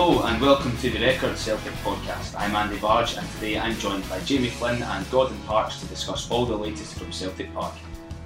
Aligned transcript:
Hello 0.00 0.22
and 0.22 0.40
welcome 0.40 0.74
to 0.78 0.88
the 0.88 0.98
Record 0.98 1.36
Celtic 1.36 1.74
podcast. 1.84 2.34
I'm 2.34 2.56
Andy 2.56 2.78
Bargh 2.78 3.18
and 3.18 3.30
today 3.32 3.58
I'm 3.58 3.74
joined 3.74 4.08
by 4.08 4.18
Jamie 4.20 4.48
Flynn 4.48 4.82
and 4.82 5.10
Gordon 5.10 5.36
Parks 5.40 5.78
to 5.78 5.86
discuss 5.88 6.30
all 6.30 6.46
the 6.46 6.56
latest 6.56 6.94
from 6.94 7.12
Celtic 7.12 7.52
Park. 7.52 7.74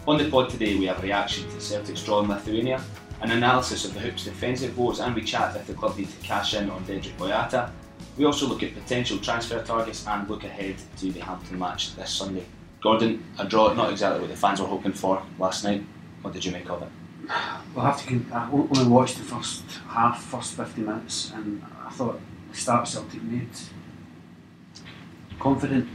On 0.06 0.16
the 0.16 0.30
pod 0.30 0.50
today 0.50 0.76
we 0.76 0.86
have 0.86 1.00
a 1.00 1.02
reaction 1.02 1.50
to 1.50 1.60
Celtic's 1.60 2.04
draw 2.04 2.20
in 2.20 2.28
Lithuania, 2.28 2.80
an 3.22 3.32
analysis 3.32 3.84
of 3.84 3.92
the 3.92 3.98
Hoops 3.98 4.24
defensive 4.24 4.78
woes 4.78 5.00
and 5.00 5.16
we 5.16 5.22
chat 5.22 5.56
if 5.56 5.66
the 5.66 5.74
club 5.74 5.98
need 5.98 6.08
to 6.10 6.16
cash 6.18 6.54
in 6.54 6.70
on 6.70 6.84
Dedryck 6.84 7.16
Boyata. 7.16 7.72
We 8.16 8.24
also 8.24 8.46
look 8.46 8.62
at 8.62 8.72
potential 8.72 9.18
transfer 9.18 9.60
targets 9.60 10.06
and 10.06 10.30
look 10.30 10.44
ahead 10.44 10.76
to 10.98 11.10
the 11.10 11.18
Hampton 11.18 11.58
match 11.58 11.96
this 11.96 12.10
Sunday. 12.10 12.44
Gordon, 12.80 13.24
a 13.40 13.44
draw 13.44 13.74
not 13.74 13.90
exactly 13.90 14.20
what 14.20 14.30
the 14.30 14.36
fans 14.36 14.60
were 14.60 14.68
hoping 14.68 14.92
for 14.92 15.20
last 15.40 15.64
night. 15.64 15.84
What 16.22 16.34
did 16.34 16.44
you 16.44 16.52
make 16.52 16.70
of 16.70 16.82
it? 16.82 16.88
Well, 17.74 17.86
I 17.86 17.90
have 17.90 18.06
to. 18.06 18.24
I 18.32 18.50
only 18.50 18.86
watched 18.86 19.16
the 19.16 19.24
first 19.24 19.64
half, 19.88 20.22
first 20.24 20.54
fifty 20.54 20.82
minutes, 20.82 21.32
and 21.34 21.62
I 21.86 21.90
thought 21.90 22.20
the 22.50 22.56
start 22.56 22.86
Celtic 22.88 23.22
made 23.22 23.48
confident, 25.38 25.88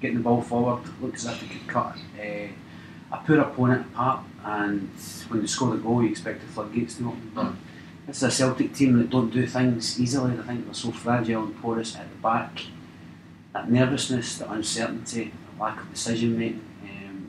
getting 0.00 0.18
the 0.18 0.22
ball 0.22 0.42
forward, 0.42 0.82
looked 1.00 1.16
as 1.16 1.26
if 1.26 1.40
they 1.40 1.46
could 1.46 1.66
cut 1.66 1.96
uh, 2.20 2.48
a 3.12 3.16
poor 3.24 3.40
opponent 3.40 3.86
apart. 3.86 4.24
And 4.44 4.90
when 5.28 5.40
they 5.40 5.46
score 5.46 5.70
the 5.70 5.78
goal, 5.78 6.02
you 6.02 6.10
expect 6.10 6.40
the 6.40 6.46
floodgates 6.48 6.96
to 6.96 7.08
open. 7.08 7.30
But 7.34 7.52
this 8.06 8.16
is 8.16 8.22
a 8.24 8.30
Celtic 8.30 8.74
team 8.74 8.98
that 8.98 9.10
don't 9.10 9.30
do 9.30 9.46
things 9.46 10.00
easily. 10.00 10.38
I 10.38 10.42
think 10.42 10.64
they're 10.64 10.74
so 10.74 10.90
fragile 10.90 11.44
and 11.44 11.56
porous 11.62 11.96
at 11.96 12.10
the 12.10 12.16
back. 12.16 12.62
That 13.52 13.70
nervousness, 13.70 14.38
that 14.38 14.50
uncertainty, 14.50 15.32
lack 15.60 15.80
of 15.80 15.90
decision 15.90 16.38
making 16.38 16.62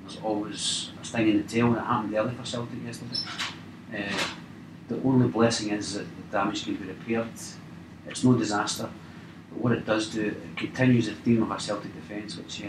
was 0.03 0.17
always 0.23 0.91
a 1.01 1.05
sting 1.05 1.29
in 1.29 1.37
the 1.37 1.43
tail, 1.43 1.67
and 1.67 1.77
it 1.77 1.83
happened 1.83 2.15
early 2.15 2.35
for 2.35 2.45
Celtic 2.45 2.83
yesterday. 2.85 3.15
Uh, 3.95 4.23
the 4.89 5.01
only 5.03 5.27
blessing 5.27 5.71
is 5.71 5.93
that 5.93 6.05
the 6.15 6.23
damage 6.31 6.65
can 6.65 6.75
be 6.75 6.85
repaired. 6.85 7.27
It's 8.07 8.23
no 8.23 8.33
disaster, 8.33 8.89
but 9.49 9.61
what 9.61 9.71
it 9.71 9.85
does 9.85 10.09
do, 10.09 10.25
it 10.25 10.57
continues 10.57 11.07
the 11.07 11.13
theme 11.13 11.43
of 11.43 11.51
our 11.51 11.59
Celtic 11.59 11.93
defence, 11.95 12.37
which 12.37 12.63
uh, 12.63 12.67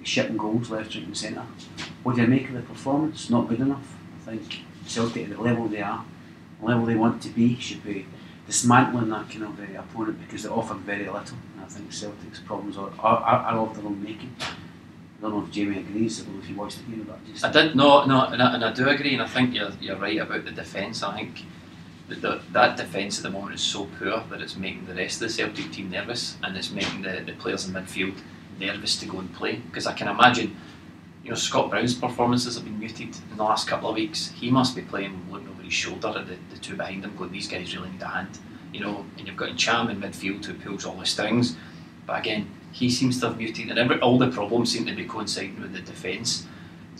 is 0.00 0.08
shipping 0.08 0.36
goals 0.36 0.70
left, 0.70 0.94
right, 0.94 1.04
and 1.04 1.16
centre. 1.16 1.46
What 2.02 2.16
do 2.16 2.22
you 2.22 2.28
make 2.28 2.48
of 2.48 2.54
the 2.54 2.62
performance? 2.62 3.30
Not 3.30 3.48
good 3.48 3.60
enough. 3.60 3.96
I 4.22 4.30
think 4.30 4.60
Celtic, 4.86 5.24
at 5.24 5.36
the 5.36 5.42
level 5.42 5.68
they 5.68 5.80
are, 5.80 6.04
the 6.60 6.66
level 6.66 6.86
they 6.86 6.96
want 6.96 7.22
to 7.22 7.28
be, 7.30 7.58
should 7.58 7.82
be 7.84 8.06
dismantling 8.46 9.08
that 9.08 9.30
kind 9.30 9.44
of 9.44 9.58
uh, 9.58 9.80
opponent 9.80 10.20
because 10.20 10.42
they 10.42 10.48
offered 10.48 10.78
very 10.78 11.06
little. 11.06 11.38
And 11.54 11.64
I 11.64 11.66
think 11.66 11.92
Celtic's 11.92 12.40
problems 12.40 12.76
are, 12.76 12.90
are, 12.98 13.18
are 13.18 13.58
of 13.58 13.74
their 13.74 13.86
own 13.86 14.02
making. 14.02 14.34
I 15.22 15.26
don't 15.26 15.38
know 15.38 15.44
if 15.44 15.52
Jamie 15.52 15.78
agrees. 15.78 16.20
I 16.20 16.24
don't 16.24 16.34
know 16.34 16.42
if 16.42 16.48
you 16.50 16.56
watched 16.56 16.78
the 16.78 16.90
game, 16.90 17.04
but 17.04 17.24
just 17.24 17.44
I 17.44 17.52
did 17.52 17.76
no, 17.76 18.04
no, 18.06 18.26
and 18.26 18.42
I, 18.42 18.54
and 18.54 18.64
I 18.64 18.72
do 18.72 18.88
agree, 18.88 19.12
and 19.12 19.22
I 19.22 19.28
think 19.28 19.54
you're, 19.54 19.70
you're 19.80 19.96
right 19.96 20.18
about 20.18 20.44
the 20.44 20.50
defence. 20.50 21.04
I 21.04 21.14
think 21.16 21.44
that 22.08 22.20
the, 22.20 22.40
that 22.50 22.76
defence 22.76 23.18
at 23.18 23.22
the 23.22 23.30
moment 23.30 23.54
is 23.54 23.60
so 23.60 23.88
poor 24.00 24.24
that 24.30 24.40
it's 24.40 24.56
making 24.56 24.86
the 24.86 24.94
rest 24.94 25.22
of 25.22 25.28
the 25.28 25.34
Celtic 25.34 25.70
team 25.70 25.90
nervous, 25.90 26.38
and 26.42 26.56
it's 26.56 26.72
making 26.72 27.02
the, 27.02 27.22
the 27.24 27.34
players 27.34 27.68
in 27.68 27.72
midfield 27.72 28.18
nervous 28.58 28.98
to 28.98 29.06
go 29.06 29.20
and 29.20 29.32
play. 29.32 29.56
Because 29.56 29.86
I 29.86 29.92
can 29.92 30.08
imagine, 30.08 30.56
you 31.22 31.30
know, 31.30 31.36
Scott 31.36 31.70
Brown's 31.70 31.94
performances 31.94 32.56
have 32.56 32.64
been 32.64 32.80
muted 32.80 33.16
in 33.30 33.36
the 33.36 33.44
last 33.44 33.68
couple 33.68 33.90
of 33.90 33.94
weeks. 33.94 34.30
He 34.30 34.50
must 34.50 34.74
be 34.74 34.82
playing 34.82 35.24
looking 35.30 35.50
over 35.50 35.62
his 35.62 35.72
shoulder 35.72 36.08
at 36.08 36.26
the, 36.26 36.36
the 36.50 36.58
two 36.60 36.74
behind 36.74 37.04
him, 37.04 37.16
going, 37.16 37.30
these 37.30 37.46
guys 37.46 37.76
really 37.76 37.90
need 37.90 38.02
a 38.02 38.08
hand. 38.08 38.40
You 38.72 38.80
know, 38.80 39.04
and 39.18 39.28
you've 39.28 39.36
got 39.36 39.50
Ntcham 39.50 39.88
in 39.88 40.00
midfield 40.00 40.44
who 40.44 40.54
pulls 40.54 40.84
all 40.84 40.96
the 40.96 41.06
strings, 41.06 41.54
but 42.06 42.18
again, 42.18 42.50
he 42.72 42.90
seems 42.90 43.20
to 43.20 43.28
have 43.28 43.38
muted, 43.38 43.70
and 43.70 44.00
all 44.00 44.18
the 44.18 44.30
problems 44.30 44.72
seem 44.72 44.86
to 44.86 44.94
be 44.94 45.04
coinciding 45.04 45.60
with 45.60 45.72
the 45.72 45.80
defence 45.80 46.46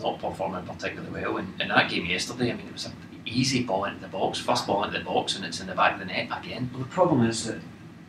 not 0.00 0.20
performing 0.20 0.64
particularly 0.64 1.10
well. 1.10 1.36
And 1.36 1.60
in 1.60 1.68
that 1.68 1.90
game 1.90 2.06
yesterday, 2.06 2.50
I 2.50 2.54
mean, 2.54 2.66
it 2.66 2.72
was 2.72 2.86
an 2.86 2.94
easy 3.26 3.62
ball 3.62 3.84
into 3.84 4.00
the 4.00 4.08
box, 4.08 4.38
first 4.38 4.66
ball 4.66 4.84
into 4.84 4.98
the 4.98 5.04
box, 5.04 5.36
and 5.36 5.44
it's 5.44 5.60
in 5.60 5.66
the 5.66 5.74
back 5.74 5.94
of 5.94 6.00
the 6.00 6.06
net 6.06 6.28
again. 6.36 6.70
Well, 6.72 6.82
the 6.82 6.88
problem 6.88 7.24
is 7.26 7.46
that 7.46 7.60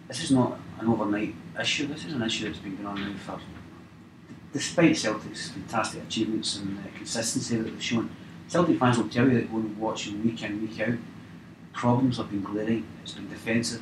this 0.08 0.24
is 0.24 0.32
not 0.32 0.60
an 0.80 0.88
overnight 0.88 1.36
issue. 1.60 1.88
This 1.88 2.06
is 2.06 2.14
an 2.14 2.22
issue 2.22 2.48
that's 2.48 2.60
been 2.60 2.76
going 2.76 2.88
on 2.88 3.02
now 3.02 3.18
for, 3.18 3.40
despite 4.52 4.98
Celtic's 4.98 5.50
fantastic 5.50 6.04
achievements 6.04 6.58
and 6.58 6.80
uh, 6.80 6.98
consistency 6.98 7.58
that 7.58 7.64
they've 7.64 7.84
shown. 7.84 8.10
Celtic 8.48 8.80
fans 8.80 8.98
will 8.98 9.10
tell 9.10 9.28
you 9.28 9.36
that 9.36 9.52
going 9.52 9.80
watching 9.80 10.24
week 10.24 10.44
in, 10.44 10.62
week 10.62 10.80
out, 10.82 10.96
problems 11.74 12.18
have 12.18 12.30
been 12.30 12.44
glaring. 12.44 12.86
It's 13.02 13.14
been 13.14 13.30
defensive. 13.30 13.82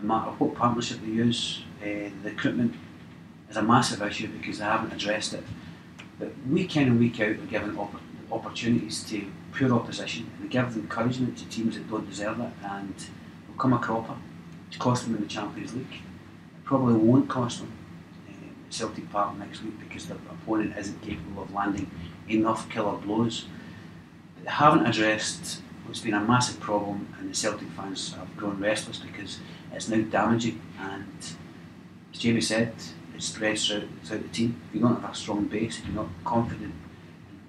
No 0.00 0.08
matter 0.08 0.30
what 0.30 0.54
partnership 0.54 1.00
they 1.02 1.08
use, 1.08 1.62
uh, 1.82 2.08
the 2.22 2.30
recruitment 2.30 2.74
is 3.50 3.56
a 3.56 3.62
massive 3.62 4.00
issue 4.02 4.28
because 4.28 4.58
they 4.58 4.64
haven't 4.64 4.92
addressed 4.92 5.34
it. 5.34 5.44
But 6.18 6.30
week 6.48 6.76
in 6.76 6.88
and 6.88 7.00
week 7.00 7.20
out, 7.20 7.36
they're 7.36 7.46
given 7.46 7.76
opp- 7.76 8.00
opportunities 8.30 9.02
to 9.04 9.26
poor 9.52 9.72
opposition 9.74 10.30
they 10.40 10.48
give 10.48 10.76
encouragement 10.76 11.36
to 11.38 11.44
teams 11.48 11.74
that 11.74 11.90
don't 11.90 12.08
deserve 12.08 12.38
it 12.40 12.52
and 12.64 12.94
will 13.48 13.56
come 13.58 13.72
a 13.72 13.78
cropper 13.78 14.14
to 14.70 14.78
cost 14.78 15.04
them 15.04 15.16
in 15.16 15.22
the 15.22 15.28
Champions 15.28 15.74
League. 15.74 15.92
It 15.92 16.64
probably 16.64 16.94
won't 16.94 17.28
cost 17.28 17.58
them 17.58 17.72
uh, 18.28 18.32
Celtic 18.70 19.10
Park 19.10 19.36
next 19.36 19.62
week 19.62 19.78
because 19.80 20.06
their 20.06 20.16
opponent 20.30 20.76
isn't 20.78 21.02
capable 21.02 21.42
of 21.42 21.52
landing 21.52 21.90
enough 22.28 22.68
killer 22.70 22.96
blows. 22.96 23.46
But 24.36 24.44
they 24.44 24.50
haven't 24.50 24.86
addressed 24.86 25.60
what's 25.84 26.00
been 26.00 26.14
a 26.14 26.20
massive 26.20 26.60
problem 26.60 27.12
and 27.18 27.30
the 27.30 27.34
Celtic 27.34 27.68
fans 27.70 28.14
have 28.14 28.36
grown 28.36 28.60
restless 28.60 28.98
because 28.98 29.40
it's 29.72 29.88
now 29.88 30.02
damaging 30.02 30.60
and 30.78 31.12
as 32.12 32.18
Jamie 32.18 32.40
said, 32.40 32.72
spreads 33.20 33.66
throughout, 33.66 33.84
throughout 34.04 34.22
the 34.22 34.28
team. 34.28 34.60
If 34.68 34.74
you 34.74 34.80
don't 34.80 35.00
have 35.00 35.12
a 35.12 35.14
strong 35.14 35.46
base, 35.46 35.78
if 35.78 35.86
you're 35.86 35.94
not 35.94 36.08
confident 36.24 36.72
and 36.72 36.74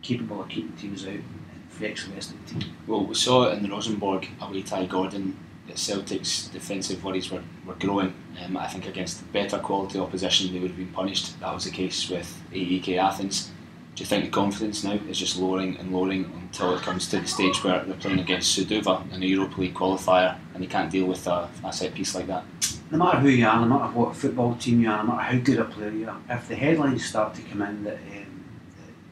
capable 0.02 0.42
of 0.42 0.50
keeping 0.50 0.74
teams 0.74 1.06
out, 1.06 1.14
it 1.14 1.22
affects 1.70 2.06
the 2.06 2.14
rest 2.14 2.32
of 2.32 2.46
the 2.46 2.60
team. 2.60 2.76
Well, 2.88 3.06
we 3.06 3.16
saw 3.16 3.50
it 3.50 3.58
in 3.58 3.64
the 3.64 3.70
Rosenborg 3.70 4.28
away 4.42 4.62
tie 4.62 4.86
Gordon 4.86 5.38
that 5.68 5.78
Celtic's 5.78 6.48
defensive 6.48 7.04
worries 7.04 7.32
were, 7.32 7.44
were 7.66 7.76
growing. 7.76 8.14
Um, 8.44 8.58
I 8.58 8.68
think 8.68 8.88
against 8.88 9.32
better 9.32 9.60
quality 9.60 10.00
opposition 10.00 10.54
they 10.54 10.60
would 10.60 10.72
have 10.72 10.78
been 10.78 10.88
punished. 10.88 11.40
That 11.40 11.54
was 11.54 11.66
the 11.66 11.72
case 11.72 12.10
with 12.10 12.42
AEK 12.52 12.98
Athens. 12.98 13.52
Do 13.96 14.04
you 14.04 14.08
think 14.08 14.26
the 14.26 14.32
confidence 14.32 14.84
now 14.84 14.98
is 15.10 15.20
just 15.20 15.38
lowering 15.38 15.78
and 15.78 15.92
lowering 15.92 16.26
until 16.42 16.76
it 16.76 16.82
comes 16.82 17.08
to 17.10 17.20
the 17.20 17.28
stage 17.28 17.64
where 17.64 17.84
they're 17.84 17.96
playing 17.96 18.20
against 18.20 18.58
Suduva 18.58 19.12
in 19.14 19.22
a 19.22 19.26
Europa 19.26 19.60
League 19.60 19.74
qualifier 19.74 20.38
and 20.54 20.64
they 20.64 20.68
can't 20.68 20.90
deal 20.90 21.06
with 21.06 21.28
a, 21.28 21.50
a 21.64 21.74
set 21.74 21.94
piece 21.94 22.16
like 22.16 22.28
that? 22.28 22.46
No 22.92 22.98
matter 22.98 23.20
who 23.20 23.30
you 23.30 23.48
are, 23.48 23.62
no 23.62 23.68
matter 23.68 23.98
what 23.98 24.18
football 24.18 24.56
team 24.56 24.82
you 24.82 24.90
are, 24.90 25.02
no 25.02 25.14
matter 25.14 25.22
how 25.22 25.40
good 25.40 25.60
a 25.60 25.64
player 25.64 25.92
you 25.92 26.10
are, 26.10 26.20
if 26.30 26.50
the 26.50 26.56
headlines 26.56 27.06
start 27.06 27.34
to 27.36 27.42
come 27.42 27.62
in 27.62 27.86
that, 27.86 27.96
um, 27.96 28.44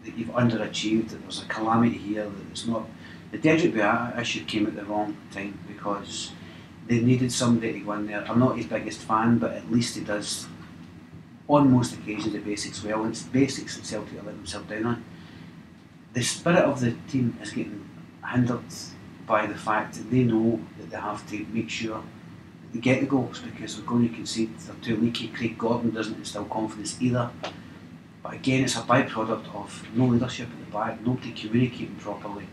that, 0.04 0.18
you've 0.18 0.28
underachieved, 0.30 1.10
that 1.10 1.22
there's 1.22 1.42
a 1.42 1.46
calamity 1.46 1.98
here, 1.98 2.26
that 2.26 2.52
it's 2.52 2.68
not. 2.68 2.86
The 3.32 3.38
Dedryck 3.38 3.72
Boyata 3.72 4.20
issue 4.20 4.44
came 4.44 4.68
at 4.68 4.76
the 4.76 4.84
wrong 4.84 5.16
time 5.32 5.58
because 5.66 6.32
they 6.88 7.00
needed 7.00 7.32
somebody 7.32 7.74
to 7.74 7.80
go 7.80 7.94
in 7.94 8.08
there. 8.08 8.26
I'm 8.28 8.40
not 8.40 8.58
his 8.58 8.66
biggest 8.66 9.00
fan, 9.00 9.38
but 9.38 9.54
at 9.54 9.72
least 9.72 9.96
he 9.96 10.04
does, 10.04 10.48
on 11.48 11.72
most 11.72 11.94
occasions, 11.94 12.34
the 12.34 12.40
basics 12.40 12.84
well. 12.84 13.06
It's 13.06 13.24
basics 13.24 13.78
that 13.78 13.86
Celtic 13.86 14.16
letting 14.16 14.40
themselves 14.40 14.68
down 14.68 14.86
on. 14.88 15.06
The 16.12 16.24
spirit 16.24 16.66
of 16.66 16.82
the 16.82 16.98
team 17.10 17.38
is 17.42 17.52
getting 17.52 17.88
hindered 18.30 18.66
by 19.26 19.46
the 19.46 19.56
fact 19.56 19.94
that 19.94 20.12
they 20.12 20.24
know 20.24 20.60
that 20.80 20.90
they 20.90 20.98
have 20.98 21.26
to 21.30 21.46
make 21.54 21.70
sure 21.70 22.04
they 22.74 22.80
get 22.80 23.02
the 23.02 23.08
goals 23.08 23.40
because 23.40 23.76
they're 23.76 23.86
going 23.86 24.08
to 24.08 24.14
concede. 24.14 24.58
They're 24.60 24.76
too 24.82 24.98
leaky. 24.98 25.30
Craig 25.30 25.58
Gordon 25.58 25.92
doesn't 25.92 26.16
instill 26.16 26.46
confidence 26.46 27.02
either. 27.02 27.30
But 28.22 28.34
again, 28.34 28.64
it's 28.64 28.76
a 28.76 28.82
byproduct 28.82 29.56
of 29.56 29.88
no 29.96 30.06
leadership 30.06 30.50
at 30.52 30.66
the 30.66 30.72
back, 30.72 31.02
nobody 31.06 31.32
communicating 31.32 31.96
properly, 31.96 32.48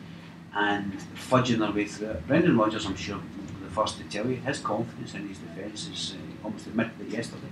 and 0.55 0.93
fudging 1.15 1.59
their 1.59 1.73
way 1.73 1.87
through 1.87 2.11
it. 2.11 2.27
Brendan 2.27 2.57
Rodgers, 2.57 2.87
I'm 2.87 2.97
sure, 2.97 3.21
the 3.63 3.71
first 3.71 3.99
to 3.99 4.05
tell 4.05 4.27
you, 4.27 4.37
his 4.37 4.61
confidence 4.61 5.15
in 5.15 5.29
his 5.29 5.39
defence 5.39 5.89
is 5.89 6.15
uh, 6.15 6.45
almost 6.45 6.67
admitted 6.67 6.93
it 7.01 7.09
yesterday. 7.09 7.49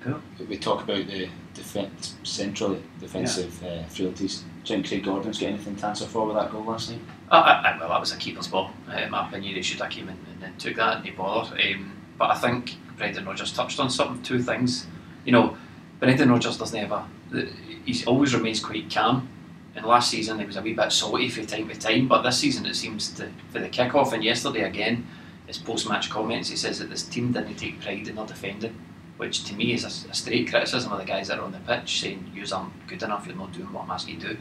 It's 0.00 0.06
poor. 0.06 0.46
We 0.48 0.58
talk 0.58 0.82
about 0.84 1.06
the 1.06 1.28
defence, 1.54 2.14
centrally 2.22 2.82
defensive 2.98 3.62
uh, 3.64 3.82
frailties. 3.84 4.44
Do 4.64 4.74
you 4.74 4.82
think 4.82 4.88
Craig 4.88 5.04
Gordon's 5.04 5.38
got 5.38 5.48
anything 5.48 5.76
to 5.76 5.86
answer 5.86 6.06
for 6.06 6.26
with 6.26 6.36
that 6.36 6.50
goal 6.50 6.64
last 6.64 6.90
night? 6.90 7.00
I, 7.30 7.38
I, 7.38 7.78
well, 7.78 7.88
that 7.88 8.00
was 8.00 8.12
a 8.12 8.16
keeper's 8.16 8.48
ball. 8.48 8.70
Uh, 8.88 8.96
in 8.96 9.10
my 9.10 9.28
opinion, 9.28 9.54
he 9.54 9.62
should 9.62 9.80
have 9.80 9.90
came 9.90 10.08
in 10.08 10.16
and 10.32 10.42
then 10.42 10.56
took 10.58 10.76
that 10.76 10.98
and 10.98 11.04
he 11.06 11.10
bothered. 11.10 11.60
Um, 11.60 11.92
but 12.18 12.30
I 12.30 12.38
think 12.38 12.76
Brendan 12.96 13.24
Rodgers 13.24 13.52
touched 13.52 13.80
on 13.80 13.90
something, 13.90 14.22
two 14.22 14.42
things. 14.42 14.86
You 15.24 15.32
know, 15.32 15.56
Brendan 15.98 16.30
Rodgers 16.30 16.58
doesn't 16.58 16.78
ever, 16.78 17.04
he 17.84 18.04
always 18.06 18.34
remains 18.34 18.60
quite 18.60 18.92
calm. 18.92 19.28
And 19.76 19.86
last 19.86 20.10
season 20.10 20.38
he 20.40 20.44
was 20.46 20.56
a 20.56 20.62
wee 20.62 20.74
bit 20.74 20.92
salty 20.92 21.28
from 21.28 21.46
time 21.46 21.68
to 21.68 21.78
time, 21.78 22.08
but 22.08 22.22
this 22.22 22.38
season 22.38 22.66
it 22.66 22.74
seems 22.74 23.12
to, 23.12 23.30
for 23.50 23.60
the 23.60 23.68
kick-off 23.68 24.12
and 24.12 24.24
yesterday 24.24 24.62
again, 24.62 25.06
his 25.46 25.58
post-match 25.58 26.10
comments, 26.10 26.48
he 26.48 26.56
says 26.56 26.78
that 26.80 26.90
this 26.90 27.04
team 27.04 27.32
didn't 27.32 27.54
take 27.56 27.80
pride 27.80 28.08
in 28.08 28.16
their 28.16 28.26
defending, 28.26 28.74
which 29.20 29.44
to 29.44 29.54
me 29.54 29.74
is 29.74 29.84
a, 29.84 30.10
a 30.10 30.14
straight 30.14 30.48
criticism 30.48 30.90
of 30.90 30.98
the 30.98 31.04
guys 31.04 31.28
that 31.28 31.38
are 31.38 31.44
on 31.44 31.52
the 31.52 31.58
pitch, 31.58 32.00
saying 32.00 32.32
you 32.34 32.42
aren't 32.54 32.72
good 32.86 33.02
enough, 33.02 33.26
you're 33.26 33.36
not 33.36 33.52
doing 33.52 33.70
what 33.70 33.84
I'm 33.84 33.90
asking 33.90 34.14
you 34.14 34.20
to 34.22 34.28
do. 34.28 34.40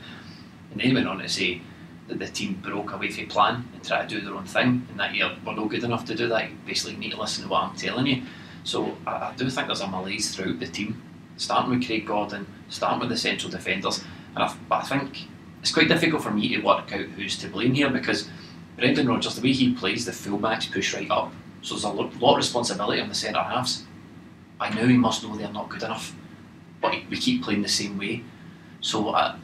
And 0.72 0.80
then 0.80 0.88
he 0.88 0.94
went 0.94 1.06
on 1.06 1.20
to 1.20 1.28
say 1.28 1.62
that 2.08 2.18
the 2.18 2.28
team 2.28 2.62
broke 2.64 2.94
away 2.94 3.12
from 3.12 3.28
plan 3.28 3.68
and 3.74 3.84
tried 3.84 4.08
to 4.08 4.16
do 4.16 4.22
their 4.22 4.36
own 4.36 4.46
thing, 4.46 4.88
and 4.90 4.98
that 4.98 5.14
you're 5.14 5.34
we're 5.46 5.54
not 5.54 5.70
good 5.70 5.84
enough 5.84 6.06
to 6.06 6.16
do 6.16 6.30
that. 6.30 6.50
You 6.50 6.56
basically 6.66 6.96
need 6.96 7.12
to 7.12 7.20
listen 7.20 7.44
to 7.44 7.50
what 7.50 7.64
I'm 7.64 7.76
telling 7.76 8.08
you. 8.08 8.24
So 8.64 8.96
I, 9.06 9.12
I 9.12 9.34
do 9.36 9.50
think 9.50 9.68
there's 9.68 9.82
a 9.82 9.88
malaise 9.88 10.34
throughout 10.34 10.62
the 10.62 10.68
team, 10.68 11.02
starting 11.36 11.72
with 11.72 11.86
Craig 11.86 12.08
Gordon, 12.08 12.48
starting 12.70 13.02
with 13.02 13.10
the 13.10 13.18
central 13.18 13.52
defenders, 13.52 14.02
and 14.34 14.46
I, 14.46 14.56
I 14.72 14.82
think 14.84 15.28
it's 15.62 15.74
quite 15.74 15.90
difficult 15.90 16.24
for 16.24 16.32
me 16.32 16.56
to 16.56 16.62
work 16.62 16.94
out 16.94 17.02
who's 17.02 17.38
to 17.40 17.50
blame 17.50 17.74
here 17.74 17.90
because 17.90 18.30
Brendan 18.78 19.10
Rodgers, 19.10 19.36
the 19.36 19.42
way 19.42 19.52
he 19.52 19.74
plays, 19.74 20.06
the 20.06 20.14
fullbacks 20.14 20.72
push 20.72 20.94
right 20.94 21.12
up, 21.12 21.34
so 21.62 21.76
there's 21.76 21.84
a 21.84 21.90
lot, 21.90 22.16
lot 22.22 22.32
of 22.32 22.38
responsibility 22.38 23.02
on 23.02 23.10
the 23.10 23.16
centre 23.16 23.44
halves. 23.44 23.84
I 24.60 24.74
know 24.74 24.88
he 24.88 24.98
must 24.98 25.24
know 25.24 25.36
they're 25.36 25.52
not 25.52 25.70
good 25.70 25.84
enough, 25.84 26.16
but 26.82 26.94
we 27.10 27.18
keep 27.18 27.44
playing 27.44 27.62
the 27.62 27.70
same 27.70 27.98
way. 27.98 28.24
So, 28.82 29.10
uh, 29.10 29.36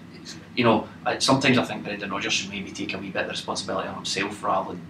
you 0.55 0.63
know, 0.63 0.87
sometimes 1.19 1.57
I 1.57 1.63
think 1.63 1.83
Brendan 1.83 2.11
Rodgers 2.11 2.33
should 2.33 2.49
maybe 2.49 2.71
take 2.71 2.93
a 2.93 2.97
wee 2.97 3.09
bit 3.09 3.23
of 3.23 3.31
responsibility 3.31 3.87
on 3.87 3.95
himself 3.95 4.43
rather 4.43 4.71
than 4.71 4.81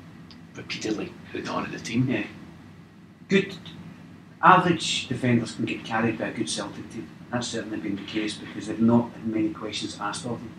repeatedly 0.56 1.14
putting 1.32 1.48
it 1.48 1.50
on 1.50 1.66
at 1.66 1.72
the 1.72 1.80
team. 1.80 2.10
Yeah. 2.10 2.24
Good 3.28 3.56
average 4.42 5.08
defenders 5.08 5.54
can 5.54 5.66
get 5.66 5.84
carried 5.84 6.18
by 6.18 6.28
a 6.28 6.34
good 6.34 6.50
Celtic 6.50 6.90
team. 6.92 7.10
That's 7.32 7.48
certainly 7.48 7.78
been 7.78 7.96
the 7.96 8.04
case 8.04 8.36
because 8.36 8.68
they've 8.68 8.80
not 8.80 9.12
had 9.12 9.26
many 9.26 9.50
questions 9.50 9.98
asked 10.00 10.26
of 10.26 10.40
them. 10.40 10.52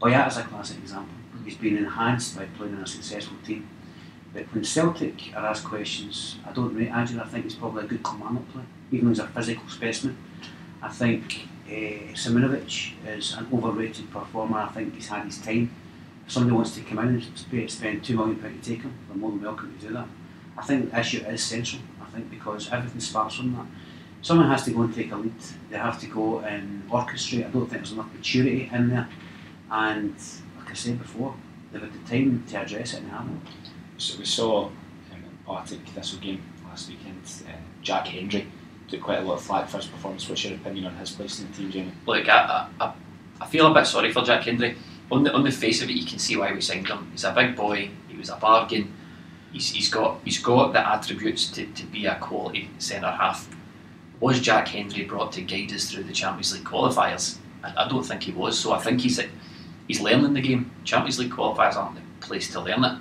Boyata 0.00 0.28
is 0.28 0.36
a 0.38 0.42
classic 0.42 0.78
example. 0.78 1.14
He's 1.44 1.56
been 1.56 1.76
enhanced 1.76 2.36
by 2.36 2.46
playing 2.46 2.74
in 2.74 2.80
a 2.80 2.86
successful 2.86 3.36
team. 3.44 3.68
But 4.32 4.52
when 4.52 4.64
Celtic 4.64 5.32
are 5.36 5.46
asked 5.46 5.64
questions, 5.64 6.36
I 6.46 6.52
don't 6.52 6.74
rate 6.74 6.90
Ajer. 6.90 7.20
I 7.20 7.26
think 7.28 7.44
he's 7.44 7.54
probably 7.54 7.84
a 7.84 7.86
good 7.86 8.02
commandment 8.02 8.50
player, 8.52 8.66
even 8.90 9.08
he's 9.08 9.18
a 9.18 9.26
physical 9.28 9.68
specimen. 9.68 10.16
I 10.82 10.88
think 10.88 11.48
uh, 11.66 12.12
Simunovic 12.14 12.92
is 13.06 13.34
an 13.34 13.48
overrated 13.52 14.10
performer. 14.10 14.58
I 14.58 14.68
think 14.68 14.94
he's 14.94 15.08
had 15.08 15.24
his 15.24 15.38
time. 15.38 15.74
If 16.26 16.32
somebody 16.32 16.54
wants 16.54 16.74
to 16.74 16.82
come 16.82 16.98
in 17.00 17.08
and 17.08 17.70
spend 17.70 18.04
two 18.04 18.16
million 18.16 18.36
pound 18.36 18.62
to 18.62 18.70
take 18.70 18.82
him, 18.82 18.94
they're 19.08 19.16
more 19.16 19.30
than 19.30 19.42
welcome 19.42 19.76
to 19.78 19.86
do 19.86 19.94
that. 19.94 20.06
I 20.56 20.62
think 20.62 20.90
the 20.90 21.00
issue 21.00 21.24
is 21.24 21.42
central. 21.42 21.82
I 22.00 22.10
think 22.10 22.30
because 22.30 22.70
everything 22.72 23.00
starts 23.00 23.36
from 23.36 23.54
that. 23.54 23.66
Someone 24.22 24.48
has 24.48 24.64
to 24.64 24.72
go 24.72 24.82
and 24.82 24.94
take 24.94 25.12
a 25.12 25.16
lead. 25.16 25.34
They 25.70 25.76
have 25.76 26.00
to 26.00 26.06
go 26.06 26.40
and 26.40 26.88
orchestrate. 26.90 27.46
I 27.46 27.50
don't 27.50 27.66
think 27.66 27.82
there's 27.82 27.92
enough 27.92 28.12
maturity 28.12 28.70
in 28.72 28.88
there. 28.90 29.08
And 29.70 30.14
like 30.58 30.70
I 30.70 30.74
said 30.74 30.98
before, 30.98 31.34
they've 31.70 31.82
had 31.82 31.92
the 31.92 32.08
time 32.08 32.44
to 32.48 32.60
address 32.60 32.94
it 32.94 33.02
and 33.02 33.10
haven't. 33.10 33.42
So 33.98 34.18
we 34.18 34.24
saw 34.24 34.64
um, 34.66 34.72
Partick 35.46 35.86
Thistle 35.88 36.18
game 36.18 36.42
last 36.64 36.88
weekend. 36.88 37.22
Uh, 37.46 37.52
Jack 37.82 38.08
Hendry 38.08 38.46
took 38.88 39.00
quite 39.00 39.18
a 39.18 39.22
lot 39.22 39.34
of 39.34 39.42
flack 39.42 39.68
for 39.68 39.78
his 39.78 39.86
performance. 39.86 40.28
What's 40.28 40.44
your 40.44 40.54
opinion 40.54 40.86
on 40.86 40.96
his 40.96 41.10
place 41.10 41.40
in 41.40 41.50
the 41.50 41.56
team, 41.56 41.70
Jamie? 41.70 41.92
Look, 42.06 42.28
I, 42.28 42.68
I, 42.80 42.92
I 43.40 43.46
feel 43.46 43.66
a 43.70 43.74
bit 43.74 43.86
sorry 43.86 44.12
for 44.12 44.22
Jack 44.22 44.44
Hendry. 44.44 44.76
On 45.10 45.22
the 45.22 45.32
on 45.32 45.44
the 45.44 45.50
face 45.50 45.82
of 45.82 45.88
it, 45.88 45.94
you 45.94 46.06
can 46.06 46.18
see 46.18 46.36
why 46.36 46.52
we 46.52 46.60
signed 46.60 46.88
him. 46.88 47.08
He's 47.12 47.24
a 47.24 47.32
big 47.32 47.54
boy. 47.54 47.90
He 48.08 48.16
was 48.16 48.28
a 48.28 48.36
bargain. 48.36 48.92
He's, 49.52 49.70
he's 49.70 49.88
got 49.88 50.20
he's 50.24 50.42
got 50.42 50.72
the 50.72 50.88
attributes 50.88 51.48
to, 51.52 51.66
to 51.66 51.84
be 51.86 52.06
a 52.06 52.16
quality 52.16 52.70
centre 52.78 53.10
half. 53.10 53.48
Was 54.18 54.40
Jack 54.40 54.68
Hendry 54.68 55.04
brought 55.04 55.32
to 55.32 55.42
guide 55.42 55.72
us 55.72 55.90
through 55.90 56.04
the 56.04 56.12
Champions 56.12 56.52
League 56.54 56.64
qualifiers? 56.64 57.36
I, 57.62 57.84
I 57.84 57.88
don't 57.88 58.02
think 58.02 58.22
he 58.22 58.32
was. 58.32 58.58
So 58.58 58.72
I 58.72 58.80
think 58.80 59.00
he's 59.00 59.20
he's 59.86 60.00
learning 60.00 60.34
the 60.34 60.40
game. 60.40 60.70
Champions 60.84 61.18
League 61.18 61.30
qualifiers 61.30 61.76
aren't 61.76 61.96
the 61.96 62.26
place 62.26 62.50
to 62.52 62.60
learn 62.60 62.84
it. 62.84 62.98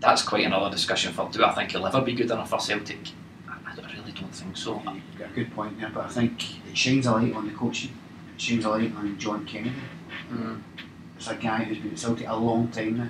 That's 0.00 0.22
quite 0.22 0.44
another 0.44 0.70
discussion 0.70 1.12
for 1.12 1.28
do 1.30 1.44
I 1.44 1.54
think 1.54 1.70
he'll 1.70 1.86
ever 1.86 2.00
be 2.00 2.14
good 2.14 2.30
enough 2.30 2.50
for 2.50 2.58
Celtic? 2.58 3.10
I, 4.04 4.06
really 4.06 4.20
don't 4.20 4.34
think 4.34 4.56
so. 4.56 4.82
You've 4.84 5.18
got 5.18 5.30
a 5.30 5.34
good 5.34 5.54
point 5.54 5.80
there, 5.80 5.90
but 5.92 6.04
I 6.04 6.08
think 6.08 6.66
it 6.68 6.76
shines 6.76 7.06
a 7.06 7.12
light 7.12 7.34
on 7.34 7.46
the 7.46 7.54
coaching. 7.54 7.90
It 8.34 8.40
shines 8.40 8.64
a 8.64 8.70
light 8.70 8.94
on 8.94 9.18
John 9.18 9.46
Kennedy. 9.46 9.74
Mm. 10.30 10.62
It's 11.16 11.28
a 11.28 11.36
guy 11.36 11.64
who's 11.64 11.78
been 11.78 11.92
at 11.92 11.98
Celtic 11.98 12.28
a 12.28 12.36
long 12.36 12.68
time 12.68 12.98
now. 12.98 13.08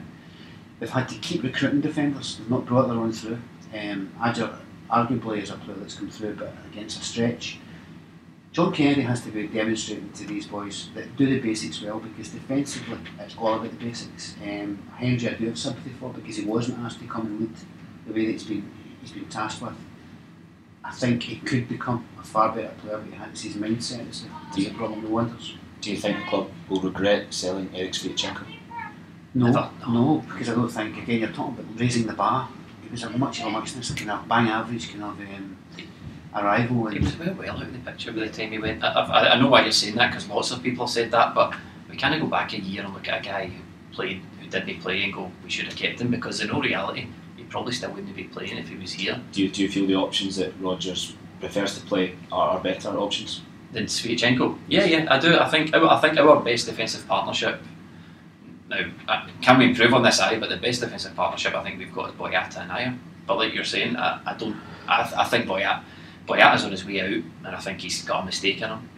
They've 0.78 0.90
had 0.90 1.08
to 1.08 1.16
keep 1.16 1.42
recruiting 1.42 1.80
defenders. 1.80 2.36
They've 2.36 2.50
not 2.50 2.66
brought 2.66 2.88
their 2.88 2.96
own 2.96 3.12
through. 3.12 3.38
Um, 3.72 4.12
Ajer 4.20 4.56
arguably 4.90 5.42
is 5.42 5.50
a 5.50 5.56
player 5.56 5.76
that's 5.78 5.94
come 5.94 6.10
through, 6.10 6.36
but 6.36 6.52
against 6.70 7.00
a 7.00 7.04
stretch. 7.04 7.58
John 8.52 8.72
Kennedy 8.72 9.02
has 9.02 9.22
to 9.22 9.30
be 9.30 9.48
demonstrating 9.48 10.12
to 10.12 10.26
these 10.26 10.46
boys 10.46 10.88
that 10.94 11.16
do 11.16 11.26
the 11.26 11.40
basics 11.40 11.82
well 11.82 11.98
because 11.98 12.28
defensively 12.28 12.98
it's 13.18 13.36
all 13.36 13.54
about 13.54 13.70
the 13.70 13.84
basics. 13.84 14.36
Um, 14.40 14.80
Hendry 14.96 15.30
I 15.30 15.34
do 15.34 15.46
have 15.46 15.58
sympathy 15.58 15.90
for 15.98 16.10
because 16.10 16.36
he 16.36 16.44
wasn't 16.44 16.78
asked 16.78 17.00
to 17.00 17.06
come 17.06 17.26
and 17.26 17.40
lead 17.40 17.54
the 18.06 18.12
way 18.12 18.26
that 18.26 18.32
he's 18.32 18.44
been 18.44 18.70
he's 19.00 19.10
been 19.10 19.28
tasked 19.28 19.60
with. 19.60 19.74
I 20.84 20.90
think 20.90 21.22
he 21.22 21.36
could 21.36 21.68
become 21.68 22.06
a 22.20 22.22
far 22.22 22.54
better 22.54 22.74
player, 22.78 22.98
but 22.98 23.06
he 23.06 23.16
has 23.16 23.42
his 23.42 23.54
mindset 23.54 24.08
is 24.08 24.26
a 24.66 24.70
problem 24.74 25.02
with 25.02 25.10
Wanderers. 25.10 25.54
Do 25.80 25.90
you 25.90 25.96
think 25.96 26.18
the 26.18 26.24
club 26.30 26.50
will 26.68 26.80
regret 26.80 27.32
selling 27.32 27.70
Erik 27.74 27.92
Sviatchenko? 27.92 28.44
No, 29.34 29.50
no, 29.50 29.70
no, 29.88 30.24
because 30.28 30.48
I 30.48 30.54
don't 30.54 30.68
think 30.68 30.96
again 30.98 31.20
you're 31.20 31.32
talking 31.32 31.58
about 31.58 31.80
raising 31.80 32.06
the 32.06 32.12
bar. 32.12 32.48
He 32.82 32.90
was 32.90 33.02
a 33.02 33.10
much 33.10 33.40
of 33.40 33.46
a 33.46 33.50
muchness, 33.50 33.90
kind 33.92 34.10
of 34.10 34.28
bang 34.28 34.48
average, 34.48 34.90
kind 34.90 35.04
of 35.04 35.18
um, 35.18 35.56
arrival. 36.34 36.86
he 36.86 37.00
was 37.00 37.16
well, 37.16 37.34
well 37.34 37.56
out 37.56 37.62
of 37.62 37.72
the 37.72 37.78
picture 37.78 38.12
by 38.12 38.20
the 38.20 38.28
time 38.28 38.52
he 38.52 38.58
went. 38.58 38.84
I, 38.84 38.88
I, 38.92 39.32
I 39.34 39.40
know 39.40 39.48
why 39.48 39.62
you're 39.62 39.72
saying 39.72 39.96
that 39.96 40.10
because 40.10 40.28
lots 40.28 40.52
of 40.52 40.62
people 40.62 40.86
have 40.86 40.92
said 40.92 41.10
that, 41.10 41.34
but 41.34 41.54
we 41.90 41.96
kind 41.96 42.14
of 42.14 42.20
go 42.20 42.26
back 42.26 42.52
a 42.52 42.60
year 42.60 42.84
and 42.84 42.92
look 42.92 43.08
at 43.08 43.20
a 43.20 43.24
guy 43.24 43.46
who 43.46 43.60
played, 43.92 44.20
who 44.40 44.48
didn't 44.48 44.80
play, 44.80 45.02
and 45.02 45.12
go, 45.12 45.30
we 45.42 45.50
should 45.50 45.66
have 45.66 45.76
kept 45.76 46.00
him 46.00 46.10
because 46.10 46.40
in 46.40 46.50
all 46.50 46.62
reality, 46.62 47.08
he 47.36 47.44
probably 47.44 47.72
still 47.72 47.90
wouldn't 47.90 48.14
be 48.14 48.24
playing 48.24 48.56
if 48.56 48.68
he 48.68 48.76
was 48.76 48.92
here. 48.92 49.20
Do 49.32 49.42
you, 49.42 49.50
do 49.50 49.62
you 49.62 49.68
feel 49.68 49.86
the 49.86 49.96
options 49.96 50.36
that 50.36 50.52
Rodgers 50.60 51.16
prefers 51.40 51.78
to 51.78 51.86
play 51.86 52.16
are, 52.32 52.60
better 52.60 52.90
options? 52.90 53.42
Than 53.72 53.84
Sviatchenko? 53.84 54.58
Yeah, 54.68 54.84
yeah, 54.84 55.06
I 55.10 55.18
do. 55.18 55.36
I 55.36 55.48
think 55.48 55.74
I 55.74 56.00
think 56.00 56.16
our 56.16 56.40
best 56.40 56.66
defensive 56.66 57.08
partnership. 57.08 57.60
Now, 58.68 58.84
uh, 59.08 59.26
can 59.42 59.58
we 59.58 59.70
improve 59.70 59.92
on 59.94 60.04
this? 60.04 60.20
Aye, 60.20 60.38
but 60.38 60.48
the 60.48 60.56
best 60.56 60.80
defensive 60.80 61.16
partnership 61.16 61.54
I 61.54 61.62
think 61.64 61.78
we've 61.78 61.92
got 61.92 62.10
is 62.10 62.14
Boyata 62.14 62.58
and 62.58 62.70
Ajer. 62.70 62.98
But 63.26 63.38
like 63.38 63.52
you're 63.52 63.64
saying, 63.64 63.96
I, 63.96 64.20
I 64.24 64.34
don't. 64.34 64.56
I, 64.86 65.12
I 65.16 65.24
think 65.24 65.46
Boyata 65.46 65.82
Boyata's 66.26 66.64
on 66.64 66.70
his 66.70 66.84
way 66.84 67.00
out, 67.00 67.24
and 67.44 67.48
I 67.48 67.58
think 67.58 67.80
he's 67.80 68.02
got 68.02 68.22
a 68.22 68.26
mistake 68.26 68.62
in 68.62 68.70
him. 68.70 68.88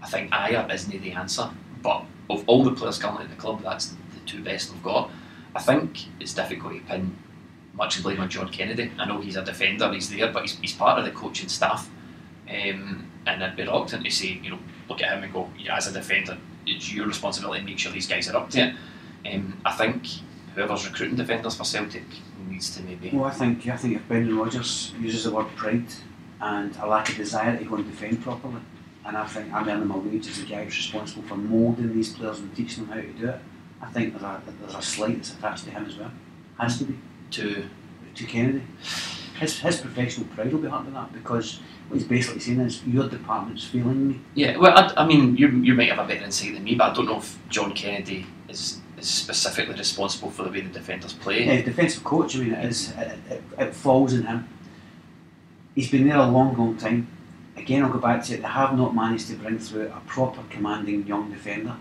I 0.00 0.08
think 0.08 0.30
Ajer 0.30 0.72
isn't 0.72 1.02
the 1.02 1.12
answer, 1.12 1.50
but 1.82 2.04
of 2.30 2.44
all 2.46 2.62
the 2.62 2.72
players 2.72 2.98
currently 2.98 3.24
at 3.24 3.30
the 3.30 3.36
club, 3.36 3.62
that's 3.62 3.86
the 3.86 4.20
two 4.26 4.42
best 4.42 4.72
we've 4.72 4.82
got. 4.82 5.10
I 5.54 5.60
think 5.60 6.06
it's 6.20 6.32
difficult 6.32 6.74
to 6.74 6.80
pin 6.80 7.16
much 7.74 8.02
blame 8.02 8.20
on 8.20 8.28
John 8.28 8.48
Kennedy. 8.50 8.90
I 8.98 9.06
know 9.06 9.20
he's 9.20 9.36
a 9.36 9.44
defender, 9.44 9.92
he's 9.92 10.10
there, 10.10 10.32
but 10.32 10.42
he's, 10.42 10.58
he's 10.58 10.74
part 10.74 10.98
of 10.98 11.04
the 11.04 11.10
coaching 11.10 11.48
staff. 11.48 11.88
Um, 12.48 13.10
and 13.26 13.44
I'd 13.44 13.56
be 13.56 13.62
reluctant 13.62 14.04
to 14.04 14.10
say, 14.10 14.40
you 14.42 14.50
know, 14.50 14.58
look 14.88 15.02
at 15.02 15.16
him 15.16 15.22
and 15.24 15.32
go, 15.32 15.48
as 15.70 15.86
a 15.86 15.92
defender, 15.92 16.36
it's 16.66 16.92
your 16.92 17.06
responsibility 17.06 17.60
to 17.60 17.66
make 17.66 17.78
sure 17.78 17.92
these 17.92 18.08
guys 18.08 18.28
are 18.28 18.36
up 18.36 18.50
to 18.50 18.60
it. 18.60 18.74
Um, 19.32 19.60
I 19.64 19.72
think 19.72 20.06
whoever's 20.54 20.86
recruiting 20.86 21.16
defenders 21.16 21.56
for 21.56 21.64
Celtic 21.64 22.04
needs 22.48 22.74
to 22.76 22.82
maybe. 22.82 23.10
Well, 23.12 23.24
I 23.24 23.30
think 23.30 23.66
I 23.68 23.76
think 23.76 23.96
if 23.96 24.08
Brendan 24.08 24.36
Rodgers 24.36 24.92
uses 24.98 25.24
the 25.24 25.30
word 25.30 25.48
pride 25.56 25.86
and 26.40 26.74
a 26.76 26.86
lack 26.86 27.08
of 27.10 27.16
desire 27.16 27.56
to 27.56 27.64
go 27.64 27.76
and 27.76 27.90
defend 27.90 28.22
properly. 28.22 28.60
And 29.04 29.16
I 29.16 29.26
think 29.26 29.52
I'm 29.52 29.68
earning 29.68 29.88
my 29.88 29.96
wage 29.96 30.28
as 30.28 30.40
the 30.40 30.46
guy 30.46 30.64
who's 30.64 30.76
responsible 30.76 31.22
for 31.22 31.36
moulding 31.36 31.94
these 31.94 32.12
players 32.12 32.38
and 32.40 32.54
teaching 32.54 32.86
them 32.86 32.94
how 32.94 33.00
to 33.00 33.12
do 33.12 33.28
it. 33.28 33.40
I 33.80 33.86
think 33.90 34.12
there's 34.12 34.22
a 34.22 34.42
there's 34.60 34.74
a 34.74 34.82
slight 34.82 35.16
that's 35.16 35.32
attached 35.32 35.64
to 35.64 35.70
him 35.70 35.86
as 35.86 35.96
well. 35.96 36.10
Has 36.58 36.78
to 36.78 36.84
be. 36.84 36.98
To 37.30 37.64
to 38.14 38.24
Kennedy. 38.24 38.62
His, 39.38 39.58
his 39.58 39.80
professional 39.80 40.26
pride 40.28 40.52
will 40.52 40.60
be 40.60 40.68
hurt 40.68 40.84
by 40.84 40.90
that 40.90 41.12
because 41.14 41.60
what 41.88 41.98
he's 41.98 42.06
basically 42.06 42.40
saying 42.40 42.60
is 42.60 42.84
your 42.84 43.08
department's 43.08 43.64
failing 43.64 44.08
me. 44.08 44.20
Yeah, 44.34 44.58
well, 44.58 44.76
I, 44.76 45.02
I 45.02 45.06
mean, 45.06 45.34
you, 45.34 45.48
you 45.48 45.72
might 45.74 45.88
have 45.88 45.98
a 45.98 46.06
better 46.06 46.24
insight 46.24 46.52
than 46.52 46.64
me, 46.64 46.74
but 46.74 46.90
I 46.90 46.94
don't 46.94 47.06
know 47.06 47.16
if 47.18 47.38
John 47.48 47.72
Kennedy 47.72 48.26
is 48.48 48.80
is 48.98 49.08
specifically 49.08 49.76
responsible 49.76 50.30
for 50.30 50.42
the 50.42 50.50
way 50.50 50.60
the 50.60 50.68
defenders 50.68 51.14
play. 51.14 51.46
Yeah, 51.46 51.62
defensive 51.62 52.04
coach. 52.04 52.36
I 52.36 52.40
mean, 52.40 52.52
it 52.52 52.64
is 52.66 52.90
it, 52.90 53.18
it, 53.30 53.42
it 53.58 53.74
falls 53.74 54.12
in 54.12 54.24
him 54.24 54.46
he's 55.74 55.90
been 55.90 56.08
there 56.08 56.18
a 56.18 56.26
long, 56.26 56.56
long 56.56 56.76
time. 56.76 57.08
Again, 57.56 57.84
I'll 57.84 57.92
go 57.92 57.98
back 57.98 58.24
to 58.24 58.34
it. 58.34 58.42
They 58.42 58.48
have 58.48 58.76
not 58.76 58.94
managed 58.94 59.28
to 59.28 59.34
bring 59.36 59.58
through 59.58 59.88
a 59.88 60.00
proper 60.06 60.42
commanding 60.50 61.06
young 61.06 61.30
defender. 61.30 61.76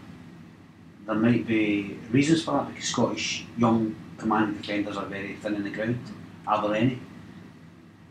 There 1.06 1.16
might 1.16 1.48
be 1.48 1.98
reasons 2.12 2.44
for 2.44 2.52
that 2.52 2.70
because 2.70 2.90
Scottish 2.90 3.46
young 3.58 3.96
commanding 4.20 4.62
defenders 4.62 4.98
are 4.98 5.06
very 5.06 5.34
thin 5.36 5.56
in 5.56 5.64
the 5.64 5.70
ground. 5.70 6.00
Are 6.46 6.62
there 6.68 6.76
any? 6.76 7.00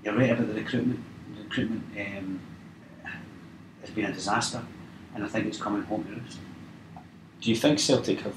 You're 0.04 0.16
right 0.16 0.30
about 0.30 0.48
the 0.48 0.54
recruitment. 0.54 1.00
The 1.36 1.42
recruitment. 1.44 1.84
Um, 1.98 2.40
has 3.80 3.90
been 3.90 4.06
a 4.06 4.12
disaster, 4.12 4.62
and 5.14 5.24
I 5.24 5.28
think 5.28 5.46
it's 5.46 5.60
coming 5.60 5.82
home 5.82 6.04
to 6.04 6.10
roost. 6.10 6.38
Do 7.40 7.50
you 7.50 7.56
think 7.56 7.78
Celtic 7.78 8.20
have, 8.20 8.36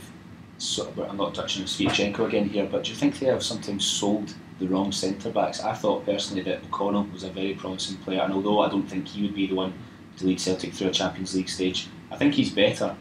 sort 0.57 0.89
of, 0.89 0.99
I'm 1.09 1.17
not 1.17 1.33
touching 1.33 1.63
on 1.63 1.67
Sviatchenko 1.67 2.27
again 2.27 2.47
here, 2.47 2.67
but 2.71 2.83
do 2.83 2.91
you 2.91 2.95
think 2.95 3.19
they 3.19 3.25
have 3.25 3.43
sometimes 3.43 3.85
sold 3.85 4.35
the 4.59 4.67
wrong 4.67 4.91
centre 4.91 5.31
backs? 5.31 5.61
I 5.61 5.73
thought 5.73 6.05
personally 6.05 6.43
that 6.43 6.63
O'Connell 6.65 7.07
was 7.11 7.23
a 7.23 7.31
very 7.31 7.53
promising 7.55 7.97
player, 7.97 8.21
and 8.21 8.33
although 8.33 8.61
I 8.61 8.69
don't 8.69 8.87
think 8.87 9.07
he 9.07 9.23
would 9.23 9.35
be 9.35 9.47
the 9.47 9.55
one 9.55 9.73
to 10.17 10.25
lead 10.25 10.39
Celtic 10.39 10.73
through 10.73 10.89
a 10.89 10.91
Champions 10.91 11.35
League 11.35 11.49
stage, 11.49 11.87
I 12.11 12.17
think 12.17 12.33
he's 12.35 12.51
better 12.51 12.95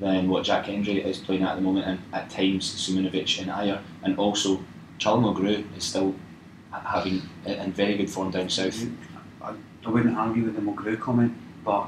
than 0.00 0.28
what 0.28 0.44
Jack 0.44 0.66
Hendry 0.66 1.02
is 1.02 1.18
playing 1.18 1.42
at 1.42 1.56
the 1.56 1.62
moment, 1.62 1.86
and 1.86 2.00
at 2.12 2.30
times 2.30 2.68
Simunovic 2.70 3.40
and 3.40 3.50
Ajer, 3.50 3.80
and 4.02 4.18
also 4.18 4.64
Charlie 4.98 5.24
Mulgrew 5.24 5.76
is 5.76 5.84
still 5.84 6.14
having 6.72 7.22
uh, 7.46 7.50
in 7.52 7.72
very 7.72 7.96
good 7.96 8.10
form 8.10 8.30
down 8.30 8.48
south. 8.48 8.86
I, 9.42 9.54
wouldn't 9.88 10.16
argue 10.16 10.44
with 10.44 10.56
the 10.56 10.62
Mulgrew 10.62 11.00
comment, 11.00 11.34
but 11.64 11.86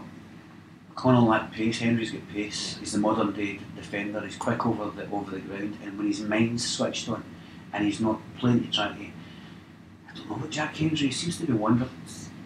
O'Connell 0.93 1.27
lacked 1.27 1.55
pace. 1.55 1.79
Hendry's 1.79 2.11
got 2.11 2.29
pace. 2.31 2.77
He's 2.79 2.93
the 2.93 2.99
modern 2.99 3.33
day 3.33 3.61
defender. 3.77 4.21
He's 4.21 4.37
quick 4.37 4.67
over 4.67 4.91
the 4.91 5.11
over 5.11 5.31
the 5.31 5.41
ground, 5.41 5.79
and 5.83 5.97
when 5.97 6.07
his 6.07 6.21
mind's 6.21 6.69
switched 6.69 7.09
on, 7.09 7.25
and 7.73 7.85
he's 7.85 8.01
not 8.01 8.21
playing 8.39 8.65
to 8.65 8.71
try 8.71 8.89
to, 8.89 8.95
I 8.95 10.15
don't 10.15 10.29
know. 10.29 10.37
But 10.37 10.51
Jack 10.51 10.77
Hendry 10.77 11.11
seems 11.11 11.39
to 11.39 11.47
be 11.47 11.53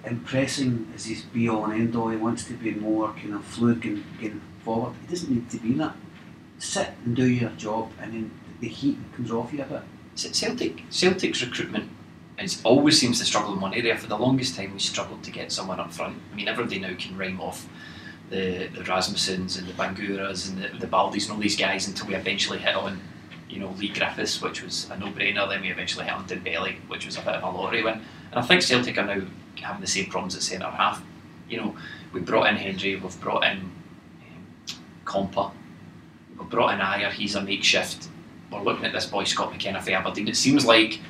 impressing 0.07 0.91
as 0.95 1.07
his 1.07 1.23
be 1.23 1.49
all 1.49 1.65
and 1.65 1.75
end 1.75 1.97
all. 1.97 2.09
He 2.09 2.17
wants 2.17 2.45
to 2.45 2.55
be 2.55 2.73
more 2.73 3.13
kind 3.13 3.35
of 3.35 3.45
fluid 3.45 3.85
and 3.85 4.05
getting 4.21 4.41
forward. 4.65 4.95
He 5.03 5.09
doesn't 5.09 5.31
need 5.31 5.51
to 5.51 5.59
be 5.59 5.73
that. 5.75 5.95
Sit 6.59 6.91
and 7.05 7.15
do 7.15 7.27
your 7.27 7.51
job, 7.51 7.91
and 8.01 8.15
then 8.15 8.31
the 8.61 8.69
heat 8.69 8.99
comes 9.15 9.31
off 9.31 9.53
you 9.53 9.63
a 9.63 9.67
bit. 9.67 9.83
Celtic 10.15 10.83
Celtic's 10.89 11.43
recruitment 11.43 11.91
is 12.39 12.63
always 12.65 12.99
seems 12.99 13.19
to 13.19 13.25
struggle 13.25 13.53
in 13.53 13.61
one 13.61 13.75
area. 13.75 13.97
For 13.97 14.07
the 14.07 14.17
longest 14.17 14.57
time, 14.57 14.73
we 14.73 14.79
struggled 14.79 15.23
to 15.25 15.31
get 15.31 15.53
someone 15.53 15.81
up 15.81 15.93
front. 15.93 16.17
I 16.33 16.35
mean, 16.35 16.49
everybody 16.49 16.79
now 16.79 16.95
can 16.99 17.17
rhyme 17.19 17.41
off 17.41 17.69
the 18.31 18.69
the 18.69 18.83
Rasmussens 18.85 19.59
and 19.59 19.69
the 19.69 19.75
Banguras 19.75 20.49
and 20.49 20.63
the, 20.63 20.79
the 20.79 20.87
Baldys 20.87 21.27
and 21.27 21.35
all 21.35 21.41
these 21.41 21.57
guys 21.57 21.87
until 21.87 22.07
we 22.07 22.15
eventually 22.15 22.59
hit 22.59 22.75
on, 22.75 23.01
you 23.51 23.61
know, 23.61 23.75
Leigh 23.79 23.89
Griffiths, 23.89 24.41
which 24.41 24.63
was 24.63 24.89
a 24.91 24.99
no-brainer. 24.99 25.49
Then 25.49 25.61
we 25.61 25.71
eventually 25.71 26.07
hit 26.07 26.15
on 26.15 26.27
Dembele, 26.27 26.77
which 26.89 27.05
was 27.05 27.19
a 27.19 27.21
bit 27.21 27.35
of 27.35 27.43
a 27.43 27.51
lottery 27.59 27.83
win. 27.83 28.01
And 28.31 28.41
I 28.41 28.43
think 28.43 28.63
Celtic 28.63 28.97
are 28.97 29.05
now 29.05 29.23
having 29.61 29.81
the 29.81 29.87
same 29.87 30.07
problems 30.07 30.37
at 30.37 30.43
centre 30.43 30.67
half. 30.67 31.03
You 31.49 31.59
know, 31.59 31.77
we 32.13 32.21
brought 32.21 32.49
in 32.49 32.57
Hendry, 32.57 32.97
we've 32.97 33.21
brought 33.21 33.45
in 33.45 33.59
um, 33.59 33.73
Compper, 35.05 35.51
we've 36.39 36.49
brought 36.49 36.75
in 36.75 36.81
Ajer. 36.81 37.13
He's 37.13 37.35
a 37.35 37.43
makeshift. 37.43 38.09
We're 38.51 38.63
looking 38.63 38.85
at 38.85 38.93
this 38.93 39.07
boy 39.07 39.25
Scott 39.25 39.53
McKenna 39.53 39.83
for 39.83 39.91
Aberdeen. 39.91 40.29
It 40.29 40.37
seems 40.37 40.65
like 40.65 41.01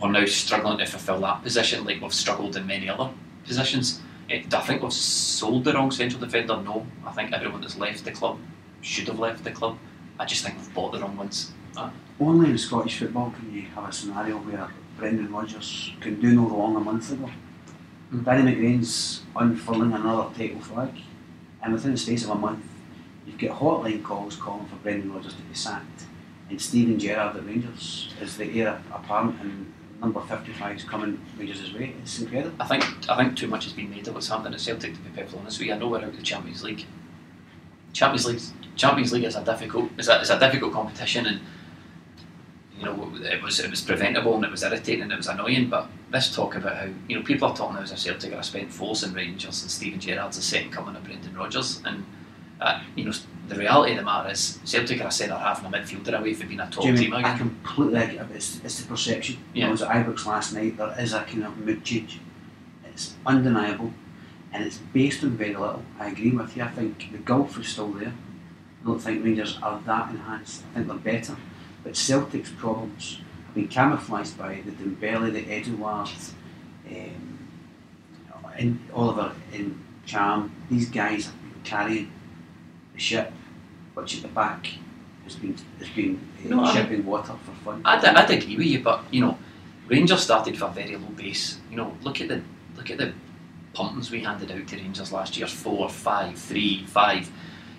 we're 0.00 0.10
now 0.10 0.26
struggling 0.26 0.78
to 0.78 0.86
fulfil 0.86 1.20
that 1.20 1.42
position, 1.42 1.84
like 1.84 2.00
we've 2.00 2.12
struggled 2.12 2.56
in 2.56 2.66
many 2.66 2.88
other 2.88 3.10
positions. 3.44 4.00
It, 4.28 4.52
I 4.52 4.60
think 4.60 4.82
we've 4.82 4.92
sold 4.92 5.64
the 5.64 5.72
wrong 5.72 5.90
central 5.90 6.20
defender. 6.20 6.56
No, 6.56 6.86
I 7.06 7.12
think 7.12 7.32
everyone 7.32 7.60
that's 7.60 7.78
left 7.78 8.04
the 8.04 8.12
club 8.12 8.38
should 8.82 9.08
have 9.08 9.18
left 9.18 9.44
the 9.44 9.52
club. 9.52 9.78
I 10.18 10.24
just 10.24 10.44
think 10.44 10.56
we've 10.56 10.74
bought 10.74 10.92
the 10.92 11.00
wrong 11.00 11.16
ones. 11.16 11.52
Uh, 11.76 11.90
Only 12.18 12.50
in 12.50 12.58
Scottish 12.58 12.98
football 12.98 13.30
can 13.30 13.52
you 13.54 13.62
have 13.74 13.88
a 13.88 13.92
scenario 13.92 14.38
where 14.38 14.68
Brendan 14.98 15.32
Rodgers 15.32 15.92
can 16.00 16.20
do 16.20 16.34
no 16.34 16.48
wrong 16.48 16.76
a 16.76 16.80
month 16.80 17.12
ago. 17.12 17.30
Danny 18.10 18.52
McGrain's 18.52 19.22
unfurling 19.34 19.92
another 19.92 20.32
title 20.34 20.60
flag, 20.60 20.90
and 21.62 21.72
within 21.72 21.92
the 21.92 21.98
space 21.98 22.22
of 22.22 22.30
a 22.30 22.34
month, 22.36 22.64
you've 23.26 23.38
got 23.38 23.58
hotline 23.58 24.02
calls 24.04 24.36
calling 24.36 24.66
for 24.66 24.76
Brendan 24.76 25.12
Rodgers 25.12 25.34
to 25.34 25.42
be 25.42 25.54
sacked, 25.54 26.04
and 26.48 26.60
Steven 26.60 26.98
Gerrard 27.00 27.36
at 27.36 27.44
Rangers 27.44 28.14
is 28.20 28.36
the 28.36 28.60
heir 28.60 28.80
apparent, 28.92 29.40
and 29.40 29.72
number 30.00 30.20
55 30.20 30.76
is 30.76 30.84
coming 30.84 31.20
Rangers' 31.36 31.74
way. 31.74 31.94
It's 32.00 32.20
incredible. 32.20 32.54
I 32.60 32.66
think 32.66 32.84
I 33.08 33.16
think 33.16 33.36
too 33.36 33.48
much 33.48 33.64
has 33.64 33.72
been 33.72 33.90
made 33.90 34.06
of 34.06 34.14
what's 34.14 34.28
happening 34.28 34.54
at 34.54 34.60
Celtic. 34.60 34.94
To 34.94 35.00
be 35.00 35.10
perfectly 35.10 35.40
honest 35.40 35.58
with 35.58 35.66
you, 35.68 35.74
I 35.74 35.78
know 35.78 35.88
we're 35.88 35.98
out 35.98 36.04
of 36.04 36.16
the 36.16 36.22
Champions 36.22 36.62
League. 36.62 36.84
Champions 37.92 38.26
League, 38.26 38.40
Champions 38.76 39.12
League 39.12 39.24
is 39.24 39.34
a 39.34 39.42
difficult, 39.42 39.90
it's 39.98 40.06
a, 40.06 40.20
it's 40.20 40.30
a 40.30 40.38
difficult 40.38 40.72
competition, 40.72 41.26
and 41.26 41.40
you 42.78 42.84
know 42.84 43.12
it 43.24 43.42
was 43.42 43.58
it 43.58 43.68
was 43.68 43.80
preventable 43.80 44.36
and 44.36 44.44
it 44.44 44.50
was 44.52 44.62
irritating 44.62 45.02
and 45.02 45.12
it 45.12 45.16
was 45.16 45.26
annoying. 45.26 45.68
But 45.68 45.88
this 46.10 46.34
talk 46.34 46.54
about 46.54 46.76
how 46.76 46.88
you 47.08 47.16
know 47.16 47.22
people 47.22 47.48
are 47.48 47.56
talking 47.56 47.76
now 47.76 47.82
as 47.82 47.92
a 47.92 47.96
Celtic 47.96 48.32
are 48.32 48.38
a 48.38 48.44
spent 48.44 48.72
force 48.72 49.02
in 49.02 49.12
Rangers 49.12 49.62
and 49.62 49.70
Steven 49.70 49.98
Gerrard's 49.98 50.36
the 50.36 50.42
second 50.42 50.70
coming 50.70 50.94
of 50.96 51.04
Brendan 51.04 51.34
Rodgers, 51.34 51.80
and 51.84 52.04
uh, 52.60 52.82
you 52.94 53.04
know 53.04 53.12
the 53.48 53.56
reality 53.56 53.92
of 53.92 53.98
the 53.98 54.04
matter 54.04 54.30
is 54.30 54.58
Celtic 54.64 55.00
are 55.00 55.08
a 55.08 55.12
centre 55.12 55.36
half 55.36 55.64
and 55.64 55.74
a 55.74 55.78
midfielder 55.78 56.18
away 56.18 56.34
from 56.34 56.48
being 56.48 56.60
a 56.60 56.70
top 56.70 56.84
Jamie, 56.84 56.98
team 56.98 57.14
I 57.14 57.20
again. 57.20 57.38
completely 57.38 58.18
agree. 58.18 58.36
It's, 58.36 58.60
it's 58.64 58.80
the 58.80 58.88
perception. 58.88 59.38
Yeah. 59.52 59.68
I 59.68 59.70
was 59.70 59.82
at 59.82 59.90
Ibrox 59.90 60.26
last 60.26 60.52
night. 60.54 60.76
There 60.76 60.94
is 60.98 61.12
a 61.12 61.22
kind 61.22 61.44
of 61.44 61.56
mood 61.58 61.84
change. 61.84 62.20
It's 62.84 63.14
undeniable, 63.24 63.92
and 64.52 64.64
it's 64.64 64.78
based 64.78 65.24
on 65.24 65.30
very 65.30 65.54
little. 65.54 65.82
I 65.98 66.08
agree 66.08 66.30
with 66.30 66.56
you. 66.56 66.62
I 66.62 66.68
think 66.68 67.12
the 67.12 67.18
gulf 67.18 67.58
is 67.58 67.68
still 67.68 67.88
there. 67.92 68.12
I 68.82 68.86
don't 68.86 69.00
think 69.00 69.24
Rangers 69.24 69.58
are 69.62 69.80
that 69.86 70.10
enhanced. 70.10 70.62
I 70.70 70.74
think 70.74 70.86
they're 70.86 70.96
better. 70.96 71.36
But 71.82 71.96
Celtic's 71.96 72.50
problems 72.50 73.20
been 73.56 73.68
camouflaged 73.68 74.36
by 74.38 74.60
the 74.64 74.70
Dembele, 74.70 75.32
the 75.32 75.50
Edouard, 75.50 76.10
um, 76.90 77.48
and 78.58 78.78
Oliver 78.94 79.32
and 79.52 79.82
Charm. 80.04 80.52
These 80.70 80.90
guys 80.90 81.26
have 81.26 81.40
been 81.42 81.62
carrying 81.64 82.12
the 82.94 83.00
ship, 83.00 83.32
which 83.94 84.16
at 84.16 84.22
the 84.22 84.28
back 84.28 84.68
has 85.24 85.34
been 85.36 85.56
has 85.78 85.88
been 85.88 86.20
uh, 86.44 86.48
No, 86.48 86.64
I- 86.64 86.74
shipping 86.74 87.04
water 87.04 87.34
for 87.44 87.52
fun. 87.64 87.80
I'd, 87.84 88.04
I'd 88.04 88.30
agree 88.30 88.56
with 88.56 88.66
you, 88.66 88.82
but 88.82 89.02
you 89.10 89.22
know, 89.22 89.38
Rangers 89.88 90.22
started 90.22 90.56
for 90.56 90.66
a 90.66 90.70
very 90.70 90.94
low 90.96 91.08
base. 91.08 91.58
You 91.70 91.76
know, 91.78 91.96
look 92.02 92.20
at 92.20 92.28
the 92.28 92.42
look 92.76 92.90
at 92.90 92.98
the 92.98 93.12
pumpings 93.72 94.10
we 94.10 94.20
handed 94.20 94.50
out 94.52 94.66
to 94.68 94.76
Rangers 94.76 95.12
last 95.12 95.36
year: 95.38 95.46
four, 95.46 95.88
five, 95.88 96.38
three, 96.38 96.84
five. 96.86 97.30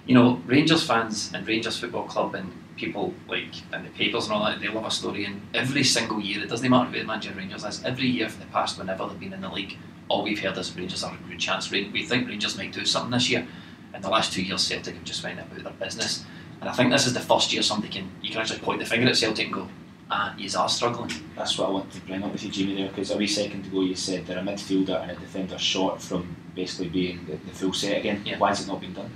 You 0.07 0.15
know, 0.15 0.41
Rangers 0.47 0.83
fans 0.87 1.31
and 1.33 1.45
Rangers 1.47 1.77
Football 1.79 2.05
Club 2.05 2.33
and 2.33 2.51
people 2.77 3.13
like 3.27 3.61
in 3.73 3.83
the 3.83 3.89
papers 3.89 4.25
and 4.25 4.33
all 4.33 4.45
that, 4.45 4.59
they 4.61 4.69
love 4.69 4.85
a 4.85 4.91
story. 4.91 5.25
And 5.25 5.41
every 5.53 5.83
single 5.83 6.21
year, 6.21 6.43
it 6.43 6.49
doesn't 6.49 6.69
matter 6.69 6.89
who 6.89 6.99
the 6.99 7.05
manager 7.05 7.31
of 7.31 7.37
Rangers 7.37 7.65
is. 7.65 7.83
Every 7.83 8.07
year 8.07 8.29
for 8.29 8.39
the 8.39 8.45
past, 8.47 8.77
whenever 8.77 9.07
they've 9.07 9.19
been 9.19 9.33
in 9.33 9.41
the 9.41 9.49
league, 9.49 9.77
all 10.09 10.23
we've 10.23 10.39
heard 10.39 10.57
is 10.57 10.75
Rangers 10.75 11.03
are 11.03 11.13
a 11.13 11.29
good 11.29 11.39
chance. 11.39 11.69
We 11.69 12.05
think 12.05 12.27
Rangers 12.27 12.57
might 12.57 12.71
do 12.71 12.85
something 12.85 13.11
this 13.11 13.29
year. 13.29 13.45
In 13.93 14.01
the 14.01 14.09
last 14.09 14.31
two 14.31 14.43
years, 14.43 14.65
Celtic 14.65 14.95
have 14.95 15.03
just 15.03 15.21
found 15.21 15.39
out 15.39 15.47
about 15.47 15.63
their 15.63 15.87
business. 15.87 16.23
And 16.61 16.69
I 16.69 16.73
think 16.73 16.91
this 16.91 17.07
is 17.07 17.13
the 17.13 17.19
first 17.19 17.51
year 17.51 17.61
somebody 17.61 17.91
can 17.91 18.09
you 18.21 18.31
can 18.31 18.41
actually 18.41 18.59
point 18.59 18.79
the 18.79 18.85
finger 18.85 19.07
at 19.07 19.17
Celtic 19.17 19.45
and 19.45 19.53
go, 19.53 19.67
ah, 20.09 20.35
you 20.37 20.49
are 20.57 20.69
struggling. 20.69 21.11
That's 21.35 21.57
what 21.57 21.69
I 21.69 21.71
wanted 21.71 21.91
to 21.93 22.01
bring 22.01 22.23
up 22.23 22.31
with 22.31 22.43
you, 22.43 22.51
Jamie, 22.51 22.75
there, 22.75 22.89
because 22.89 23.11
a 23.11 23.17
wee 23.17 23.27
second 23.27 23.65
ago 23.65 23.81
you 23.81 23.95
said 23.95 24.25
they're 24.25 24.39
a 24.39 24.41
midfielder 24.41 25.01
and 25.01 25.11
a 25.11 25.15
defender 25.15 25.57
short 25.57 26.01
from 26.01 26.35
basically 26.55 26.89
being 26.89 27.25
the, 27.25 27.33
the 27.33 27.53
full 27.53 27.73
set 27.73 27.97
again. 27.97 28.21
Yeah. 28.25 28.37
Why 28.37 28.49
has 28.49 28.61
it 28.61 28.67
not 28.67 28.81
been 28.81 28.93
done? 28.93 29.11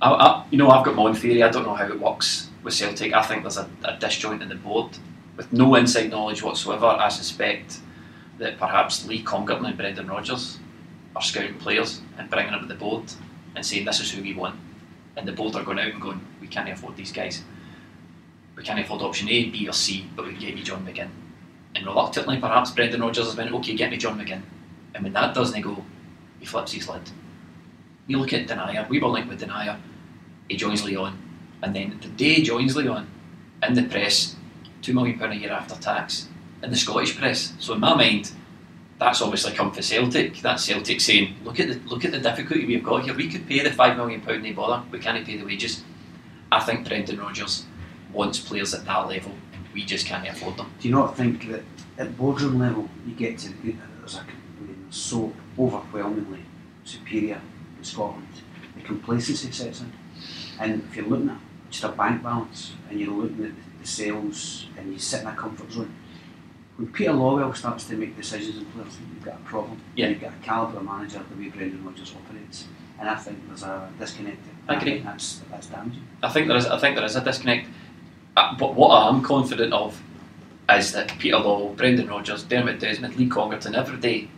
I, 0.00 0.10
I, 0.10 0.44
you 0.50 0.58
know, 0.58 0.70
I've 0.70 0.84
got 0.84 0.94
my 0.94 1.02
own 1.02 1.14
theory. 1.14 1.42
I 1.42 1.50
don't 1.50 1.64
know 1.64 1.74
how 1.74 1.86
it 1.86 2.00
works 2.00 2.47
with 2.68 2.74
Celtic. 2.74 3.14
I 3.14 3.22
think 3.22 3.42
there's 3.42 3.56
a, 3.56 3.68
a 3.82 3.96
disjoint 3.96 4.42
in 4.42 4.50
the 4.50 4.54
board. 4.54 4.90
With 5.38 5.50
no 5.54 5.74
inside 5.74 6.10
knowledge 6.10 6.42
whatsoever, 6.42 6.84
I 6.84 7.08
suspect 7.08 7.78
that 8.36 8.58
perhaps 8.58 9.06
Lee 9.06 9.24
Congerton 9.24 9.66
and 9.66 9.76
Brendan 9.76 10.06
Rodgers 10.06 10.58
are 11.16 11.22
scouting 11.22 11.54
players 11.54 12.02
and 12.18 12.28
bringing 12.28 12.52
them 12.52 12.60
to 12.60 12.66
the 12.66 12.74
board 12.74 13.04
and 13.56 13.64
saying 13.64 13.86
this 13.86 14.00
is 14.00 14.10
who 14.10 14.22
we 14.22 14.34
want. 14.34 14.60
And 15.16 15.26
the 15.26 15.32
board 15.32 15.56
are 15.56 15.64
going 15.64 15.78
out 15.78 15.92
and 15.92 16.00
going, 16.00 16.20
we 16.42 16.46
can't 16.46 16.68
afford 16.68 16.96
these 16.96 17.10
guys. 17.10 17.42
We 18.54 18.62
can't 18.62 18.80
afford 18.80 19.00
option 19.00 19.30
A, 19.30 19.48
B, 19.48 19.66
or 19.66 19.72
C, 19.72 20.06
but 20.14 20.26
we 20.26 20.32
can 20.32 20.40
get 20.40 20.56
you 20.56 20.62
John 20.62 20.86
McGinn. 20.86 21.08
And 21.74 21.86
reluctantly, 21.86 22.38
perhaps 22.38 22.72
Brendan 22.72 23.00
Rodgers 23.00 23.24
has 23.24 23.34
been, 23.34 23.54
okay, 23.54 23.74
get 23.76 23.90
me 23.90 23.96
John 23.96 24.18
McGinn. 24.18 24.42
And 24.94 25.04
when 25.04 25.14
that 25.14 25.34
doesn't 25.34 25.62
go, 25.62 25.84
he 26.38 26.44
flips 26.44 26.72
his 26.72 26.86
lid. 26.86 27.10
You 28.06 28.18
look 28.18 28.34
at 28.34 28.46
Denayer, 28.46 28.86
we 28.90 29.00
were 29.00 29.08
linked 29.08 29.30
with 29.30 29.40
Denayer, 29.40 29.78
he 30.48 30.56
joins 30.56 30.84
Lyon, 30.84 31.27
and 31.62 31.74
then 31.74 31.98
the 32.00 32.08
day 32.08 32.42
joins 32.42 32.76
Lyon, 32.76 33.06
in 33.62 33.74
the 33.74 33.82
press, 33.84 34.36
£2 34.82 34.94
million 34.94 35.20
a 35.20 35.34
year 35.34 35.52
after 35.52 35.74
tax, 35.80 36.28
in 36.62 36.70
the 36.70 36.76
Scottish 36.76 37.16
press. 37.16 37.54
So 37.58 37.74
in 37.74 37.80
my 37.80 37.94
mind, 37.94 38.30
that's 38.98 39.22
obviously 39.22 39.52
come 39.52 39.72
for 39.72 39.82
Celtic. 39.82 40.40
That's 40.40 40.64
Celtic 40.64 41.00
saying, 41.00 41.36
look 41.44 41.60
at 41.60 41.68
the 41.68 41.80
look 41.88 42.04
at 42.04 42.12
the 42.12 42.18
difficulty 42.18 42.66
we've 42.66 42.82
got 42.82 43.04
here. 43.04 43.14
We 43.14 43.28
could 43.28 43.46
pay 43.46 43.60
the 43.60 43.70
five 43.70 43.96
million 43.96 44.20
pound 44.20 44.44
they 44.44 44.52
bother. 44.52 44.84
We 44.90 44.98
can't 44.98 45.24
pay 45.24 45.36
the 45.36 45.44
wages. 45.44 45.84
I 46.50 46.60
think 46.60 46.88
Brendan 46.88 47.18
Rodgers 47.20 47.64
wants 48.12 48.38
players 48.40 48.74
at 48.74 48.84
that 48.86 49.08
level, 49.08 49.32
we 49.74 49.84
just 49.84 50.06
can't 50.06 50.26
afford 50.26 50.56
them. 50.56 50.72
Do 50.80 50.88
you 50.88 50.94
not 50.94 51.16
think 51.16 51.48
that 51.50 51.62
at 51.98 52.16
boardroom 52.16 52.58
level 52.58 52.88
you 53.06 53.14
get 53.14 53.38
to 53.38 53.52
there's 53.98 54.16
a, 54.16 54.24
so 54.90 55.32
overwhelmingly 55.58 56.40
superior 56.84 57.40
in 57.76 57.84
Scotland, 57.84 58.26
the 58.76 58.82
complacency 58.82 59.52
sets 59.52 59.80
in, 59.80 59.92
and 60.58 60.82
if 60.82 60.96
you're 60.96 61.06
looking 61.06 61.28
at 61.28 61.38
just 61.70 61.84
a 61.84 61.88
bank 61.88 62.22
balance 62.22 62.72
and 62.90 63.00
you're 63.00 63.10
looking 63.10 63.44
at 63.44 63.52
the 63.80 63.86
sales 63.86 64.66
and 64.76 64.92
you 64.92 64.98
sit 64.98 65.22
in 65.22 65.26
a 65.26 65.34
comfort 65.34 65.70
zone, 65.70 65.94
when 66.76 66.92
Peter 66.92 67.12
Lawwell 67.12 67.56
starts 67.56 67.84
to 67.84 67.96
make 67.96 68.16
decisions 68.16 68.56
in 68.56 68.64
players, 68.66 68.96
you've 69.12 69.24
got 69.24 69.34
a 69.34 69.44
problem. 69.44 69.80
Yeah. 69.96 70.08
You've 70.08 70.20
got 70.20 70.32
a 70.32 70.44
calibre 70.44 70.82
manager 70.82 71.20
the 71.28 71.42
way 71.42 71.48
Brendan 71.48 71.84
Rodgers 71.84 72.14
operates, 72.14 72.66
and 73.00 73.08
I 73.08 73.16
think 73.16 73.46
there's 73.48 73.64
a 73.64 73.90
disconnect. 73.98 74.38
I 74.68 74.76
agree. 74.76 74.92
think 74.92 75.04
that's 75.04 75.40
that's 75.50 75.66
damaging. 75.66 76.04
I 76.22 76.28
think 76.28 76.46
there 76.46 76.56
is. 76.56 76.66
I 76.66 76.78
think 76.78 76.94
there 76.94 77.04
is 77.04 77.16
a 77.16 77.20
disconnect. 77.20 77.68
Uh, 78.36 78.54
but 78.56 78.74
what 78.74 78.90
I'm 78.90 79.22
confident 79.22 79.72
of 79.72 80.00
is 80.70 80.92
that 80.92 81.18
Peter 81.18 81.36
Lawwell, 81.36 81.76
Brendan 81.76 82.06
Rodgers, 82.06 82.44
Dermot 82.44 82.78
Desmond, 82.78 83.16
Lee 83.16 83.28
Congerton, 83.28 83.74
every 83.74 83.96
day 83.96 84.28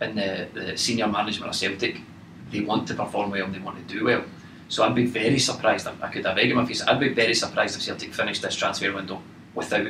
in 0.00 0.14
the, 0.14 0.46
the 0.54 0.76
senior 0.76 1.08
management 1.08 1.50
of 1.50 1.56
Celtic 1.56 2.00
they 2.50 2.60
want 2.60 2.88
to 2.88 2.94
perform 2.94 3.30
well 3.30 3.44
and 3.44 3.54
they 3.54 3.58
want 3.58 3.76
to 3.76 3.94
do 3.94 4.04
well. 4.04 4.24
So 4.68 4.84
I'd 4.84 4.94
be 4.94 5.06
very 5.06 5.38
surprised. 5.38 5.88
I 5.88 6.08
could 6.08 6.26
have 6.26 6.36
egg 6.38 6.50
in 6.50 6.56
my 6.56 6.64
face. 6.64 6.82
I'd 6.82 7.00
be 7.00 7.14
very 7.14 7.34
surprised 7.34 7.76
if 7.76 7.82
Celtic 7.82 8.12
finished 8.12 8.42
this 8.42 8.54
transfer 8.54 8.92
window 8.92 9.22
without 9.54 9.88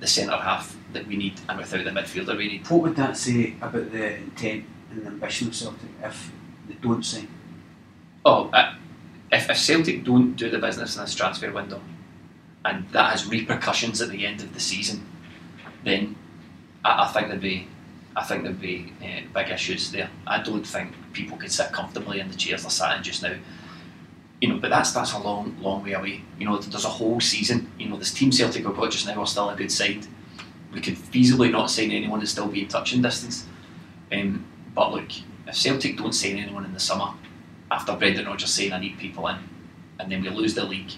the 0.00 0.06
centre 0.06 0.36
half 0.36 0.76
that 0.92 1.06
we 1.06 1.16
need 1.16 1.40
and 1.48 1.58
without 1.58 1.84
the 1.84 1.90
midfielder 1.90 2.36
we 2.36 2.48
need. 2.48 2.70
What 2.70 2.82
would 2.82 2.96
that 2.96 3.16
say 3.16 3.54
about 3.60 3.90
the 3.90 4.16
intent 4.16 4.64
and 4.90 5.02
the 5.02 5.06
ambition 5.08 5.48
of 5.48 5.56
Celtic 5.56 5.90
if 6.02 6.30
they 6.68 6.74
don't 6.74 7.04
sign? 7.04 7.28
Oh, 8.24 8.50
if, 9.32 9.50
if 9.50 9.58
Celtic 9.58 10.04
don't 10.04 10.34
do 10.36 10.48
the 10.48 10.58
business 10.58 10.96
in 10.96 11.02
this 11.02 11.14
transfer 11.14 11.52
window, 11.52 11.80
and 12.64 12.88
that 12.90 13.10
has 13.10 13.26
repercussions 13.26 14.00
at 14.00 14.10
the 14.10 14.24
end 14.24 14.40
of 14.40 14.54
the 14.54 14.60
season, 14.60 15.04
then 15.84 16.16
I, 16.84 17.04
I 17.04 17.12
think 17.12 17.28
there'd 17.28 17.40
be, 17.40 17.66
I 18.16 18.22
think 18.22 18.44
there'd 18.44 18.60
be 18.60 18.92
uh, 19.02 19.20
big 19.34 19.50
issues 19.50 19.90
there. 19.90 20.08
I 20.26 20.40
don't 20.42 20.66
think 20.66 20.92
people 21.12 21.36
could 21.36 21.52
sit 21.52 21.72
comfortably 21.72 22.20
in 22.20 22.28
the 22.28 22.36
chairs 22.36 22.62
they're 22.62 22.70
sat 22.70 22.96
in 22.96 23.02
just 23.02 23.22
now. 23.22 23.34
You 24.40 24.48
know, 24.48 24.58
but 24.58 24.70
that's 24.70 24.92
that's 24.92 25.12
a 25.12 25.18
long, 25.18 25.56
long 25.60 25.82
way 25.82 25.92
away. 25.92 26.22
You 26.38 26.46
know, 26.46 26.58
there's 26.58 26.84
a 26.84 26.88
whole 26.88 27.20
season. 27.20 27.70
You 27.78 27.88
know, 27.88 27.96
this 27.96 28.12
team 28.12 28.30
Celtic 28.30 28.64
have 28.64 28.76
got 28.76 28.90
just 28.90 29.06
now 29.06 29.20
are 29.20 29.26
still 29.26 29.48
a 29.48 29.56
good 29.56 29.72
side. 29.72 30.06
We 30.72 30.80
could 30.80 30.96
feasibly 30.96 31.50
not 31.50 31.70
sign 31.70 31.92
anyone 31.92 32.20
and 32.20 32.28
still 32.28 32.48
be 32.48 32.62
in 32.62 32.68
touching 32.68 33.00
distance. 33.00 33.46
Um, 34.12 34.44
but 34.74 34.92
look, 34.92 35.08
if 35.46 35.56
Celtic 35.56 35.96
don't 35.96 36.12
sign 36.12 36.36
anyone 36.36 36.64
in 36.64 36.74
the 36.74 36.80
summer, 36.80 37.14
after 37.70 37.94
Brendan 37.96 38.26
Rodgers 38.26 38.52
saying 38.52 38.72
I 38.72 38.80
need 38.80 38.98
people 38.98 39.26
in, 39.28 39.36
and 39.98 40.10
then 40.10 40.22
we 40.22 40.28
lose 40.30 40.54
the 40.54 40.64
league, 40.64 40.92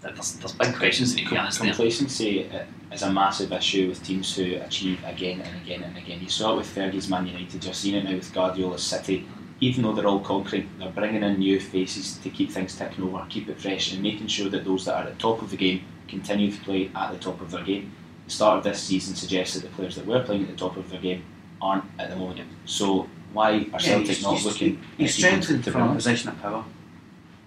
there's, 0.00 0.34
there's 0.34 0.52
big 0.52 0.74
questions 0.76 1.14
that 1.14 1.20
need 1.20 1.28
to 1.28 1.30
be 1.30 1.36
answered. 1.36 1.66
Complacency 1.66 2.50
is 2.92 3.02
a 3.02 3.12
massive 3.12 3.52
issue 3.52 3.88
with 3.88 4.02
teams 4.02 4.34
who 4.34 4.56
achieve 4.56 5.02
again 5.04 5.40
and 5.40 5.62
again 5.62 5.82
and 5.82 5.96
again. 5.96 6.20
You 6.20 6.28
saw 6.28 6.54
it 6.54 6.58
with 6.58 6.74
Fergie's 6.74 7.08
Man 7.08 7.26
United, 7.26 7.64
you're 7.64 7.74
seeing 7.74 7.96
it 7.96 8.04
now 8.04 8.14
with 8.14 8.32
Guardiola's 8.32 8.82
City. 8.82 9.26
Even 9.60 9.82
though 9.82 9.92
they're 9.92 10.06
all 10.06 10.20
conquering, 10.20 10.68
they're 10.78 10.90
bringing 10.90 11.22
in 11.22 11.38
new 11.38 11.60
faces 11.60 12.18
to 12.18 12.30
keep 12.30 12.50
things 12.50 12.76
ticking 12.76 13.04
over, 13.04 13.26
keep 13.28 13.48
it 13.48 13.60
fresh, 13.60 13.92
and 13.92 14.02
making 14.02 14.28
sure 14.28 14.48
that 14.48 14.64
those 14.64 14.84
that 14.84 14.94
are 14.94 15.08
at 15.08 15.14
the 15.14 15.20
top 15.20 15.42
of 15.42 15.50
the 15.50 15.56
game 15.56 15.84
continue 16.06 16.50
to 16.50 16.60
play 16.60 16.90
at 16.94 17.12
the 17.12 17.18
top 17.18 17.40
of 17.40 17.50
their 17.50 17.64
game. 17.64 17.92
The 18.26 18.30
start 18.30 18.58
of 18.58 18.64
this 18.64 18.82
season 18.82 19.14
suggests 19.16 19.54
that 19.54 19.62
the 19.62 19.74
players 19.74 19.96
that 19.96 20.06
were 20.06 20.22
playing 20.22 20.42
at 20.42 20.48
the 20.48 20.56
top 20.56 20.76
of 20.76 20.88
their 20.90 21.00
game 21.00 21.24
aren't 21.60 21.84
at 21.98 22.10
the 22.10 22.16
moment. 22.16 22.48
So 22.66 23.08
why 23.32 23.66
are 23.72 23.80
Celtic 23.80 24.20
yeah, 24.20 24.28
not 24.28 24.44
looking? 24.44 24.82
He's 24.96 25.14
strengthened 25.14 25.64
from 25.64 25.90
a 25.90 25.94
position 25.94 26.30
of 26.30 26.40
power. 26.40 26.64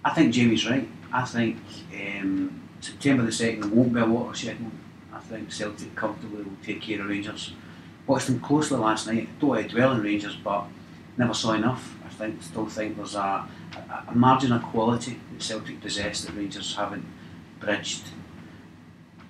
I 0.04 0.10
think 0.10 0.34
Jamie's 0.34 0.68
right. 0.68 0.88
I 1.12 1.24
think 1.24 1.58
um, 1.94 2.60
September 2.80 3.22
the 3.24 3.32
second 3.32 3.70
won't 3.70 3.92
be 3.92 4.00
a 4.00 4.06
watershed 4.06 4.60
moment. 4.60 4.80
I 5.12 5.20
think 5.20 5.52
Celtic 5.52 5.94
comfortably 5.94 6.42
will 6.42 6.56
take 6.62 6.82
care 6.82 7.00
of 7.00 7.08
Rangers. 7.08 7.52
Watched 8.06 8.26
them 8.26 8.40
closely 8.40 8.78
last 8.78 9.06
night. 9.06 9.28
Don't 9.38 9.50
want 9.50 9.68
to 9.68 9.74
dwell 9.74 9.90
on 9.90 10.02
Rangers, 10.02 10.36
but 10.36 10.64
never 11.16 11.34
saw 11.34 11.52
enough. 11.52 11.94
Think 12.22 12.40
still 12.40 12.66
think 12.66 12.96
there's 12.96 13.16
a, 13.16 13.48
a, 13.74 14.04
a 14.06 14.14
margin 14.14 14.52
of 14.52 14.62
quality 14.62 15.18
that 15.32 15.42
Celtic 15.42 15.80
possess 15.80 16.24
that 16.24 16.36
Rangers 16.36 16.76
haven't 16.76 17.04
bridged. 17.58 18.04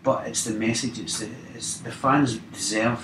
But 0.02 0.26
it's 0.26 0.44
the 0.44 0.52
message. 0.52 0.98
It's 0.98 1.20
the 1.20 1.30
it's 1.54 1.78
the 1.78 1.90
fans 1.90 2.36
deserve 2.52 3.02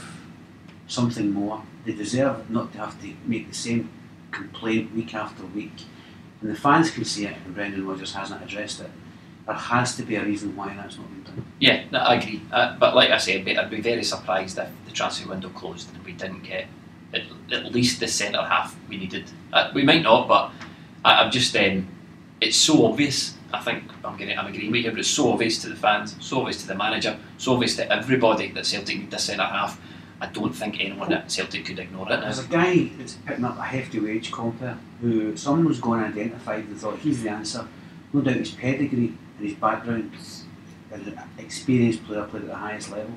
something 0.88 1.32
more. 1.32 1.62
They 1.86 1.94
deserve 1.94 2.50
not 2.50 2.72
to 2.72 2.78
have 2.80 3.00
to 3.00 3.14
make 3.24 3.48
the 3.48 3.54
same 3.54 3.88
complaint 4.30 4.94
week 4.94 5.14
after 5.14 5.46
week. 5.46 5.78
And 6.42 6.50
the 6.50 6.54
fans 6.54 6.90
can 6.90 7.06
see 7.06 7.24
it, 7.24 7.36
and 7.46 7.54
Brendan 7.54 7.86
Rodgers 7.86 8.12
hasn't 8.12 8.42
addressed 8.42 8.80
it. 8.80 8.90
There 9.46 9.54
has 9.54 9.96
to 9.96 10.02
be 10.02 10.16
a 10.16 10.22
reason 10.22 10.54
why 10.54 10.74
that's 10.76 10.98
not 10.98 11.08
been 11.08 11.22
done. 11.22 11.44
Yeah, 11.60 11.84
no, 11.90 12.00
I 12.00 12.16
agree. 12.16 12.42
Uh, 12.52 12.76
but 12.78 12.94
like 12.94 13.08
I 13.08 13.16
said, 13.16 13.48
I'd 13.48 13.70
be 13.70 13.80
very 13.80 14.04
surprised 14.04 14.58
if 14.58 14.68
the 14.84 14.92
transfer 14.92 15.30
window 15.30 15.48
closed 15.48 15.88
and 15.94 16.04
we 16.04 16.12
didn't 16.12 16.42
get 16.42 16.66
at, 17.14 17.22
at 17.52 17.72
least 17.72 18.00
the 18.00 18.08
centre 18.08 18.42
half 18.42 18.76
we 18.88 18.96
needed. 18.96 19.24
Uh, 19.52 19.70
we 19.74 19.82
might 19.82 20.02
not, 20.02 20.28
but 20.28 20.52
I, 21.04 21.24
am 21.24 21.30
just 21.30 21.56
um, 21.56 21.88
it's 22.40 22.56
so 22.56 22.86
obvious. 22.86 23.34
I 23.52 23.60
think 23.60 23.84
I'm 24.04 24.16
getting, 24.16 24.38
I'm 24.38 24.46
agreeing 24.46 24.70
with 24.70 24.84
you, 24.84 24.90
but 24.90 25.00
it's 25.00 25.08
so 25.08 25.32
obvious 25.32 25.62
to 25.62 25.68
the 25.68 25.76
fans, 25.76 26.16
so 26.20 26.40
obvious 26.40 26.60
to 26.62 26.68
the 26.68 26.74
manager, 26.74 27.18
so 27.38 27.54
obvious 27.54 27.76
to 27.76 27.90
everybody 27.90 28.50
that 28.52 28.66
Celtic 28.66 28.98
need 28.98 29.10
the 29.10 29.18
centre 29.18 29.44
half. 29.44 29.80
I 30.20 30.26
don't 30.26 30.52
think 30.52 30.80
anyone 30.80 31.12
at 31.12 31.30
Celtic 31.30 31.64
could 31.64 31.78
ignore 31.78 32.06
it. 32.06 32.16
Now. 32.16 32.20
There's 32.22 32.40
a 32.40 32.48
guy 32.48 32.90
that's 32.98 33.14
picking 33.14 33.44
up 33.44 33.56
a 33.56 33.62
hefty 33.62 34.00
wage 34.00 34.32
Compper 34.32 34.76
who 35.00 35.36
someone 35.36 35.66
was 35.66 35.80
going 35.80 36.00
to 36.00 36.06
identify 36.08 36.56
and 36.56 36.76
thought 36.76 36.98
he's 36.98 37.22
the 37.22 37.30
answer. 37.30 37.66
No 38.12 38.20
doubt 38.20 38.34
his 38.34 38.50
pedigree 38.50 39.14
and 39.38 39.48
his 39.48 39.54
background 39.54 40.12
as 40.90 41.06
an 41.06 41.20
experienced 41.38 42.04
player, 42.04 42.24
played 42.24 42.42
at 42.42 42.48
the 42.48 42.56
highest 42.56 42.90
level. 42.90 43.14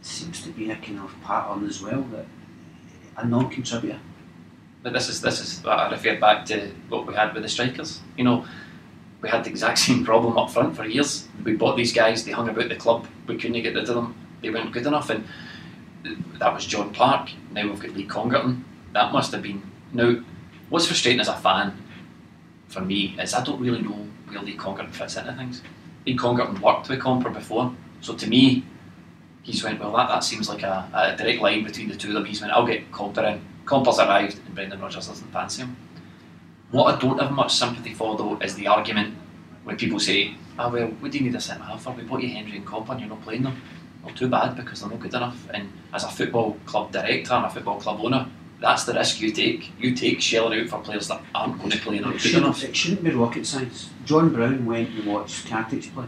It 0.00 0.06
seems 0.06 0.42
to 0.42 0.50
be 0.50 0.70
a 0.70 0.76
kind 0.76 1.00
of 1.00 1.14
pattern 1.24 1.66
as 1.66 1.82
well 1.82 2.02
that 2.12 2.26
a 3.16 3.26
non-contributor. 3.26 3.98
But 4.82 4.92
this 4.92 5.08
is 5.08 5.20
this 5.20 5.40
is 5.40 5.64
I 5.66 5.90
refer 5.90 6.18
back 6.20 6.44
to 6.46 6.70
what 6.88 7.06
we 7.06 7.14
had 7.14 7.34
with 7.34 7.42
the 7.42 7.48
strikers. 7.48 8.00
You 8.16 8.24
know, 8.24 8.46
we 9.20 9.28
had 9.28 9.44
the 9.44 9.50
exact 9.50 9.78
same 9.86 10.04
problem 10.04 10.38
up 10.38 10.50
front 10.50 10.76
for 10.76 10.84
years. 10.84 11.26
We 11.44 11.54
bought 11.54 11.76
these 11.76 11.92
guys, 11.92 12.24
they 12.24 12.32
hung 12.32 12.48
about 12.48 12.68
the 12.68 12.76
club, 12.76 13.06
we 13.26 13.36
couldn't 13.36 13.62
get 13.62 13.74
rid 13.74 13.88
of 13.88 13.94
them, 13.94 14.14
they 14.42 14.50
weren't 14.50 14.72
good 14.72 14.86
enough 14.86 15.10
and 15.10 15.26
that 16.38 16.54
was 16.54 16.66
John 16.66 16.92
Clark. 16.92 17.30
Now 17.50 17.68
we've 17.68 17.80
got 17.80 17.92
Lee 17.92 18.06
Congerton. 18.06 18.62
That 18.92 19.12
must 19.12 19.32
have 19.32 19.42
been. 19.42 19.62
Now, 19.92 20.22
what's 20.68 20.86
frustrating 20.86 21.20
as 21.20 21.28
a 21.28 21.36
fan 21.36 21.76
for 22.68 22.80
me 22.80 23.16
is 23.20 23.34
I 23.34 23.44
don't 23.44 23.60
really 23.60 23.82
know 23.82 24.06
where 24.28 24.42
Lee 24.42 24.56
Congerton 24.56 24.92
fits 24.92 25.16
into 25.16 25.32
things. 25.32 25.62
Lee 26.06 26.16
Congerton 26.16 26.60
worked 26.60 26.88
with 26.88 27.00
Compper 27.00 27.32
before, 27.32 27.74
so 28.00 28.14
to 28.14 28.26
me, 28.28 28.64
he's 29.46 29.62
went, 29.62 29.80
well, 29.80 29.92
that, 29.96 30.08
that 30.08 30.24
seems 30.24 30.48
like 30.48 30.62
a, 30.62 30.88
a 30.92 31.16
direct 31.16 31.40
line 31.40 31.64
between 31.64 31.88
the 31.88 31.96
two 31.96 32.08
of 32.08 32.14
them. 32.14 32.24
He's 32.24 32.40
went, 32.40 32.52
I'll 32.52 32.66
get 32.66 32.90
Compper 32.92 33.24
in. 33.24 33.40
Compper's 33.64 33.98
arrived, 33.98 34.38
and 34.44 34.54
Brendan 34.54 34.80
Rodgers 34.80 35.08
doesn't 35.08 35.32
fancy 35.32 35.62
him. 35.62 35.76
What 36.70 36.94
I 36.94 36.98
don't 36.98 37.20
have 37.20 37.32
much 37.32 37.54
sympathy 37.54 37.94
for, 37.94 38.16
though, 38.16 38.36
is 38.38 38.54
the 38.54 38.66
argument 38.66 39.14
when 39.64 39.76
people 39.76 40.00
say, 40.00 40.34
ah, 40.58 40.66
oh, 40.66 40.72
well, 40.72 40.88
what 40.88 41.12
do 41.12 41.18
you 41.18 41.24
need 41.24 41.34
a 41.34 41.40
centre 41.40 41.64
half 41.64 41.82
for? 41.82 41.92
We 41.92 42.02
bought 42.02 42.22
you 42.22 42.28
Hendry 42.28 42.56
and 42.58 42.66
Compper 42.66 42.92
and 42.92 43.00
you're 43.00 43.08
not 43.08 43.22
playing 43.22 43.42
them 43.42 43.60
well, 44.06 44.14
too 44.14 44.28
bad 44.28 44.56
because 44.56 44.80
they're 44.80 44.90
not 44.90 45.00
good 45.00 45.14
enough. 45.14 45.48
And 45.52 45.70
as 45.92 46.04
a 46.04 46.08
football 46.08 46.56
club 46.64 46.92
director 46.92 47.34
and 47.34 47.46
a 47.46 47.50
football 47.50 47.80
club 47.80 48.00
owner, 48.00 48.26
that's 48.60 48.84
the 48.84 48.94
risk 48.94 49.20
you 49.20 49.32
take. 49.32 49.72
You 49.78 49.94
take 49.94 50.20
shelling 50.20 50.60
out 50.60 50.68
for 50.68 50.78
players 50.80 51.08
that 51.08 51.20
aren't 51.34 51.58
going 51.58 51.70
to 51.70 51.78
play 51.78 51.98
and 51.98 52.06
are 52.06 52.12
good 52.12 52.34
enough. 52.34 52.62
It 52.62 52.74
shouldn't 52.74 53.04
be 53.04 53.10
rocket 53.10 53.46
science. 53.46 53.90
John 54.04 54.32
Brown 54.32 54.64
went 54.64 54.90
and 54.90 55.06
watched 55.06 55.46
Katic 55.46 55.92
play. 55.92 56.06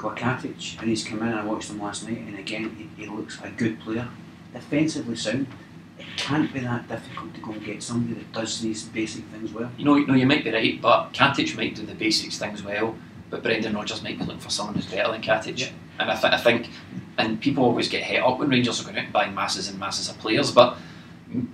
Nikola 0.00 0.16
Katic, 0.16 0.78
and 0.80 0.88
he's 0.88 1.04
come 1.04 1.22
in 1.22 1.28
I 1.28 1.44
watched 1.44 1.70
him 1.70 1.80
last 1.80 2.08
night, 2.08 2.18
and 2.18 2.38
again, 2.38 2.74
he, 2.96 3.02
he 3.02 3.10
looks 3.10 3.38
a 3.42 3.50
good 3.50 3.78
player. 3.80 4.08
Defensively 4.52 5.14
sound. 5.14 5.46
It 5.98 6.06
can't 6.16 6.52
be 6.52 6.60
that 6.60 6.88
difficult 6.88 7.34
to 7.34 7.40
go 7.42 7.52
and 7.52 7.62
get 7.62 7.82
somebody 7.82 8.14
that 8.14 8.32
does 8.32 8.60
these 8.62 8.84
basic 8.84 9.24
things 9.26 9.52
well. 9.52 9.70
You 9.76 9.84
know, 9.84 9.96
you 9.96 10.06
know, 10.06 10.14
you 10.14 10.26
might 10.26 10.42
be 10.42 10.50
right, 10.50 10.80
but 10.80 11.12
Katic 11.12 11.54
might 11.54 11.74
do 11.74 11.84
the 11.84 11.94
basics 11.94 12.38
things 12.38 12.62
well, 12.62 12.96
but 13.28 13.42
Brendan 13.42 13.74
Rodgers 13.74 14.02
might 14.02 14.18
be 14.18 14.24
looking 14.24 14.40
for 14.40 14.48
someone 14.48 14.74
who's 14.74 14.86
better 14.86 15.12
than 15.12 15.20
Katic. 15.20 15.58
Yeah. 15.58 15.68
And 15.98 16.10
I, 16.10 16.18
th- 16.18 16.32
I 16.32 16.38
think, 16.38 16.70
and 17.18 17.38
people 17.38 17.64
always 17.64 17.88
get 17.88 18.02
het 18.02 18.22
up 18.22 18.38
when 18.38 18.48
Rangers 18.48 18.80
are 18.80 18.84
going 18.84 18.96
out 18.96 19.04
and 19.04 19.12
buying 19.12 19.34
masses 19.34 19.68
and 19.68 19.78
masses 19.78 20.08
of 20.08 20.18
players, 20.18 20.50
but 20.50 20.78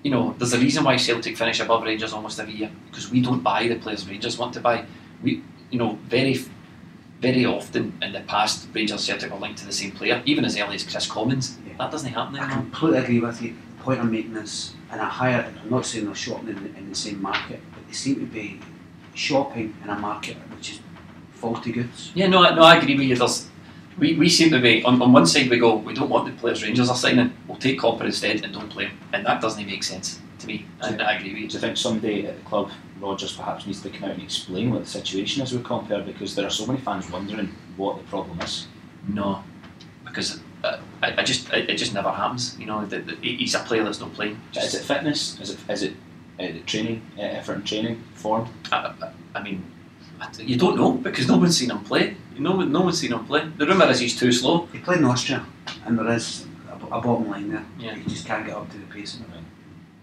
you 0.02 0.10
know, 0.10 0.34
there's 0.38 0.54
a 0.54 0.58
reason 0.58 0.84
why 0.84 0.96
Celtic 0.96 1.36
finish 1.36 1.60
above 1.60 1.82
Rangers 1.82 2.12
almost 2.12 2.38
every 2.38 2.54
year 2.54 2.70
because 2.88 3.10
we 3.10 3.20
don't 3.20 3.42
buy 3.42 3.66
the 3.68 3.74
players 3.74 4.08
Rangers 4.08 4.38
want 4.38 4.54
to 4.54 4.60
buy. 4.60 4.86
We, 5.22 5.42
you 5.70 5.78
know, 5.78 5.98
very, 6.04 6.40
very 7.20 7.46
often 7.46 7.98
in 8.02 8.12
the 8.12 8.20
past, 8.20 8.68
Rangers 8.74 9.04
Celtic 9.04 9.32
are 9.32 9.38
linked 9.38 9.58
to 9.58 9.66
the 9.66 9.72
same 9.72 9.92
player, 9.92 10.22
even 10.26 10.44
as 10.44 10.58
early 10.58 10.74
as 10.74 10.82
Kris 10.82 11.06
Commons. 11.06 11.58
Yeah. 11.66 11.74
That 11.78 11.90
doesn't 11.90 12.12
happen 12.12 12.36
anymore. 12.36 12.50
I 12.50 12.60
completely 12.60 12.98
agree 12.98 13.20
with 13.20 13.42
you. 13.42 13.54
The 13.78 13.82
point 13.82 14.00
I'm 14.00 14.10
making 14.10 14.36
is, 14.36 14.74
and 14.90 15.00
I 15.00 15.08
hire, 15.08 15.52
I'm 15.62 15.70
not 15.70 15.86
saying 15.86 16.06
they're 16.06 16.14
shopping 16.14 16.48
in, 16.48 16.74
in 16.76 16.88
the 16.88 16.94
same 16.94 17.22
market, 17.22 17.60
but 17.72 17.86
they 17.86 17.92
seem 17.92 18.16
to 18.16 18.26
be 18.26 18.60
shopping 19.14 19.74
in 19.82 19.90
a 19.90 19.98
market 19.98 20.36
which 20.54 20.72
is 20.72 20.80
faulty 21.32 21.72
goods. 21.72 22.12
Yeah, 22.14 22.26
no, 22.28 22.42
no, 22.54 22.62
I 22.62 22.76
agree 22.76 22.96
with 22.96 23.06
you. 23.06 23.16
There's 23.16 23.48
we, 23.98 24.14
we 24.14 24.28
seem 24.28 24.50
to 24.50 24.60
be 24.60 24.84
on, 24.84 25.00
on 25.00 25.12
one 25.12 25.26
side 25.26 25.48
we 25.48 25.58
go 25.58 25.76
we 25.76 25.94
don't 25.94 26.10
want 26.10 26.26
the 26.26 26.38
players 26.38 26.62
Rangers 26.62 26.90
are 26.90 26.96
signing 26.96 27.32
we'll 27.48 27.56
take 27.56 27.78
Compper 27.78 28.04
instead 28.04 28.44
and 28.44 28.52
don't 28.52 28.68
play 28.68 28.86
him 28.86 28.98
and 29.12 29.24
that 29.24 29.40
doesn't 29.40 29.64
make 29.66 29.82
sense 29.82 30.20
to 30.40 30.46
me 30.46 30.66
and 30.80 31.00
I 31.02 31.14
agree 31.14 31.32
with 31.32 31.42
you. 31.42 31.48
Do 31.48 31.54
you 31.54 31.60
think 31.60 31.76
someday 31.76 32.26
at 32.26 32.36
the 32.36 32.44
club 32.44 32.70
Rodgers 33.00 33.36
perhaps 33.36 33.66
needs 33.66 33.82
to 33.82 33.90
come 33.90 34.04
out 34.04 34.10
and 34.12 34.22
explain 34.22 34.70
what 34.70 34.84
the 34.84 34.90
situation 34.90 35.42
is 35.42 35.52
with 35.52 35.64
Compper 35.64 36.04
because 36.04 36.34
there 36.34 36.46
are 36.46 36.50
so 36.50 36.66
many 36.66 36.80
fans 36.80 37.10
wondering 37.10 37.54
what 37.76 37.98
the 37.98 38.04
problem 38.04 38.40
is? 38.40 38.66
No, 39.08 39.42
because 40.04 40.40
uh, 40.64 40.80
I, 41.02 41.20
I 41.20 41.22
just 41.22 41.50
it, 41.52 41.70
it, 41.70 41.76
just 41.76 41.94
never 41.94 42.10
happens. 42.10 42.58
You 42.58 42.66
know, 42.66 42.84
the, 42.86 43.00
the, 43.00 43.14
he's 43.16 43.54
a 43.54 43.60
player 43.60 43.84
that's 43.84 44.00
not 44.00 44.12
playing. 44.14 44.40
Just, 44.52 44.68
is 44.68 44.74
it 44.74 44.84
fitness? 44.84 45.38
Is 45.40 45.50
it 45.50 45.58
is 45.68 45.82
it 45.82 45.94
uh, 46.40 46.48
training 46.66 47.02
uh, 47.18 47.22
effort 47.22 47.54
and 47.54 47.66
training 47.66 48.02
form? 48.14 48.48
I, 48.72 48.94
I, 49.02 49.12
I 49.36 49.42
mean, 49.42 49.64
you 50.38 50.56
don't 50.56 50.76
know 50.76 50.92
because 50.92 51.28
no 51.28 51.36
one's 51.36 51.56
seen 51.56 51.70
him 51.70 51.84
play. 51.84 52.16
No, 52.38 52.56
one, 52.56 52.72
no 52.72 52.82
one's 52.82 53.00
seen 53.00 53.12
him 53.12 53.24
play. 53.26 53.48
The 53.56 53.66
rumour 53.66 53.90
is 53.90 54.00
he's 54.00 54.18
too 54.18 54.32
slow. 54.32 54.66
He 54.72 54.78
played 54.78 54.98
in 54.98 55.04
Austria, 55.04 55.44
and 55.84 55.98
there 55.98 56.10
is 56.12 56.46
a, 56.70 56.74
a 56.74 57.00
bottom 57.00 57.28
line 57.28 57.50
there. 57.50 57.64
Yeah. 57.78 57.94
He 57.94 58.08
just 58.08 58.26
can't 58.26 58.46
get 58.46 58.56
up 58.56 58.70
to 58.70 58.78
the 58.78 58.86
pace 58.86 59.14
of 59.14 59.20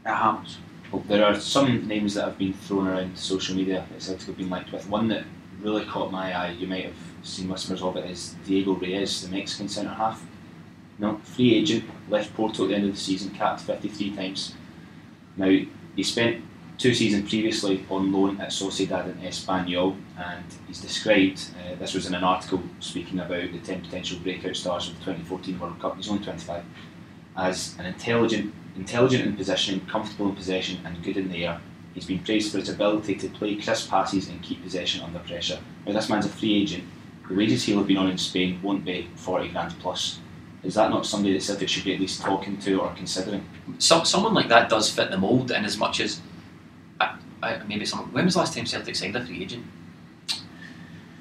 it. 0.06 0.10
Happens. 0.10 0.58
Well, 0.92 1.04
there 1.08 1.26
are 1.26 1.39
some 1.39 1.88
names 1.88 2.13
that 2.13 2.26
have 2.26 2.38
been 2.38 2.54
thrown 2.54 2.88
around 2.88 3.18
social 3.18 3.56
media 3.56 3.86
that 3.92 4.02
Celtic 4.02 4.28
have 4.28 4.38
been 4.38 4.50
linked 4.50 4.72
with. 4.72 4.88
One 4.88 5.08
that 5.08 5.24
really 5.60 5.86
caught 5.86 6.12
my 6.12 6.38
eye, 6.38 6.52
you 6.52 6.68
might 6.68 6.86
have 6.86 6.96
seen 7.24 7.50
whispers 7.50 7.82
of 7.82 7.98
it, 7.98 8.10
is 8.10 8.36
Diego 8.46 8.74
Reyes, 8.74 9.24
the 9.24 9.36
Mexican 9.36 9.70
centre 9.70 9.94
half. 9.94 10.24
No, 11.00 11.18
free 11.24 11.56
agent, 11.56 11.86
left 12.10 12.34
Porto 12.36 12.66
at 12.66 12.70
the 12.70 12.76
end 12.76 12.86
of 12.86 12.92
the 12.92 13.00
season, 13.00 13.32
capped 13.32 13.62
53 13.62 14.16
times. 14.16 14.54
Now, 15.36 15.58
he 15.96 16.04
spent 16.04 16.44
two 16.78 16.94
seasons 16.94 17.30
previously 17.30 17.86
on 17.89 18.12
loan 18.12 18.39
at 18.39 18.50
Sociedad 18.50 19.06
and 19.06 19.22
Espanyol, 19.22 19.98
and 20.18 20.44
he's 20.68 20.82
described 20.82 21.50
uh, 21.60 21.76
this 21.76 21.94
was 21.94 22.06
in 22.06 22.13
an 22.13 22.24
article 22.24 22.62
speaking 22.80 23.20
about 23.20 23.52
the 23.52 23.60
10 23.60 23.82
potential 23.82 24.20
breakout 24.20 24.56
stars 24.56 24.88
of 24.88 24.94
the 25.00 25.06
2014 25.06 25.60
World 25.60 25.80
Cup. 25.80 25.96
He's 25.96 26.10
only 26.10 26.24
25 26.24 26.63
as 27.36 27.76
an 27.80 27.86
intelligent, 27.86 28.54
intelligent 28.75 29.25
in 29.25 29.36
positioning, 29.36 29.86
comfortable 29.86 30.29
in 30.29 30.36
possession, 30.36 30.79
and 30.86 31.03
good 31.03 31.17
in 31.17 31.29
the 31.29 31.45
air. 31.45 31.62
He's 31.93 32.05
been 32.05 32.19
praised 32.19 32.51
for 32.51 32.57
his 32.57 32.69
ability 32.69 33.15
to 33.15 33.29
play 33.29 33.55
crisp 33.55 33.89
passes 33.89 34.29
and 34.29 34.41
keep 34.41 34.63
possession 34.63 35.01
under 35.01 35.19
pressure. 35.19 35.59
Now, 35.86 35.93
this 35.93 36.09
man's 36.09 36.25
a 36.25 36.29
free 36.29 36.62
agent. 36.62 36.83
The 37.27 37.36
wages 37.36 37.63
he'll 37.63 37.77
have 37.77 37.88
been 37.88 37.97
on 37.97 38.09
in 38.09 38.17
Spain 38.17 38.59
won't 38.63 38.83
be 38.83 39.09
40 39.15 39.49
grand 39.49 39.75
plus. 39.79 40.19
Is 40.63 40.75
that 40.75 40.89
not 40.89 41.05
somebody 41.05 41.33
that 41.33 41.43
Celtic 41.43 41.67
should 41.69 41.83
be 41.83 41.93
at 41.93 41.99
least 41.99 42.21
talking 42.21 42.57
to 42.59 42.81
or 42.81 42.93
considering? 42.95 43.45
Some, 43.79 44.05
someone 44.05 44.33
like 44.33 44.47
that 44.49 44.69
does 44.69 44.89
fit 44.89 45.12
the 45.12 45.17
mould 45.17 45.51
in 45.51 45.65
as 45.65 45.77
much 45.77 45.99
as 45.99 46.21
I, 46.99 47.17
I, 47.41 47.57
maybe 47.67 47.86
someone. 47.86 48.12
When 48.13 48.25
was 48.25 48.36
the 48.36 48.39
last 48.39 48.55
time 48.55 48.65
Celtic 48.65 48.95
signed 48.95 49.15
a 49.15 49.25
free 49.25 49.43
agent? 49.43 49.65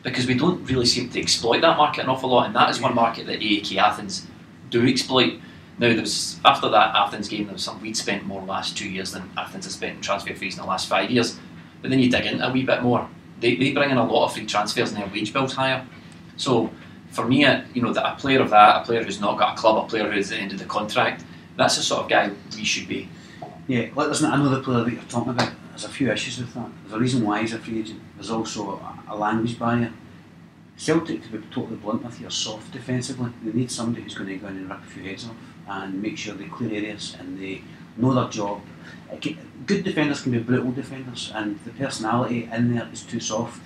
Because 0.02 0.26
we 0.26 0.34
don't 0.34 0.64
really 0.64 0.86
seem 0.86 1.10
to 1.10 1.20
exploit 1.20 1.60
that 1.60 1.76
market 1.76 2.02
an 2.02 2.08
awful 2.08 2.30
lot, 2.30 2.46
and 2.46 2.54
that 2.54 2.70
is 2.70 2.80
one 2.80 2.94
market 2.94 3.26
that 3.26 3.40
AEK 3.40 3.76
Athens 3.76 4.26
do 4.70 4.86
exploit. 4.86 5.40
Now, 5.82 5.88
there 5.88 6.00
was 6.00 6.38
after 6.44 6.68
that 6.68 6.94
Athens 6.94 7.28
game, 7.28 7.46
there 7.46 7.54
was 7.54 7.64
some 7.64 7.80
we'd 7.80 7.96
spent 7.96 8.24
more 8.24 8.40
last 8.40 8.78
two 8.78 8.88
years 8.88 9.10
than 9.10 9.28
Athens 9.36 9.64
has 9.64 9.74
spent 9.74 9.96
in 9.96 10.00
transfer 10.00 10.32
fees 10.32 10.54
in 10.54 10.60
the 10.60 10.68
last 10.68 10.88
five 10.88 11.10
years. 11.10 11.40
But 11.80 11.90
then 11.90 11.98
you 11.98 12.08
dig 12.08 12.24
in 12.24 12.40
a 12.40 12.52
wee 12.52 12.62
bit 12.62 12.82
more. 12.82 13.08
They, 13.40 13.56
they 13.56 13.72
bring 13.72 13.90
in 13.90 13.96
a 13.96 14.06
lot 14.06 14.26
of 14.26 14.32
free 14.32 14.46
transfers 14.46 14.92
and 14.92 15.02
their 15.02 15.08
wage 15.08 15.32
bill's 15.32 15.54
higher. 15.54 15.84
So 16.36 16.70
for 17.10 17.26
me, 17.26 17.40
you 17.74 17.82
know, 17.82 17.92
that 17.92 18.12
a 18.12 18.14
player 18.14 18.40
of 18.40 18.50
that, 18.50 18.82
a 18.82 18.84
player 18.84 19.02
who's 19.02 19.20
not 19.20 19.40
got 19.40 19.58
a 19.58 19.60
club, 19.60 19.84
a 19.84 19.88
player 19.88 20.08
who's 20.08 20.30
at 20.30 20.36
the 20.36 20.42
end 20.42 20.52
of 20.52 20.60
the 20.60 20.66
contract, 20.66 21.24
that's 21.56 21.76
the 21.76 21.82
sort 21.82 22.04
of 22.04 22.08
guy 22.08 22.30
we 22.56 22.62
should 22.62 22.86
be. 22.86 23.08
Yeah, 23.66 23.88
like 23.96 24.06
there's 24.06 24.22
another 24.22 24.62
player 24.62 24.84
that 24.84 24.92
you're 24.92 25.02
talking 25.08 25.32
about. 25.32 25.50
There's 25.70 25.84
a 25.84 25.88
few 25.88 26.12
issues 26.12 26.38
with 26.38 26.54
that. 26.54 26.70
There's 26.82 26.94
a 26.94 27.00
reason 27.00 27.24
why 27.24 27.40
he's 27.40 27.54
a 27.54 27.58
free 27.58 27.80
agent. 27.80 28.00
There's 28.14 28.30
also 28.30 28.70
a, 28.70 29.14
a 29.14 29.16
language 29.16 29.58
barrier. 29.58 29.92
Celtic, 30.76 31.24
to 31.24 31.28
be 31.28 31.38
totally 31.50 31.76
blunt 31.76 32.04
with 32.04 32.20
you, 32.20 32.28
are 32.28 32.30
soft 32.30 32.70
defensively. 32.72 33.32
They 33.42 33.52
need 33.52 33.70
somebody 33.72 34.02
who's 34.02 34.14
going 34.14 34.28
to 34.28 34.36
go 34.36 34.46
in 34.46 34.58
and 34.58 34.70
rip 34.70 34.78
a 34.78 34.86
few 34.86 35.02
heads 35.02 35.26
off 35.26 35.34
and 35.68 36.02
make 36.02 36.18
sure 36.18 36.34
they 36.34 36.44
clear 36.44 36.74
areas 36.74 37.16
and 37.18 37.38
they 37.40 37.62
know 37.96 38.14
their 38.14 38.28
job. 38.28 38.60
Good 39.66 39.84
defenders 39.84 40.22
can 40.22 40.32
be 40.32 40.38
brutal 40.38 40.72
defenders, 40.72 41.30
and 41.34 41.58
the 41.64 41.70
personality 41.70 42.48
in 42.52 42.74
there 42.74 42.88
is 42.92 43.02
too 43.02 43.20
soft. 43.20 43.60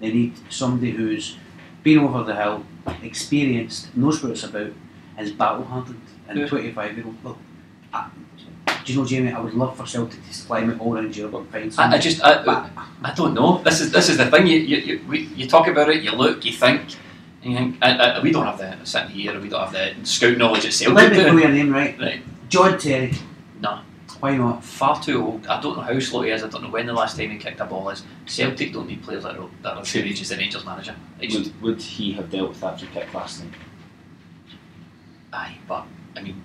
They 0.00 0.12
need 0.12 0.34
somebody 0.50 0.92
who's 0.92 1.36
been 1.82 1.98
over 1.98 2.22
the 2.24 2.34
hill, 2.34 2.64
experienced, 3.02 3.94
knows 3.96 4.22
what 4.22 4.32
it's 4.32 4.44
about, 4.44 4.72
and 5.16 5.26
is 5.26 5.32
battle 5.32 5.64
hardened. 5.64 6.00
And 6.28 6.38
Yeah. 6.38 6.46
25 6.46 6.96
year 6.96 7.06
old, 7.06 7.16
well, 7.22 7.38
I, 7.92 8.08
do 8.84 8.92
you 8.92 8.98
know, 8.98 9.04
Jamie? 9.06 9.32
I 9.32 9.40
would 9.40 9.54
love 9.54 9.76
for 9.76 9.86
Celtic 9.86 10.20
to 10.26 10.32
fly 10.34 10.64
me 10.64 10.74
all 10.78 10.94
around 10.96 11.14
Europe 11.16 11.34
and 11.34 11.74
find 11.74 11.92
I, 11.92 11.96
I 11.96 11.98
just, 11.98 12.22
I, 12.24 12.70
I 13.04 13.12
don't 13.14 13.34
know. 13.34 13.62
This 13.62 13.80
is 13.80 13.92
this 13.92 14.08
is 14.08 14.16
the 14.16 14.30
thing. 14.30 14.46
You 14.46 14.58
you, 14.58 14.76
you, 14.78 15.00
we, 15.08 15.18
you 15.36 15.46
talk 15.46 15.66
about 15.68 15.88
it, 15.90 16.02
you 16.02 16.12
look, 16.12 16.44
you 16.44 16.52
think, 16.52 16.80
you 17.42 17.56
think. 17.56 17.76
I, 17.82 17.96
I, 17.96 18.20
we 18.20 18.30
don't 18.30 18.46
have 18.46 18.58
the 18.58 18.84
sitting 18.84 19.10
here. 19.10 19.38
We 19.40 19.48
don't 19.48 19.68
have 19.68 19.72
the 19.72 20.06
scout 20.06 20.36
knowledge 20.36 20.64
at 20.66 20.72
Celtic. 20.72 20.96
let 20.96 21.12
me 21.12 21.18
do 21.18 21.32
know 21.32 21.38
your 21.38 21.48
name 21.48 21.72
right. 21.72 21.98
Right. 21.98 22.22
John 22.48 22.78
Terry. 22.78 23.12
No. 23.60 23.80
Why 24.20 24.36
not? 24.36 24.64
Far 24.64 25.02
too 25.02 25.24
old. 25.24 25.46
I 25.48 25.60
don't 25.60 25.76
know 25.76 25.82
how 25.82 25.98
slow 25.98 26.22
he 26.22 26.30
is. 26.30 26.44
I 26.44 26.48
don't 26.48 26.62
know 26.62 26.70
when 26.70 26.86
the 26.86 26.92
last 26.92 27.16
time 27.16 27.30
he 27.30 27.38
kicked 27.38 27.58
a 27.60 27.64
ball 27.64 27.90
is. 27.90 28.04
Celtic 28.26 28.72
don't 28.72 28.86
need 28.86 29.02
players 29.02 29.24
that 29.24 29.36
are 29.36 29.48
that 29.62 29.76
are 29.76 29.84
same 29.84 30.06
age 30.06 30.20
as 30.20 30.28
the 30.28 30.36
Rangers 30.36 30.64
manager. 30.64 30.94
They 31.18 31.26
Would, 31.26 31.60
would 31.62 31.82
he 31.82 32.12
have 32.12 32.30
dealt 32.30 32.50
with 32.50 32.60
that 32.60 32.78
free 32.78 32.88
kick 32.92 33.12
last 33.12 33.42
night? 33.42 33.54
aye, 35.32 35.56
but 35.66 35.86
I 36.16 36.22
mean, 36.22 36.40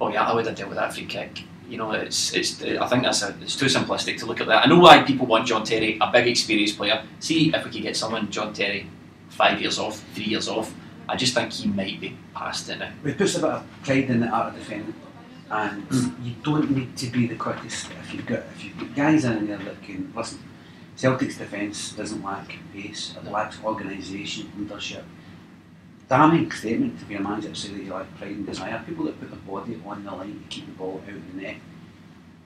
oh 0.00 0.08
yeah, 0.08 0.24
I 0.28 0.34
would 0.34 0.46
have 0.46 0.56
dealt 0.56 0.70
with 0.70 0.78
that 0.78 0.94
free 0.94 1.06
kick. 1.06 1.44
You 1.68 1.76
know, 1.76 1.92
it's 1.92 2.32
it's. 2.34 2.62
I 2.62 2.86
think 2.86 3.02
that's 3.02 3.22
a, 3.22 3.36
it's 3.42 3.56
too 3.56 3.66
simplistic 3.66 4.18
to 4.20 4.26
look 4.26 4.40
at 4.40 4.46
that. 4.46 4.64
I 4.64 4.68
know 4.68 4.78
why 4.78 5.02
people 5.02 5.26
want 5.26 5.46
John 5.46 5.64
Terry, 5.64 5.98
a 6.00 6.10
big 6.10 6.26
experienced 6.26 6.76
player. 6.78 7.02
See 7.20 7.52
if 7.54 7.64
we 7.64 7.70
could 7.70 7.82
get 7.82 7.96
someone 7.96 8.30
John 8.30 8.52
Terry, 8.54 8.88
five 9.28 9.60
years 9.60 9.78
off, 9.78 10.02
three 10.14 10.24
years 10.24 10.48
off. 10.48 10.74
I 11.08 11.16
just 11.16 11.34
think 11.34 11.52
he 11.52 11.68
might 11.68 12.00
be 12.00 12.16
past 12.34 12.68
it 12.68 12.78
now. 12.78 12.92
It 13.04 13.16
puts 13.16 13.34
a 13.36 13.40
bit 13.40 13.50
of 13.50 13.66
pride 13.82 14.10
in 14.10 14.20
the 14.20 14.28
art 14.28 14.54
of 14.54 14.58
defending, 14.58 14.94
and 15.50 15.82
hmm. 15.84 16.24
you 16.24 16.34
don't 16.42 16.70
need 16.70 16.96
to 16.96 17.06
be 17.06 17.26
the 17.26 17.36
quickest. 17.36 17.90
If 18.02 18.14
you've 18.14 18.26
got 18.26 18.40
if 18.56 18.64
you've 18.64 18.78
got 18.78 18.94
guys 18.94 19.24
in 19.24 19.46
there 19.46 19.58
that 19.58 19.82
can 19.82 20.12
listen, 20.16 20.42
Celtic's 20.96 21.38
defence 21.38 21.92
doesn't 21.92 22.22
lack 22.22 22.52
pace. 22.72 23.14
It 23.16 23.30
lacks 23.30 23.58
organisation, 23.62 24.50
leadership. 24.58 25.04
Damning 26.08 26.50
statement 26.50 26.98
to 26.98 27.04
be 27.04 27.16
a 27.16 27.20
manager 27.20 27.50
to 27.50 27.54
say 27.54 27.68
that 27.68 27.82
you 27.82 27.92
lack 27.92 28.14
pride 28.16 28.30
and 28.30 28.46
desire. 28.46 28.82
People 28.86 29.04
that 29.04 29.20
put 29.20 29.30
their 29.30 29.38
body 29.40 29.78
on 29.86 30.04
the 30.04 30.10
line 30.10 30.40
to 30.42 30.48
keep 30.48 30.66
the 30.66 30.72
ball 30.72 31.02
out 31.06 31.14
of 31.14 31.34
the 31.34 31.42
net. 31.42 31.56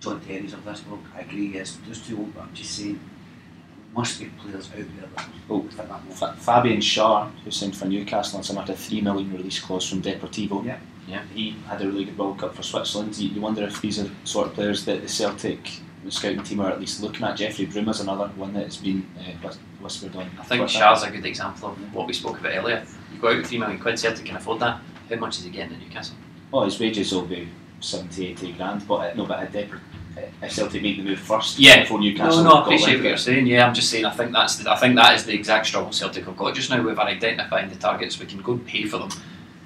John 0.00 0.20
Terry's 0.20 0.52
of 0.52 0.64
this 0.64 0.84
world. 0.86 1.04
I 1.14 1.20
agree. 1.20 1.46
Yes, 1.54 1.78
just 1.86 2.06
too 2.06 2.18
old. 2.18 2.34
But 2.34 2.42
I'm 2.42 2.54
just 2.54 2.76
saying, 2.76 2.94
there 2.94 3.94
must 3.94 4.18
be 4.18 4.26
players 4.40 4.66
out 4.70 4.76
there 4.78 5.08
that 5.16 5.28
Oh, 5.48 5.62
fit 5.62 5.76
that 5.76 6.04
mold. 6.04 6.38
Fabian 6.40 6.80
Schär, 6.80 7.30
who 7.44 7.50
signed 7.52 7.76
for 7.76 7.84
Newcastle 7.86 8.38
on 8.38 8.42
some 8.42 8.58
at 8.58 8.68
a 8.68 8.74
three 8.74 9.00
million 9.00 9.32
release 9.32 9.60
clause 9.60 9.88
from 9.88 10.02
Deportivo. 10.02 10.64
Yeah. 10.64 10.80
Yeah. 11.06 11.22
He 11.32 11.54
had 11.68 11.82
a 11.82 11.86
really 11.86 12.06
good 12.06 12.18
World 12.18 12.38
Cup 12.38 12.56
for 12.56 12.64
Switzerland. 12.64 13.16
You, 13.16 13.28
you 13.28 13.40
wonder 13.40 13.62
if 13.62 13.80
these 13.80 14.00
are 14.00 14.04
the 14.04 14.10
sort 14.24 14.48
of 14.48 14.54
players 14.54 14.84
that 14.86 15.02
the 15.02 15.08
Celtic 15.08 15.80
the 16.04 16.10
scouting 16.10 16.42
team 16.42 16.58
are 16.58 16.70
at 16.70 16.80
least 16.80 17.00
looking 17.00 17.24
at. 17.24 17.36
Jeffrey 17.36 17.66
Broom 17.66 17.88
is 17.88 18.00
another 18.00 18.26
one 18.34 18.52
that 18.54 18.64
has 18.64 18.76
been 18.76 19.08
uh, 19.20 19.48
whispered 19.82 20.14
on. 20.16 20.30
I 20.38 20.44
think 20.44 20.62
Twitter. 20.62 20.78
Schär's 20.78 21.02
a 21.02 21.10
good 21.10 21.26
example 21.26 21.70
of 21.70 21.94
what 21.94 22.06
we 22.06 22.12
spoke 22.12 22.38
about 22.40 22.52
earlier. 22.54 22.84
You 23.12 23.20
go 23.20 23.28
out 23.28 23.36
with 23.38 23.46
three 23.46 23.58
million 23.58 23.78
quid, 23.78 23.98
Celtic 23.98 24.24
can 24.26 24.36
afford 24.36 24.60
that. 24.60 24.80
How 25.10 25.16
much 25.16 25.38
is 25.38 25.44
he 25.44 25.50
getting 25.50 25.74
at 25.74 25.80
Newcastle? 25.82 26.16
Oh, 26.52 26.64
his 26.64 26.78
wages 26.80 27.12
will 27.12 27.22
be 27.26 27.48
70, 27.80 28.26
80 28.28 28.52
grand, 28.52 28.86
but 28.88 28.94
uh, 28.94 29.14
no, 29.14 29.26
but 29.26 29.40
at 29.40 29.52
Depor- 29.52 29.80
uh, 30.16 30.20
if 30.42 30.52
Celtic 30.52 30.82
make 30.82 30.96
the 30.98 31.02
move 31.02 31.18
first 31.18 31.58
Yeah. 31.58 31.80
before 31.82 31.98
Newcastle. 32.00 32.44
No, 32.44 32.50
no, 32.50 32.56
I 32.56 32.62
appreciate 32.62 32.96
what 32.96 33.04
you're 33.04 33.16
saying. 33.16 33.46
Yeah, 33.46 33.66
I'm 33.66 33.74
just 33.74 33.90
saying. 33.90 34.04
I 34.04 34.10
think 34.10 34.32
that's 34.32 34.56
the, 34.56 34.70
I 34.70 34.76
think 34.76 34.94
that 34.96 35.14
is 35.14 35.24
the 35.24 35.34
exact 35.34 35.66
struggle 35.66 35.90
Celtic 35.92 36.24
have 36.26 36.36
got 36.36 36.54
just 36.54 36.70
now. 36.70 36.82
We've 36.82 36.98
identifying 36.98 37.68
the 37.70 37.76
targets. 37.76 38.18
We 38.20 38.26
can 38.26 38.40
go 38.42 38.52
and 38.52 38.66
pay 38.66 38.84
for 38.84 38.98
them, 38.98 39.08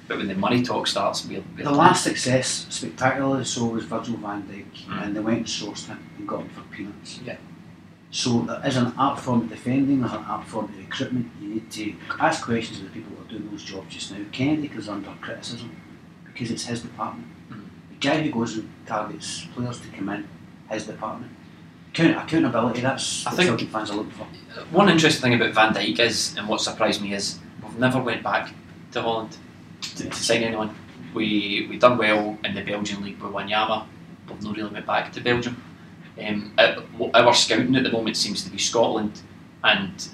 but 0.07 0.17
when 0.17 0.27
the 0.27 0.35
money 0.35 0.63
talk 0.63 0.87
starts, 0.87 1.25
we're, 1.27 1.43
we're 1.57 1.65
The 1.65 1.71
last 1.71 2.03
success, 2.05 2.65
spectacularly 2.69 3.43
so, 3.43 3.65
was 3.65 3.83
Virgil 3.83 4.15
van 4.17 4.43
Dijk, 4.43 4.85
Mm. 4.87 5.03
and 5.05 5.15
they 5.15 5.19
went 5.19 5.37
and 5.39 5.45
sourced 5.47 5.87
him 5.87 5.99
and 6.17 6.27
got 6.27 6.39
him 6.41 6.49
for 6.49 6.61
peanuts. 6.75 7.19
Yeah. 7.25 7.35
So 8.09 8.41
there 8.41 8.61
is 8.65 8.77
an 8.77 8.93
art 8.97 9.19
form 9.19 9.41
of 9.41 9.49
defending, 9.49 9.99
there's 10.01 10.13
an 10.13 10.23
art 10.23 10.45
form 10.47 10.65
of 10.65 10.77
recruitment. 10.77 11.29
You 11.41 11.49
need 11.55 11.71
to 11.71 11.93
ask 12.19 12.43
questions 12.45 12.79
of 12.79 12.85
the 12.85 12.91
people 12.91 13.15
who 13.15 13.23
are 13.23 13.27
doing 13.27 13.49
those 13.51 13.63
jobs 13.63 13.93
just 13.93 14.11
now. 14.11 14.19
Kennedy 14.31 14.71
is 14.75 14.87
under 14.87 15.09
criticism 15.21 15.75
because 16.25 16.49
it's 16.51 16.65
his 16.65 16.81
department. 16.81 17.27
Mm. 17.51 17.65
The 17.89 17.95
guy 18.07 18.21
who 18.21 18.31
goes 18.31 18.55
and 18.57 18.69
targets 18.85 19.45
players 19.53 19.79
to 19.81 19.87
come 19.89 20.09
in, 20.09 20.27
his 20.69 20.87
department. 20.87 21.31
Account- 21.93 22.17
accountability, 22.17 22.81
that's 22.81 23.25
I 23.25 23.29
what 23.31 23.35
think- 23.37 23.49
Celtic 23.49 23.69
fans 23.69 23.91
are 23.91 23.95
looking 23.97 24.11
for. 24.11 24.27
One 24.71 24.89
interesting 24.89 25.21
thing 25.21 25.33
about 25.39 25.53
Van 25.53 25.73
Dijk 25.73 25.99
is, 25.99 26.35
and 26.37 26.47
what 26.47 26.61
surprised 26.61 27.01
me 27.01 27.13
is, 27.13 27.39
we've 27.61 27.77
never 27.77 27.99
went 28.01 28.23
back 28.23 28.53
to 28.93 29.01
Holland 29.01 29.35
to, 29.95 30.09
to 30.09 30.15
sign 30.15 30.43
anyone. 30.43 30.73
We 31.13 31.67
we 31.69 31.77
done 31.77 31.97
well 31.97 32.37
in 32.43 32.53
the 32.55 32.61
Belgian 32.63 33.03
league 33.03 33.19
with 33.19 33.31
Wanyama. 33.33 33.85
We've 34.29 34.41
not 34.43 34.55
really 34.55 34.69
went 34.71 34.85
back 34.85 35.11
to 35.13 35.21
Belgium. 35.21 35.61
Um, 36.19 36.53
our 37.13 37.33
scouting 37.33 37.75
at 37.75 37.83
the 37.83 37.91
moment 37.91 38.17
seems 38.17 38.43
to 38.43 38.49
be 38.49 38.57
Scotland 38.57 39.21
and 39.63 40.07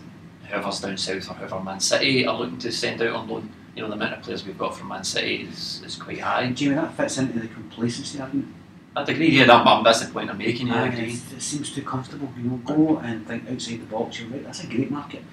whoever's 0.48 0.82
down 0.82 0.98
south 0.98 1.30
or 1.30 1.34
whoever 1.34 1.60
Man 1.60 1.80
City 1.80 2.26
are 2.28 2.38
looking 2.38 2.58
to 2.60 2.72
send 2.72 3.02
out 3.02 3.16
on 3.16 3.28
loan. 3.28 3.50
You 3.76 3.82
know 3.82 3.88
the 3.88 3.96
amount 3.96 4.14
of 4.14 4.22
players 4.22 4.46
we've 4.46 4.58
got 4.58 4.78
from 4.78 4.90
Man 4.90 5.04
City 5.04 5.48
is, 5.50 5.82
is 5.84 5.96
quite 5.96 6.20
high. 6.20 6.52
Jamie, 6.52 6.76
that 6.76 6.96
fits 6.96 7.18
into 7.18 7.40
the 7.40 7.48
complacency 7.48 8.20
argument. 8.20 8.54
I'd 8.96 9.10
agree. 9.10 9.30
Yeah, 9.30 9.46
that, 9.46 9.84
that's 9.84 10.06
the 10.06 10.12
point 10.14 10.30
I'm 10.30 10.38
making. 10.38 10.68
Yeah, 10.68 10.84
I 10.84 10.88
agree. 10.88 11.14
It, 11.14 11.38
it 11.38 11.42
seems 11.42 11.74
too 11.74 11.82
comfortable. 11.82 12.30
You 12.38 12.44
know, 12.44 12.58
go 12.58 12.98
and 13.00 13.26
think 13.28 13.50
outside 13.50 13.82
the 13.82 13.86
box. 13.86 14.20
You're 14.20 14.30
right. 14.30 14.44
That's 14.44 14.64
a 14.64 14.68
great 14.68 14.92
market. 14.92 15.24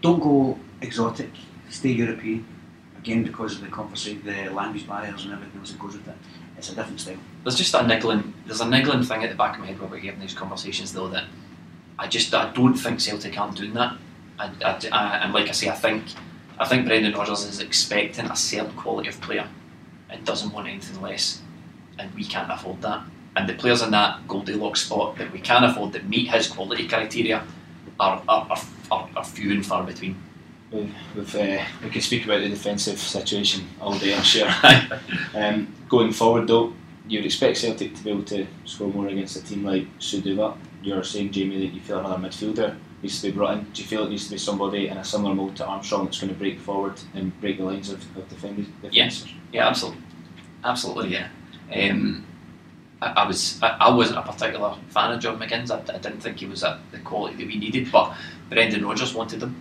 Don't 0.00 0.20
go 0.20 0.58
exotic. 0.80 1.30
Stay 1.68 1.90
European. 1.90 2.46
Again, 2.98 3.22
because 3.24 3.56
of 3.56 3.60
the 3.60 3.68
conversation, 3.68 4.22
the 4.24 4.48
language 4.48 4.88
barriers 4.88 5.24
and 5.24 5.34
everything 5.34 5.60
else 5.60 5.72
that 5.72 5.78
goes 5.78 5.92
with 5.92 6.08
it. 6.08 6.16
It's 6.64 6.72
a 6.72 6.76
different 6.76 6.98
style. 6.98 7.18
there's 7.42 7.56
just 7.56 7.74
a 7.74 7.86
niggling 7.86 8.32
there's 8.46 8.62
a 8.62 8.66
niggling 8.66 9.02
thing 9.02 9.22
at 9.22 9.28
the 9.28 9.36
back 9.36 9.56
of 9.56 9.60
my 9.60 9.66
head 9.66 9.78
while 9.78 9.90
we're 9.90 9.98
having 9.98 10.18
these 10.18 10.32
conversations 10.32 10.94
though 10.94 11.08
that 11.08 11.24
I 11.98 12.08
just 12.08 12.32
I 12.32 12.50
don't 12.54 12.72
think 12.72 13.00
Celtic 13.00 13.38
aren't 13.38 13.58
doing 13.58 13.74
that. 13.74 13.98
I, 14.38 14.50
I, 14.90 15.18
and 15.18 15.34
like 15.34 15.50
I 15.50 15.52
say 15.52 15.68
I 15.68 15.74
think 15.74 16.04
I 16.58 16.64
think 16.64 16.86
Brendan 16.86 17.12
Rodgers 17.12 17.44
is 17.44 17.60
expecting 17.60 18.24
a 18.30 18.34
certain 18.34 18.74
quality 18.76 19.10
of 19.10 19.20
player 19.20 19.46
and 20.08 20.24
doesn't 20.24 20.54
want 20.54 20.66
anything 20.66 21.02
less 21.02 21.42
and 21.98 22.10
we 22.14 22.24
can't 22.24 22.50
afford 22.50 22.80
that. 22.80 23.02
And 23.36 23.46
the 23.46 23.52
players 23.52 23.82
in 23.82 23.90
that 23.90 24.26
Goldilocks 24.26 24.86
spot 24.86 25.18
that 25.18 25.30
we 25.32 25.40
can 25.40 25.64
afford 25.64 25.92
that 25.92 26.08
meet 26.08 26.30
his 26.30 26.46
quality 26.46 26.88
criteria 26.88 27.44
are, 28.00 28.22
are, 28.26 28.58
are, 28.90 29.10
are 29.14 29.24
few 29.24 29.52
and 29.52 29.66
far 29.66 29.84
between 29.84 30.16
We've, 30.74 31.34
uh, 31.36 31.64
we 31.84 31.90
could 31.90 32.02
speak 32.02 32.24
about 32.24 32.40
the 32.40 32.48
defensive 32.48 32.98
situation 32.98 33.68
all 33.80 33.96
day, 33.96 34.14
I'm 34.14 34.22
sure. 34.24 34.48
um, 35.34 35.72
going 35.88 36.12
forward, 36.12 36.48
though, 36.48 36.72
you 37.06 37.18
would 37.18 37.26
expect 37.26 37.58
Celtic 37.58 37.94
to 37.94 38.02
be 38.02 38.10
able 38.10 38.24
to 38.24 38.46
score 38.64 38.88
more 38.88 39.06
against 39.06 39.36
a 39.36 39.44
team 39.44 39.64
like 39.64 39.86
Suduva. 39.98 40.56
You're 40.82 41.04
saying, 41.04 41.30
Jamie, 41.30 41.64
that 41.64 41.74
you 41.74 41.80
feel 41.80 42.00
another 42.00 42.16
midfielder 42.16 42.76
needs 43.02 43.20
to 43.20 43.28
be 43.28 43.36
brought 43.36 43.58
in. 43.58 43.64
Do 43.72 43.82
you 43.82 43.88
feel 43.88 44.06
it 44.06 44.10
needs 44.10 44.24
to 44.24 44.32
be 44.32 44.38
somebody 44.38 44.88
in 44.88 44.96
a 44.96 45.04
similar 45.04 45.34
mould 45.34 45.54
to 45.56 45.66
Armstrong 45.66 46.06
that's 46.06 46.18
going 46.18 46.32
to 46.32 46.38
break 46.38 46.58
forward 46.58 47.00
and 47.14 47.38
break 47.40 47.58
the 47.58 47.64
lines 47.64 47.90
of, 47.90 48.00
of 48.16 48.28
defenders? 48.28 48.66
Yeah. 48.90 49.10
Yeah, 49.52 49.68
absolutely, 49.68 50.02
absolutely, 50.64 51.12
yeah. 51.12 51.28
Um, 51.72 52.26
I, 53.00 53.12
I 53.22 53.26
was 53.26 53.62
I, 53.62 53.68
I 53.68 53.94
wasn't 53.94 54.18
a 54.18 54.22
particular 54.22 54.76
fan 54.88 55.12
of 55.12 55.20
John 55.20 55.38
McGinn. 55.38 55.70
I, 55.70 55.94
I 55.94 55.98
didn't 55.98 56.20
think 56.20 56.38
he 56.38 56.46
was 56.46 56.64
at 56.64 56.78
the 56.90 56.98
quality 56.98 57.36
that 57.36 57.46
we 57.46 57.56
needed, 57.56 57.92
but 57.92 58.16
Brendan 58.48 58.84
Rodgers 58.84 59.14
wanted 59.14 59.42
him. 59.42 59.60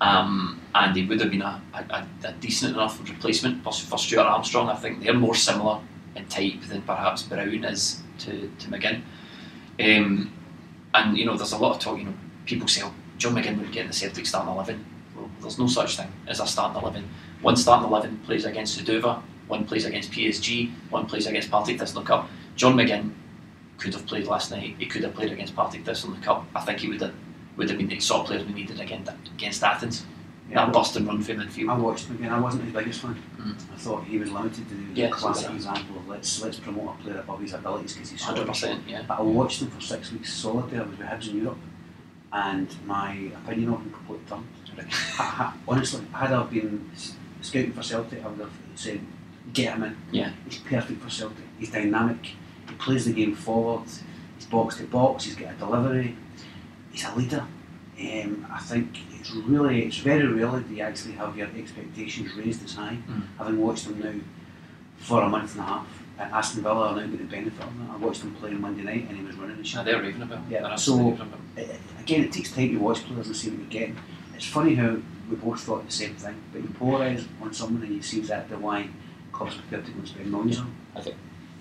Um, 0.00 0.60
and 0.74 0.96
he 0.96 1.04
would 1.06 1.20
have 1.20 1.30
been 1.30 1.42
a, 1.42 1.60
a, 1.74 2.06
a 2.24 2.32
decent 2.34 2.74
enough 2.74 3.00
replacement 3.08 3.64
for, 3.64 3.72
Stuart 3.72 4.22
Armstrong. 4.22 4.68
I 4.68 4.76
think 4.76 5.02
they're 5.02 5.14
more 5.14 5.34
similar 5.34 5.80
in 6.14 6.26
type 6.26 6.60
than 6.68 6.82
perhaps 6.82 7.22
Brown 7.22 7.64
is 7.64 8.02
to, 8.20 8.50
to 8.58 8.68
McGinn. 8.68 9.02
Um, 9.80 10.32
and 10.94 11.16
you 11.18 11.24
know, 11.24 11.36
there's 11.36 11.52
a 11.52 11.58
lot 11.58 11.74
of 11.74 11.80
talk. 11.80 11.98
You 11.98 12.04
know, 12.04 12.14
people 12.46 12.68
say, 12.68 12.82
"Oh, 12.84 12.92
John 13.18 13.34
McGinn 13.34 13.58
would 13.58 13.72
get 13.72 13.82
in 13.82 13.86
the 13.88 13.92
Celtic 13.92 14.26
starting 14.26 14.52
eleven." 14.52 14.84
Well, 15.16 15.30
there's 15.40 15.58
no 15.58 15.66
such 15.66 15.96
thing 15.96 16.10
as 16.26 16.40
a 16.40 16.46
starting 16.46 16.80
eleven. 16.80 17.08
One 17.42 17.56
starting 17.56 17.88
eleven 17.88 18.18
plays 18.18 18.44
against 18.44 18.78
Suduva, 18.78 19.22
one 19.46 19.64
plays 19.64 19.84
against 19.84 20.10
PSG, 20.10 20.72
one 20.90 21.06
plays 21.06 21.26
against 21.26 21.50
Partick 21.50 21.78
Thistle 21.78 22.02
Cup. 22.02 22.28
John 22.56 22.74
McGinn 22.74 23.12
could 23.78 23.94
have 23.94 24.06
played 24.06 24.26
last 24.26 24.50
night. 24.50 24.74
He 24.78 24.86
could 24.86 25.04
have 25.04 25.14
played 25.14 25.32
against 25.32 25.54
Partick 25.54 25.84
Thistle 25.84 26.12
in 26.12 26.20
the 26.20 26.26
Cup. 26.26 26.46
I 26.54 26.60
think 26.60 26.80
he 26.80 26.88
would 26.88 27.00
have 27.00 27.14
would 27.58 27.68
have 27.68 27.76
been 27.78 27.88
the 27.88 27.96
extra 27.96 28.22
players 28.22 28.46
we 28.46 28.54
needed 28.54 28.80
against 28.80 29.12
against 29.34 29.62
Athens. 29.62 30.06
Yeah, 30.48 30.64
that 30.64 30.72
bust 30.72 30.96
and 30.96 31.06
run 31.06 31.20
from 31.20 31.40
I 31.68 31.78
watched 31.78 32.06
him 32.06 32.16
again. 32.16 32.32
I 32.32 32.40
wasn't 32.40 32.64
his 32.64 32.72
biggest 32.72 33.02
fan. 33.02 33.22
Mm. 33.36 33.54
I 33.74 33.76
thought 33.76 34.04
he 34.04 34.16
was 34.18 34.30
limited 34.30 34.66
to 34.66 34.74
do 34.74 34.86
Yeah, 34.94 35.08
the 35.08 35.12
classic 35.12 35.50
example 35.50 35.98
of 35.98 36.08
let's 36.08 36.42
let's 36.42 36.58
promote 36.58 36.94
a 36.98 37.02
player 37.02 37.18
above 37.20 37.40
his 37.42 37.52
abilities 37.52 37.92
because 37.92 38.10
he's 38.10 38.20
so 38.20 38.28
Hundred 38.28 38.46
percent, 38.46 38.82
yeah. 38.88 39.02
But 39.06 39.18
I 39.18 39.22
watched 39.22 39.60
him 39.60 39.70
for 39.70 39.80
six 39.82 40.10
weeks 40.10 40.32
solid 40.32 40.70
there. 40.70 40.80
I 40.80 40.84
was 40.84 40.96
with 40.96 41.06
Hibs 41.06 41.28
in 41.28 41.42
Europe, 41.42 41.58
and 42.32 42.74
my 42.86 43.30
opinion 43.44 43.74
of 43.74 43.82
him 43.82 43.90
completely 43.92 44.24
turned. 44.26 44.46
Honestly, 45.68 46.02
had 46.12 46.32
I 46.32 46.42
been 46.44 46.90
scouting 47.42 47.72
for 47.72 47.82
Celtic, 47.82 48.24
I 48.24 48.28
would 48.28 48.40
have 48.40 48.52
said, 48.74 49.00
get 49.52 49.74
him 49.74 49.82
in. 49.82 49.96
Yeah. 50.12 50.32
He's 50.48 50.58
perfect 50.58 51.02
for 51.02 51.10
Celtic. 51.10 51.44
He's 51.58 51.70
dynamic. 51.70 52.18
He 52.68 52.74
plays 52.76 53.04
the 53.04 53.12
game 53.12 53.34
forward. 53.34 53.88
He's 54.36 54.46
box 54.46 54.76
to 54.76 54.84
box. 54.84 55.24
He's 55.24 55.34
got 55.34 55.54
a 55.54 55.56
delivery. 55.56 56.16
He's 56.92 57.04
a 57.04 57.14
leader. 57.14 57.44
Um, 58.00 58.46
I 58.52 58.60
think 58.60 58.96
it's 59.18 59.30
really, 59.32 59.84
it's 59.84 59.98
very 59.98 60.26
rarely 60.26 60.62
do 60.62 60.74
you 60.74 60.82
actually 60.82 61.14
have 61.14 61.36
your 61.36 61.48
expectations 61.56 62.34
raised 62.36 62.64
as 62.64 62.74
high. 62.74 62.96
Mm. 63.08 63.22
Having 63.38 63.60
watched 63.60 63.86
him 63.86 64.00
now 64.00 64.14
for 64.98 65.22
a 65.22 65.28
month 65.28 65.52
and 65.54 65.62
a 65.62 65.66
half, 65.66 65.86
and 66.18 66.32
Aston 66.32 66.62
Villa 66.62 66.88
are 66.88 66.96
now 66.96 67.06
going 67.06 67.18
to 67.18 67.24
benefit 67.24 67.54
from 67.62 67.78
that. 67.86 67.94
I 67.94 67.96
watched 67.96 68.22
him 68.22 68.34
play 68.36 68.50
on 68.50 68.60
Monday 68.60 68.82
night 68.82 69.06
and 69.08 69.16
he 69.18 69.24
was 69.24 69.34
running 69.36 69.56
the 69.56 69.62
No, 69.62 69.68
show. 69.68 69.84
they're 69.84 70.00
raving 70.00 70.22
about. 70.22 70.38
him. 70.38 70.46
Yeah, 70.50 70.58
They're 70.60 70.68
so- 70.70 70.72
absolutely 70.94 71.12
about. 71.14 71.28
him. 71.28 71.40
Uh, 71.58 72.00
Again, 72.00 72.24
it 72.24 72.32
takes 72.32 72.52
time 72.52 72.70
to 72.70 72.76
watch 72.78 73.04
players 73.04 73.26
and 73.26 73.36
see 73.36 73.50
what 73.50 73.58
you're 73.60 73.68
getting. 73.68 73.96
It's 74.34 74.46
funny 74.46 74.74
how 74.76 74.96
we 75.28 75.36
both 75.36 75.60
thought 75.60 75.84
the 75.84 75.92
same 75.92 76.14
thing, 76.14 76.36
but 76.52 76.62
you 76.62 76.68
polarise 76.68 77.26
on 77.42 77.52
someone 77.52 77.82
and 77.82 77.94
you 77.94 78.02
see 78.02 78.18
exactly 78.18 78.56
why 78.56 78.88
clubs 79.32 79.56
are 79.56 79.58
prepared 79.62 79.84
to 79.86 79.92
go 79.92 79.98
and 79.98 80.08
spend 80.08 80.30
millions 80.30 80.58
on. 80.58 80.72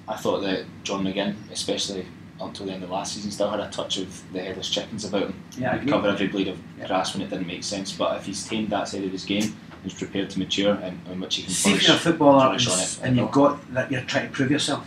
I 0.07 0.15
thought 0.15 0.39
that 0.41 0.63
John 0.83 1.03
McGinn, 1.03 1.35
especially 1.51 2.05
up 2.39 2.53
till 2.53 2.65
the 2.67 2.71
end 2.73 2.83
of 2.83 2.89
last 2.89 3.13
season, 3.15 3.31
still 3.31 3.49
had 3.49 3.59
a 3.59 3.69
touch 3.69 3.97
of 3.97 4.23
the 4.33 4.41
headless 4.41 4.69
chickens 4.69 5.05
about 5.05 5.23
him. 5.23 5.43
Yeah, 5.57 5.73
I 5.73 5.85
cover 5.85 6.07
every 6.09 6.27
blade 6.27 6.47
of 6.47 6.59
Yeah. 6.79 6.87
grass 6.87 7.13
when 7.13 7.23
it 7.23 7.29
didn't 7.29 7.47
make 7.47 7.63
sense. 7.63 7.91
But 7.91 8.17
if 8.17 8.25
he's 8.25 8.45
tamed 8.47 8.69
that 8.69 8.87
side 8.87 9.03
of 9.03 9.11
his 9.11 9.25
game, 9.25 9.55
he's 9.83 9.93
prepared 9.93 10.29
to 10.31 10.39
mature 10.39 10.73
and 10.75 10.99
in 11.11 11.19
which 11.19 11.35
he 11.35 11.43
can 11.43 11.51
See 11.51 11.73
if 11.73 11.87
you're 11.87 11.95
a 11.95 11.99
footballer 11.99 12.45
on 12.45 12.53
and, 12.55 12.61
it. 12.61 12.99
and 13.03 13.17
you've 13.17 13.31
got 13.31 13.73
that 13.73 13.91
you're 13.91 14.01
trying 14.01 14.27
to 14.27 14.31
prove 14.33 14.51
yourself, 14.51 14.85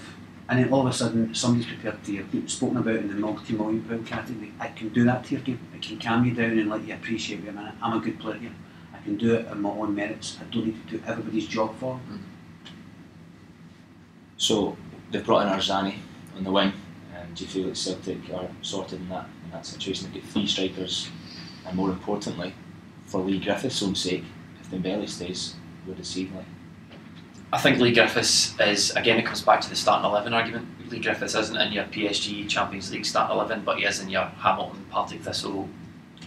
and 0.48 0.58
then 0.58 0.72
all 0.72 0.82
of 0.86 0.86
a 0.86 0.92
sudden 0.96 1.34
somebody's 1.34 1.66
prepared 1.66 2.02
to 2.04 2.24
be 2.24 2.46
spoken 2.48 2.76
about 2.76 2.96
in 2.96 3.08
the 3.08 3.14
multi-million 3.14 3.82
pound 3.82 4.06
category. 4.06 4.52
I 4.60 4.68
can 4.68 4.88
do 4.90 5.04
that 5.04 5.24
to 5.24 5.32
your 5.34 5.40
game. 5.42 5.58
I 5.74 5.78
can 5.78 5.98
calm 5.98 6.24
you 6.24 6.34
down 6.34 6.58
and 6.58 6.70
let 6.70 6.82
you 6.86 6.94
appreciate. 6.94 7.40
Wait 7.42 7.48
a 7.48 7.52
minute, 7.52 7.74
I'm 7.82 7.96
a 7.96 8.00
good 8.00 8.18
player 8.20 8.38
here. 8.38 8.52
I 8.94 9.02
can 9.02 9.16
do 9.16 9.34
it 9.34 9.48
on 9.48 9.62
my 9.62 9.70
own 9.70 9.94
merits. 9.94 10.38
I 10.40 10.44
don't 10.52 10.66
need 10.66 10.86
to 10.88 10.98
do 10.98 11.02
everybody's 11.06 11.46
job 11.48 11.74
for. 11.80 11.94
me. 11.94 12.00
Mm. 12.12 12.18
So 14.36 14.76
they've 15.10 15.24
brought 15.24 15.46
in 15.46 15.52
Arzani 15.52 15.94
on 16.36 16.44
the 16.44 16.52
wing. 16.52 16.72
And 17.30 17.36
do 17.36 17.44
you 17.44 17.50
feel 17.50 17.68
that 17.68 17.76
Celtic 17.76 18.18
are 18.34 18.48
sorted 18.60 19.00
in 19.00 19.08
that 19.10 19.28
in 19.44 19.52
that 19.52 19.64
situation? 19.64 20.10
They've 20.12 20.20
got 20.20 20.32
three 20.32 20.48
strikers, 20.48 21.08
and 21.64 21.76
more 21.76 21.88
importantly, 21.90 22.52
for 23.06 23.20
Leigh 23.20 23.38
Griffiths' 23.38 23.80
own 23.84 23.94
sake, 23.94 24.24
if 24.60 24.68
Dembele 24.68 25.08
stays, 25.08 25.54
where 25.84 25.94
does 25.96 26.12
he 26.12 26.26
lie? 26.26 26.44
I 27.52 27.58
think 27.58 27.78
Leigh 27.78 27.92
Griffiths 27.94 28.58
is 28.58 28.90
again. 28.96 29.16
It 29.20 29.26
comes 29.26 29.42
back 29.42 29.60
to 29.60 29.70
the 29.70 29.76
starting 29.76 30.10
eleven 30.10 30.34
argument. 30.34 30.66
Leigh 30.90 30.98
Griffiths 30.98 31.36
isn't 31.36 31.56
in 31.56 31.72
your 31.72 31.84
PSG 31.84 32.48
Champions 32.48 32.90
League 32.90 33.06
starting 33.06 33.36
eleven, 33.36 33.62
but 33.62 33.78
he 33.78 33.84
is 33.84 34.00
in 34.00 34.10
your 34.10 34.24
Hamilton 34.24 34.84
Partick 34.90 35.22
Thistle 35.22 35.68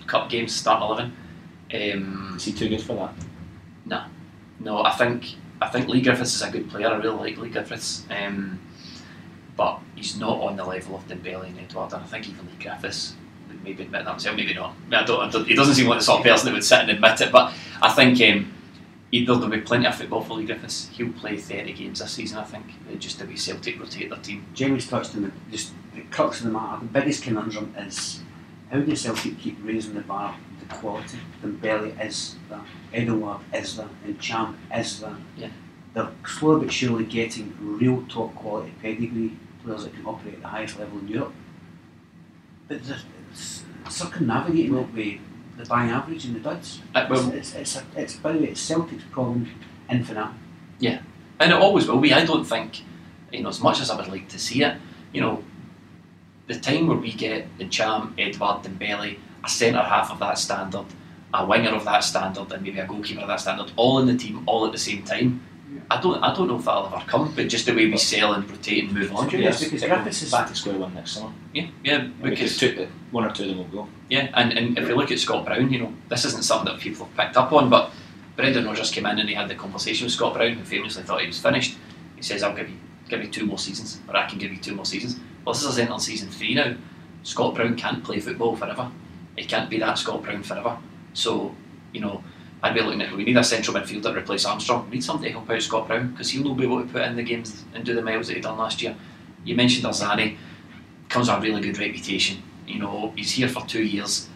Cup 0.07 0.29
games 0.29 0.55
starting 0.55 0.87
eleven. 0.87 1.13
Um, 1.73 2.35
Is 2.37 2.45
he 2.45 2.53
too 2.53 2.69
good 2.69 2.81
for 2.81 2.95
that? 2.95 3.13
no, 3.85 4.05
no 4.61 4.83
I 4.85 4.91
think 4.91 5.35
I 5.61 5.67
think 5.67 5.89
Leigh 5.89 6.01
Griffiths 6.01 6.33
is 6.33 6.41
a 6.43 6.49
good 6.49 6.69
player. 6.69 6.87
I 6.87 6.95
really 6.95 7.17
like 7.17 7.37
Leigh 7.37 7.49
Griffiths, 7.49 8.05
um, 8.09 8.57
but 9.55 9.79
he's 9.95 10.17
not 10.17 10.41
on 10.41 10.55
the 10.55 10.63
level 10.63 10.95
of 10.95 11.07
Dembele 11.07 11.45
and 11.45 11.59
Edouard. 11.59 11.93
And 11.93 12.03
I 12.03 12.05
think 12.07 12.27
even 12.29 12.45
Leigh 12.45 12.63
Griffiths 12.63 13.15
would 13.47 13.63
maybe 13.63 13.83
admit 13.83 14.05
that 14.05 14.11
himself. 14.11 14.35
Maybe 14.35 14.53
not. 14.53 14.75
I, 14.91 15.03
don't, 15.03 15.21
I 15.21 15.29
don't. 15.29 15.47
He 15.47 15.55
doesn't 15.55 15.75
seem 15.75 15.87
like 15.87 15.99
the 15.99 16.05
sort 16.05 16.19
of 16.19 16.25
person 16.25 16.47
that 16.47 16.53
would 16.53 16.63
sit 16.63 16.79
and 16.79 16.89
admit 16.91 17.21
it. 17.21 17.31
But 17.31 17.53
I 17.81 17.91
think 17.93 18.21
um, 18.21 18.53
he, 19.11 19.25
there'll 19.25 19.47
be 19.47 19.61
plenty 19.61 19.85
of 19.85 19.95
football 19.95 20.21
for 20.21 20.35
Leigh 20.35 20.45
Griffiths. 20.45 20.89
He'll 20.93 21.11
play 21.13 21.37
thirty 21.37 21.73
games 21.73 21.99
this 21.99 22.11
season. 22.11 22.39
I 22.39 22.43
think 22.43 22.65
uh, 22.91 22.95
just 22.95 23.19
the 23.19 23.25
way 23.25 23.35
Celtic 23.35 23.79
rotate 23.79 24.09
their 24.09 24.19
team. 24.19 24.45
Jamie's 24.53 24.87
touched 24.89 25.15
on 25.15 25.23
the 25.23 25.31
just 25.51 25.73
the 25.93 26.01
crux 26.01 26.39
of 26.39 26.47
the 26.47 26.51
matter. 26.51 26.81
The 26.81 26.99
biggest 26.99 27.23
conundrum 27.23 27.75
is 27.77 28.21
how 28.71 28.79
do 28.79 28.95
Celtic 28.95 29.37
keep 29.37 29.57
raising 29.61 29.93
the 29.93 30.01
bar, 30.01 30.35
the 30.59 30.65
quality? 30.73 31.19
Dembele 31.43 32.03
is 32.03 32.37
that, 32.49 32.65
Edouard 32.91 33.41
is 33.53 33.77
that, 33.77 33.89
and 34.03 34.19
Champ 34.19 34.57
is 34.75 34.99
that. 35.01 35.15
Yeah. 35.37 35.49
They're 35.93 36.09
slowly 36.25 36.65
but 36.65 36.73
surely 36.73 37.05
getting 37.05 37.55
real 37.59 38.03
top 38.09 38.33
quality 38.33 38.73
pedigree 38.81 39.37
players 39.63 39.83
that 39.83 39.93
can 39.93 40.05
operate 40.05 40.35
at 40.35 40.41
the 40.41 40.47
highest 40.47 40.79
level 40.79 40.99
in 40.99 41.07
Europe. 41.07 41.33
But 42.67 42.81
circumnavigating 43.89 44.77
it 44.77 44.93
with 44.93 45.19
the 45.57 45.65
bang 45.65 45.89
average 45.89 46.25
and 46.25 46.35
the 46.35 46.39
duds. 46.39 46.81
Uh, 46.95 47.05
well, 47.09 47.31
it's, 47.31 47.53
it's, 47.53 47.75
it's, 47.75 47.83
a, 47.95 48.01
it's 48.01 48.15
by 48.15 48.31
the 48.31 48.39
way, 48.39 48.45
it's 48.45 48.61
Celtic's 48.61 49.03
problem 49.11 49.49
infinite. 49.89 50.31
Yeah, 50.79 51.01
and 51.39 51.51
it 51.51 51.57
always 51.57 51.87
will 51.87 51.99
be. 51.99 52.13
I 52.13 52.25
don't 52.25 52.45
think, 52.45 52.81
you 53.31 53.43
know, 53.43 53.49
as 53.49 53.61
much 53.61 53.79
as 53.79 53.89
I 53.89 53.95
would 53.95 54.07
like 54.07 54.29
to 54.29 54.39
see 54.39 54.63
it, 54.63 54.77
you 55.11 55.21
know, 55.21 55.43
the 56.47 56.59
time 56.59 56.87
where 56.87 56.97
we 56.97 57.11
get 57.11 57.57
the 57.57 57.65
Ntcham, 57.65 58.13
Edouard, 58.17 58.63
Dembele, 58.63 59.17
a 59.43 59.49
centre 59.49 59.79
half 59.79 60.11
of 60.11 60.19
that 60.19 60.37
standard, 60.37 60.85
a 61.33 61.45
winger 61.45 61.71
of 61.71 61.85
that 61.85 62.03
standard, 62.03 62.51
and 62.51 62.63
maybe 62.63 62.79
a 62.79 62.87
goalkeeper 62.87 63.21
of 63.21 63.27
that 63.27 63.39
standard, 63.39 63.71
all 63.75 63.99
in 63.99 64.07
the 64.07 64.15
team, 64.15 64.43
all 64.45 64.65
at 64.65 64.71
the 64.71 64.77
same 64.77 65.03
time. 65.03 65.41
I 65.91 66.01
don't, 66.01 66.23
I 66.23 66.33
don't 66.33 66.47
know 66.47 66.57
if 66.57 66.65
that'll 66.65 66.87
ever 66.87 67.03
come, 67.07 67.33
but 67.35 67.47
just 67.47 67.65
the 67.65 67.73
way 67.73 67.85
we 67.87 67.97
sell 67.97 68.33
and 68.33 68.49
rotate 68.49 68.85
and 68.85 68.93
move 68.93 69.13
on. 69.13 69.29
Yes, 69.29 69.63
because 69.63 69.83
it'll 69.83 69.95
Griffiths 69.97 70.23
is- 70.23 70.31
back 70.31 70.47
to 70.47 70.55
square 70.55 70.77
one 70.77 70.93
next 70.93 71.11
summer. 71.11 71.31
Yeah, 71.53 71.67
yeah, 71.83 72.07
Because 72.21 72.39
because 72.39 72.57
two, 72.57 72.87
one 73.11 73.25
or 73.25 73.31
two 73.31 73.43
of 73.43 73.49
them 73.49 73.57
will 73.57 73.65
go. 73.85 73.87
Yeah, 74.09 74.29
and, 74.33 74.53
and 74.57 74.77
if 74.77 74.87
we 74.87 74.93
look 74.93 75.11
at 75.11 75.19
Scott 75.19 75.45
Brown, 75.45 75.71
you 75.71 75.79
know, 75.79 75.93
this 76.09 76.25
isn't 76.25 76.43
something 76.43 76.73
that 76.73 76.81
people 76.81 77.05
have 77.05 77.15
picked 77.17 77.37
up 77.37 77.51
on, 77.51 77.69
but 77.69 77.91
Brendan 78.35 78.65
Rodgers 78.65 78.89
came 78.91 79.05
in 79.05 79.19
and 79.19 79.29
he 79.29 79.35
had 79.35 79.47
the 79.49 79.55
conversation 79.55 80.05
with 80.05 80.13
Scott 80.13 80.33
Brown, 80.33 80.53
who 80.53 80.63
famously 80.63 81.03
thought 81.03 81.21
he 81.21 81.27
was 81.27 81.39
finished. 81.39 81.77
He 82.15 82.21
says, 82.23 82.41
I'll 82.43 82.55
give 82.55 82.69
you 82.69 82.77
give 83.09 83.21
you 83.21 83.29
two 83.29 83.45
more 83.45 83.59
seasons, 83.59 83.99
or 84.07 84.15
I 84.15 84.25
can 84.27 84.39
give 84.39 84.51
you 84.51 84.57
two 84.57 84.73
more 84.73 84.85
seasons. 84.85 85.19
Well, 85.45 85.53
this 85.53 85.63
is 85.63 85.77
entering 85.77 85.99
season 85.99 86.29
three 86.29 86.55
now. 86.55 86.75
Scott 87.23 87.53
Brown 87.53 87.75
can't 87.75 88.03
play 88.03 88.19
football 88.19 88.55
forever. 88.55 88.89
He 89.37 89.45
can't 89.45 89.69
be 89.69 89.77
that 89.79 89.97
Scott 89.97 90.23
Brown 90.23 90.41
forever. 90.41 90.77
So, 91.13 91.53
you 91.91 92.01
know, 92.01 92.23
I'd 92.63 92.73
be 92.73 92.81
looking 92.81 93.01
at 93.01 93.13
we 93.13 93.25
need 93.25 93.35
a 93.35 93.43
central 93.43 93.75
midfielder 93.75 94.13
to 94.13 94.19
replace 94.19 94.45
Armstrong. 94.45 94.85
We 94.85 94.95
need 94.95 95.03
somebody 95.03 95.29
to 95.29 95.37
help 95.37 95.49
out 95.49 95.61
Scott 95.61 95.87
Brown 95.87 96.11
because 96.11 96.29
he'll 96.29 96.45
not 96.45 96.55
be 96.55 96.63
able 96.63 96.81
to 96.81 96.87
put 96.87 97.01
in 97.01 97.17
the 97.17 97.23
games 97.23 97.65
and 97.73 97.83
do 97.83 97.93
the 97.93 98.01
miles 98.01 98.27
that 98.27 98.35
he 98.35 98.41
done 98.41 98.57
last 98.57 98.81
year. 98.81 98.95
You 99.43 99.55
mentioned 99.55 99.85
Arzani, 99.85 100.37
comes 101.09 101.29
with 101.29 101.37
a 101.37 101.41
really 101.41 101.61
good 101.61 101.77
reputation. 101.77 102.41
You 102.65 102.79
know, 102.79 103.11
he's 103.17 103.31
here 103.31 103.49
for 103.49 103.65
two 103.67 103.83
years. 103.83 104.29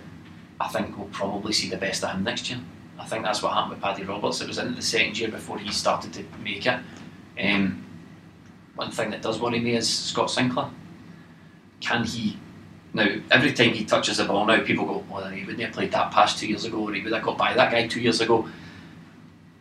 I 0.60 0.68
think 0.68 0.98
we'll 0.98 1.08
probably 1.08 1.54
see 1.54 1.70
the 1.70 1.78
best 1.78 2.04
of 2.04 2.12
him 2.12 2.24
next 2.24 2.50
year. 2.50 2.60
I 3.00 3.06
think 3.06 3.24
that's 3.24 3.42
what 3.42 3.54
happened 3.54 3.76
with 3.76 3.82
Paddy 3.82 4.04
Roberts. 4.04 4.42
It 4.42 4.48
was 4.48 4.58
into 4.58 4.74
the 4.74 4.82
second 4.82 5.18
year 5.18 5.30
before 5.30 5.58
he 5.58 5.72
started 5.72 6.12
to 6.14 6.26
make 6.44 6.66
it. 6.66 6.80
Um, 7.40 7.86
one 8.76 8.92
thing 8.92 9.12
that 9.12 9.22
does 9.22 9.40
worry 9.40 9.60
me 9.60 9.76
is 9.76 9.88
Scott 9.88 10.30
Sinclair. 10.30 10.70
Can 11.80 12.04
he? 12.04 12.38
Now, 12.98 13.08
every 13.30 13.54
time 13.54 13.74
he 13.74 13.86
touches 13.86 14.18
the 14.18 14.26
ball 14.26 14.44
now, 14.48 14.60
people 14.64 14.84
go, 14.86 15.04
well, 15.08 15.30
he 15.30 15.42
wouldn't 15.46 15.62
have 15.62 15.72
played 15.72 15.92
that 15.92 16.12
pass 16.12 16.40
two 16.40 16.48
years 16.48 16.66
ago, 16.66 16.80
or 16.80 16.92
he 16.96 17.04
would 17.04 17.14
have 17.14 17.22
got 17.22 17.38
by 17.38 17.54
that 17.54 17.72
guy 17.72 17.86
two 17.86 18.02
years 18.02 18.22
ago. 18.22 18.50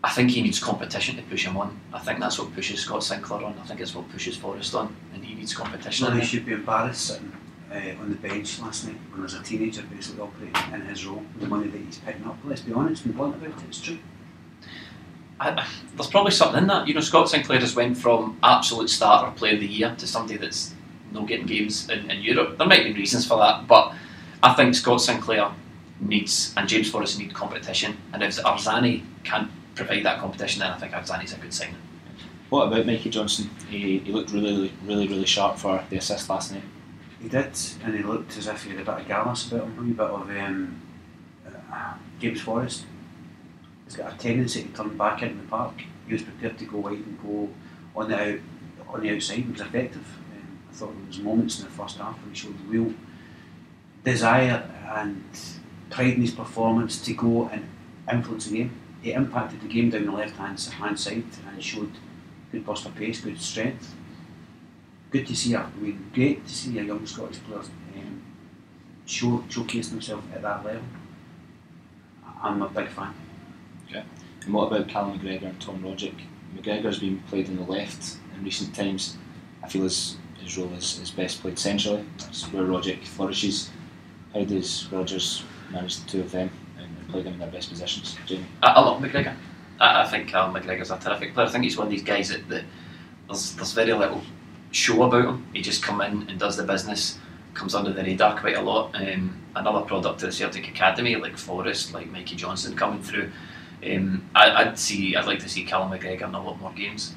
I 0.02 0.10
think 0.10 0.30
he 0.30 0.40
needs 0.40 0.58
competition 0.58 1.16
to 1.16 1.22
push 1.24 1.44
him 1.44 1.58
on. 1.58 1.78
I 1.92 1.98
think 1.98 2.18
that's 2.18 2.38
what 2.38 2.54
pushes 2.54 2.80
Scott 2.80 3.04
Sinclair 3.04 3.44
on. 3.44 3.54
I 3.58 3.66
think 3.66 3.80
it's 3.80 3.94
what 3.94 4.08
pushes 4.08 4.38
Forrest 4.38 4.74
on, 4.74 4.96
and 5.12 5.22
he 5.22 5.34
needs 5.34 5.52
competition. 5.52 6.06
Well, 6.06 6.16
he 6.16 6.24
should 6.24 6.46
be 6.46 6.54
embarrassed 6.54 7.08
sitting 7.08 7.30
uh, 7.70 8.00
on 8.00 8.08
the 8.08 8.16
bench 8.16 8.58
last 8.60 8.86
night 8.86 8.96
when 9.10 9.20
there's 9.20 9.34
a 9.34 9.42
teenager 9.42 9.82
basically 9.82 10.22
operating 10.22 10.72
in 10.72 10.86
his 10.86 11.04
role, 11.04 11.22
the 11.38 11.46
money 11.46 11.68
that 11.68 11.78
he's 11.78 11.98
picking 11.98 12.24
up. 12.24 12.38
Let's 12.42 12.62
be 12.62 12.72
honest 12.72 13.04
and 13.04 13.14
blunt 13.14 13.34
about 13.34 13.50
it, 13.50 13.64
it's 13.68 13.82
true. 13.82 13.98
I, 15.38 15.68
there's 15.94 16.08
probably 16.08 16.32
something 16.32 16.62
in 16.62 16.68
that. 16.68 16.88
You 16.88 16.94
know, 16.94 17.00
Scott 17.00 17.28
Sinclair 17.28 17.58
just 17.58 17.76
went 17.76 17.98
from 17.98 18.38
absolute 18.42 18.88
starter 18.88 19.30
player 19.32 19.52
of 19.52 19.60
the 19.60 19.66
year 19.66 19.94
to 19.98 20.06
somebody 20.06 20.38
that's 20.38 20.72
no 21.16 21.26
getting 21.26 21.46
games 21.46 21.88
in, 21.90 22.10
in 22.10 22.22
Europe. 22.22 22.58
There 22.58 22.66
might 22.66 22.84
be 22.84 22.92
reasons 22.92 23.26
for 23.26 23.38
that, 23.38 23.66
but 23.66 23.92
I 24.42 24.54
think 24.54 24.74
Scott 24.74 25.00
Sinclair 25.00 25.50
needs 26.00 26.54
and 26.56 26.68
James 26.68 26.90
Forrest 26.90 27.18
need 27.18 27.34
competition. 27.34 27.96
And 28.12 28.22
if 28.22 28.36
Arzani 28.36 29.02
can't 29.24 29.50
provide 29.74 30.04
that 30.04 30.20
competition, 30.20 30.60
then 30.60 30.70
I 30.70 30.78
think 30.78 30.92
Arzani's 30.92 31.32
a 31.32 31.38
good 31.38 31.52
signing. 31.52 31.76
What 32.48 32.68
about 32.68 32.86
Mikey 32.86 33.10
Johnston? 33.10 33.50
He, 33.68 33.98
he 33.98 34.12
looked 34.12 34.30
really, 34.30 34.72
really, 34.84 35.08
really 35.08 35.26
sharp 35.26 35.58
for 35.58 35.82
the 35.90 35.96
assist 35.96 36.30
last 36.30 36.52
night. 36.52 36.62
He 37.20 37.28
did, 37.28 37.58
and 37.82 37.94
he 37.94 38.02
looked 38.02 38.36
as 38.36 38.46
if 38.46 38.62
he 38.62 38.70
had 38.70 38.80
a 38.80 38.84
bit 38.84 39.00
of 39.00 39.08
gallus 39.08 39.50
about 39.50 39.64
him, 39.64 39.78
a 39.78 39.82
wee 39.82 39.92
bit 39.92 40.06
of 40.06 40.30
um, 40.30 40.80
uh, 41.72 41.94
James 42.20 42.40
Forrest. 42.40 42.84
He's 43.84 43.96
got 43.96 44.14
a 44.14 44.16
tendency 44.16 44.64
to 44.64 44.68
turn 44.68 44.96
back 44.96 45.22
into 45.22 45.42
the 45.42 45.48
park. 45.48 45.74
He 46.06 46.12
was 46.12 46.22
prepared 46.22 46.58
to 46.58 46.64
go 46.66 46.78
wide 46.78 46.98
and 46.98 47.20
go 47.22 47.48
on 47.96 48.10
the 48.10 48.34
out, 48.34 48.38
on 48.88 49.00
the 49.00 49.14
outside. 49.14 49.38
He 49.38 49.50
was 49.50 49.60
effective. 49.60 50.06
Thought 50.76 50.94
there 50.94 51.06
was 51.06 51.18
moments 51.20 51.58
in 51.58 51.64
the 51.64 51.70
first 51.70 51.96
half 51.96 52.20
when 52.20 52.34
he 52.34 52.36
showed 52.36 52.60
real 52.68 52.92
desire 54.04 54.70
and 54.94 55.24
pride 55.88 56.14
in 56.14 56.20
his 56.20 56.32
performance 56.32 57.00
to 57.02 57.14
go 57.14 57.48
and 57.48 57.66
influence 58.12 58.46
the 58.46 58.58
game. 58.58 58.70
He 59.00 59.12
impacted 59.12 59.62
the 59.62 59.68
game 59.68 59.90
down 59.90 60.06
the 60.06 60.12
left 60.12 60.36
hand 60.36 60.60
side 60.60 61.24
and 61.48 61.62
showed 61.62 61.92
good 62.52 62.66
burst 62.66 62.86
of 62.86 62.94
pace, 62.94 63.20
good 63.20 63.40
strength. 63.40 63.94
Good 65.10 65.26
to 65.28 65.36
see 65.36 65.54
a, 65.54 65.60
I 65.60 65.70
mean, 65.80 66.10
great 66.12 66.46
to 66.46 66.54
see 66.54 66.78
a 66.78 66.82
young 66.82 67.06
Scottish 67.06 67.38
player 67.38 67.60
um, 67.60 68.22
show 69.06 69.44
showcase 69.48 69.90
himself 69.90 70.22
at 70.34 70.42
that 70.42 70.64
level. 70.64 70.82
I'm 72.42 72.60
a 72.60 72.68
big 72.68 72.88
fan. 72.88 73.14
And 74.44 74.54
what 74.54 74.66
about 74.70 74.88
Callum 74.88 75.18
McGregor 75.18 75.46
and 75.46 75.60
Tom 75.60 75.82
Rogic? 75.82 76.14
McGregor's 76.56 77.00
been 77.00 77.18
played 77.28 77.48
on 77.48 77.56
the 77.56 77.62
left 77.62 78.18
in 78.34 78.44
recent 78.44 78.74
times. 78.74 79.16
I 79.62 79.68
feel 79.68 79.82
his, 79.82 80.16
his 80.46 80.56
role 80.56 80.72
is, 80.74 81.00
is 81.00 81.10
best 81.10 81.42
played 81.42 81.58
centrally. 81.58 82.04
That's 82.18 82.44
where 82.52 82.62
Rogic 82.62 83.04
flourishes. 83.04 83.70
How 84.32 84.44
does 84.44 84.88
Rodgers 84.92 85.42
manage 85.70 85.98
the 85.98 86.08
two 86.08 86.20
of 86.20 86.30
them 86.30 86.50
and 86.78 87.08
play 87.08 87.22
them 87.22 87.34
in 87.34 87.38
their 87.40 87.50
best 87.50 87.68
positions? 87.68 88.16
Jamie? 88.26 88.46
I, 88.62 88.68
I 88.68 88.80
love 88.80 89.02
McGregor. 89.02 89.34
I, 89.80 90.02
I 90.02 90.06
think 90.06 90.28
Callum 90.28 90.54
McGregor's 90.54 90.90
a 90.90 90.98
terrific 90.98 91.34
player. 91.34 91.46
I 91.46 91.50
think 91.50 91.64
he's 91.64 91.76
one 91.76 91.88
of 91.88 91.90
these 91.90 92.04
guys 92.04 92.28
that, 92.28 92.48
that 92.48 92.64
there's, 93.26 93.56
there's 93.56 93.72
very 93.72 93.92
little 93.92 94.22
show 94.70 95.02
about 95.02 95.24
him. 95.24 95.46
He 95.52 95.62
just 95.62 95.82
come 95.82 96.00
in 96.00 96.28
and 96.28 96.38
does 96.38 96.56
the 96.56 96.62
business, 96.62 97.18
comes 97.54 97.74
under 97.74 97.92
the 97.92 98.04
radar 98.04 98.38
quite 98.38 98.56
a 98.56 98.62
lot. 98.62 98.94
Um, 98.94 99.42
another 99.56 99.84
product 99.84 100.22
of 100.22 100.30
the 100.30 100.32
Celtic 100.32 100.68
Academy, 100.68 101.16
like 101.16 101.36
Forrest, 101.36 101.92
like 101.92 102.08
Mikey 102.10 102.36
Johnston 102.36 102.76
coming 102.76 103.02
through. 103.02 103.32
Um, 103.84 104.28
I, 104.34 104.50
I'd 104.52 104.78
see. 104.78 105.16
I'd 105.16 105.26
like 105.26 105.40
to 105.40 105.48
see 105.48 105.64
Callum 105.64 105.90
McGregor 105.90 106.28
in 106.28 106.34
a 106.34 106.42
lot 106.42 106.60
more 106.60 106.72
games. 106.72 107.14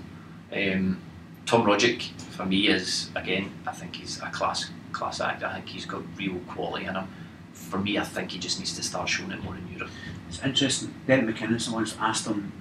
Um, 0.51 0.99
Tom 1.45 1.63
Rogic 1.63 2.09
for 2.39 2.45
me 2.45 2.69
is 2.69 3.09
again. 3.17 3.51
I 3.67 3.73
think 3.73 3.97
he's 3.97 4.21
a 4.21 4.29
class 4.29 4.69
class 4.93 5.19
act. 5.19 5.43
I 5.43 5.55
think 5.55 5.67
he's 5.67 5.85
got 5.85 6.03
real 6.15 6.39
quality 6.47 6.85
in 6.85 6.95
him. 6.95 7.09
For 7.51 7.77
me, 7.77 7.97
I 7.97 8.05
think 8.05 8.31
he 8.31 8.39
just 8.39 8.59
needs 8.59 8.73
to 8.77 8.81
start 8.81 9.09
showing 9.09 9.31
it 9.31 9.43
more 9.43 9.57
in 9.57 9.67
Europe. 9.67 9.91
It's 10.29 10.41
interesting. 10.41 10.93
Derek 11.05 11.25
McInnes 11.25 11.69
once 11.69 11.97
asked 11.99 12.27
him, 12.27 12.53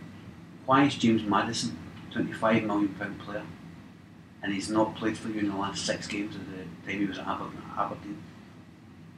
why 0.67 0.83
is 0.87 0.97
James 0.97 1.23
Maddison 1.23 1.79
£25 2.13 2.65
million 2.65 2.89
player 3.25 3.45
and 4.43 4.53
he's 4.53 4.69
not 4.69 4.97
played 4.97 5.17
for 5.17 5.29
you 5.29 5.39
in 5.41 5.49
the 5.51 5.57
last 5.57 5.87
six 5.87 6.09
games 6.09 6.35
of 6.35 6.43
the 6.51 6.65
time 6.85 6.99
he 6.99 7.07
was 7.07 7.19
at 7.19 7.29
Aberdeen? 7.29 8.21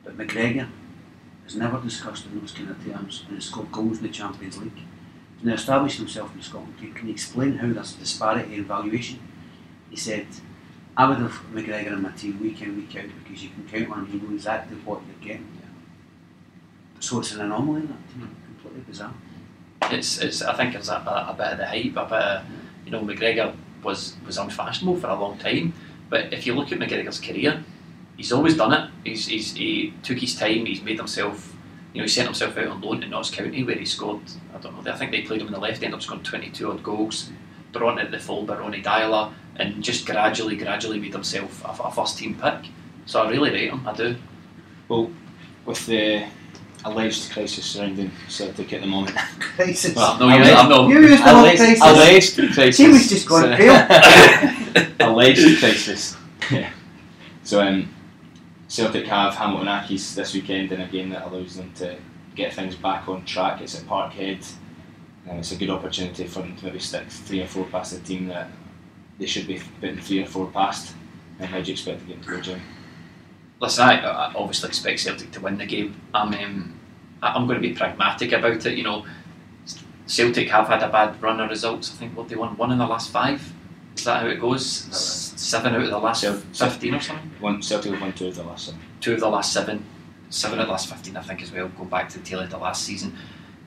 But 0.05 0.19
McGregor 0.19 0.69
is 1.47 1.57
never 1.57 1.81
discussed 1.81 2.27
in 2.27 2.39
those 2.39 2.53
kind 2.53 2.69
of 2.69 2.85
terms 2.85 3.25
and 3.27 3.37
has 3.37 3.47
scored 3.47 3.73
goals 3.73 3.97
in 3.97 4.03
the 4.03 4.11
Champions 4.11 4.59
League. 4.59 4.83
He's 5.37 5.47
now 5.47 5.55
established 5.55 5.97
himself 5.97 6.35
in 6.35 6.43
Scotland. 6.43 6.75
Can 6.95 7.07
you 7.07 7.15
explain 7.15 7.57
how 7.57 7.73
there's 7.73 7.97
a 7.97 7.99
disparity 8.01 8.57
in 8.57 8.65
valuation? 8.65 9.21
He 9.89 9.97
said, 9.97 10.27
I 10.97 11.09
would 11.09 11.19
have 11.19 11.33
McGregor 11.53 11.93
in 11.93 12.03
my 12.03 12.11
team 12.11 12.41
week 12.41 12.61
in, 12.63 12.77
week 12.77 12.97
out 12.97 13.11
because 13.23 13.43
you 13.43 13.51
can 13.51 13.67
count 13.69 13.97
on 13.97 14.07
him, 14.07 14.21
you 14.21 14.29
know 14.29 14.35
exactly 14.35 14.77
what 14.79 15.01
you're 15.07 15.29
getting. 15.29 15.61
So 17.01 17.19
it's 17.19 17.33
an 17.33 17.41
anomaly 17.41 17.81
in 17.81 17.89
that 17.89 18.09
team, 18.11 18.27
hmm. 18.27 18.45
completely 18.45 18.83
bizarre. 18.87 19.15
it's, 19.91 20.19
it's 20.19 20.43
I 20.43 20.55
think 20.55 20.75
it's 20.75 20.89
a, 20.89 20.97
a, 20.97 21.31
a 21.31 21.35
bit 21.37 21.47
of 21.47 21.59
the 21.59 21.67
hype, 21.67 21.97
a 21.97 22.05
bit 22.05 22.13
of, 22.13 22.45
you 22.85 22.93
know, 22.93 23.01
McGregor 23.01 23.57
was, 23.83 24.17
was 24.27 24.37
unfashionable 24.37 25.01
for 25.01 25.09
a 25.09 25.19
long 25.19 25.39
time, 25.39 25.73
but 26.11 26.33
if 26.33 26.47
you 26.47 26.55
look 26.55 26.71
at 26.71 26.79
McGregor's 26.79 27.19
career, 27.19 27.65
he's 28.19 28.33
always 28.33 28.57
done 28.57 28.75
it. 28.75 28.91
He's, 29.03 29.27
he's, 29.27 29.55
he 29.55 29.95
took 30.03 30.19
his 30.19 30.39
time, 30.39 30.67
he's 30.67 30.83
made 30.83 30.99
himself, 30.99 31.57
you 31.95 32.01
know, 32.01 32.05
he 32.05 32.09
sent 32.09 32.27
himself 32.27 32.57
out 32.59 32.69
on 32.69 32.83
loan 32.83 33.01
to 33.01 33.09
Notts 33.09 33.31
County 33.31 33.65
where 33.65 33.77
he 33.77 33.87
scored, 33.87 34.21
I 34.55 34.59
don't 34.59 34.85
know, 34.85 34.93
I 34.93 34.97
think 34.97 35.11
they 35.11 35.23
played 35.23 35.41
him 35.41 35.47
in 35.47 35.55
the 35.55 35.61
left, 35.61 35.83
ended 35.83 35.95
up 35.95 36.03
scoring 36.03 36.23
22 36.23 36.71
odd 36.71 36.83
goals, 36.83 37.31
brought 37.73 37.99
in 37.99 38.05
at 38.05 38.11
the 38.11 38.19
full 38.19 38.45
by 38.45 38.59
Ronny 38.59 38.83
Deila, 38.83 39.33
and 39.61 39.83
just 39.83 40.07
gradually, 40.07 40.57
gradually 40.57 40.99
made 40.99 41.13
himself 41.13 41.65
a, 41.65 41.83
a 41.83 41.93
first 41.93 42.19
team 42.19 42.35
pick. 42.41 42.71
So 43.07 43.23
I 43.23 43.31
really 43.31 43.51
rate 43.51 43.71
him, 43.71 43.87
I 43.87 43.95
do. 43.95 44.17
Well, 44.89 45.11
with 45.67 45.87
the 45.87 46.27
alleged 46.85 47.31
crisis 47.31 47.65
surrounding 47.65 48.11
Celtic 48.29 48.73
at 48.73 48.81
the 48.81 48.87
moment. 48.87 49.17
Crisis. 49.39 49.95
Well, 49.95 50.19
no, 50.19 50.29
you're 50.29 50.55
I'm 50.55 50.69
not. 50.69 50.89
You 50.89 51.01
used 51.01 51.23
the 51.23 51.27
word 51.27 51.41
alleged, 51.41 51.59
crisis. 51.59 51.83
alleged 51.83 52.55
crisis. 52.55 52.77
He 52.79 52.89
was 52.89 53.09
just 53.09 53.29
going 53.29 53.57
pale. 53.57 53.87
alleged 55.01 55.59
crisis. 55.61 56.17
Yeah. 56.51 56.71
So 57.43 57.61
um, 57.61 57.93
Celtic 58.69 59.07
have 59.07 59.35
Hamilton 59.35 59.67
Accies 59.69 60.15
this 60.15 60.35
weekend 60.35 60.73
in 60.73 60.81
a 60.81 60.89
game 60.89 61.11
that 61.11 61.27
allows 61.27 61.57
them 61.57 61.73
to 61.75 61.99
get 62.35 62.55
things 62.55 62.77
back 62.77 63.09
on 63.09 63.25
track. 63.25 63.61
It's 63.61 63.79
at 63.79 63.87
Parkhead, 63.87 64.51
and 65.27 65.39
it's 65.39 65.53
a 65.53 65.57
good 65.57 65.71
opportunity 65.71 66.27
for 66.27 66.41
them 66.41 66.57
to 66.57 66.67
maybe 66.67 66.79
stick 66.79 67.09
three 67.09 67.43
or 67.43 67.47
four 67.47 67.67
past 67.67 67.93
a 67.93 68.01
team 68.01 68.29
that 68.29 68.49
they 69.21 69.27
should 69.27 69.47
be 69.47 69.61
putting 69.81 70.01
three 70.01 70.23
or 70.23 70.27
four 70.27 70.49
past. 70.49 70.95
And 71.39 71.49
how 71.49 71.61
do 71.61 71.67
you 71.67 71.73
expect 71.73 72.01
the 72.01 72.07
game 72.07 72.21
to 72.23 72.29
go, 72.29 72.41
Jim? 72.41 72.61
Listen, 73.61 73.85
I, 73.85 74.01
I 74.01 74.33
obviously 74.35 74.69
expect 74.69 75.01
Celtic 75.01 75.31
to 75.33 75.41
win 75.41 75.59
the 75.59 75.67
game. 75.67 76.01
I'm, 76.13 76.35
um, 76.35 76.81
I'm 77.23 77.47
going 77.47 77.61
to 77.61 77.69
be 77.69 77.75
pragmatic 77.75 78.33
about 78.33 78.67
it. 78.67 78.77
You 78.77 78.85
know, 78.85 79.07
Celtic 80.07 80.49
have 80.49 80.67
had 80.67 80.83
a 80.83 80.89
bad 80.89 81.23
run 81.23 81.39
of 81.39 81.51
results. 81.51 81.93
I 81.93 81.97
think 81.97 82.17
what 82.17 82.29
they 82.29 82.37
won 82.37 82.57
one 82.57 82.73
in 82.73 82.79
the 82.79 82.87
last 82.87 83.11
five. 83.11 83.53
Is 83.97 84.05
that 84.05 84.23
how 84.23 84.29
it 84.29 84.41
goes? 84.41 84.65
Seven 84.67 85.75
out 85.75 85.83
of 85.83 85.91
the 85.91 85.99
last 85.99 86.25
fifteen 86.25 86.95
or 86.95 87.01
something. 87.01 87.31
One 87.41 87.63
Celtic 87.63 87.93
have 87.93 88.01
won 88.01 88.13
two 88.15 88.29
of 88.29 88.35
the 88.35 88.43
last 88.43 88.67
seven. 88.67 88.81
Two 89.01 89.15
of 89.15 89.21
the 89.21 89.29
last 89.29 89.53
seven, 89.53 89.85
seven 90.31 90.59
of 90.59 90.67
the 90.67 90.73
last 90.73 90.89
fifteen. 90.89 91.17
I 91.17 91.23
think 91.23 91.43
as 91.43 91.53
well. 91.53 91.69
Go 91.69 91.85
back 91.85 92.09
to 92.11 92.19
the 92.19 92.25
tail 92.25 92.41
end 92.41 92.55
of 92.55 92.63
last 92.63 92.85
season. 92.85 93.17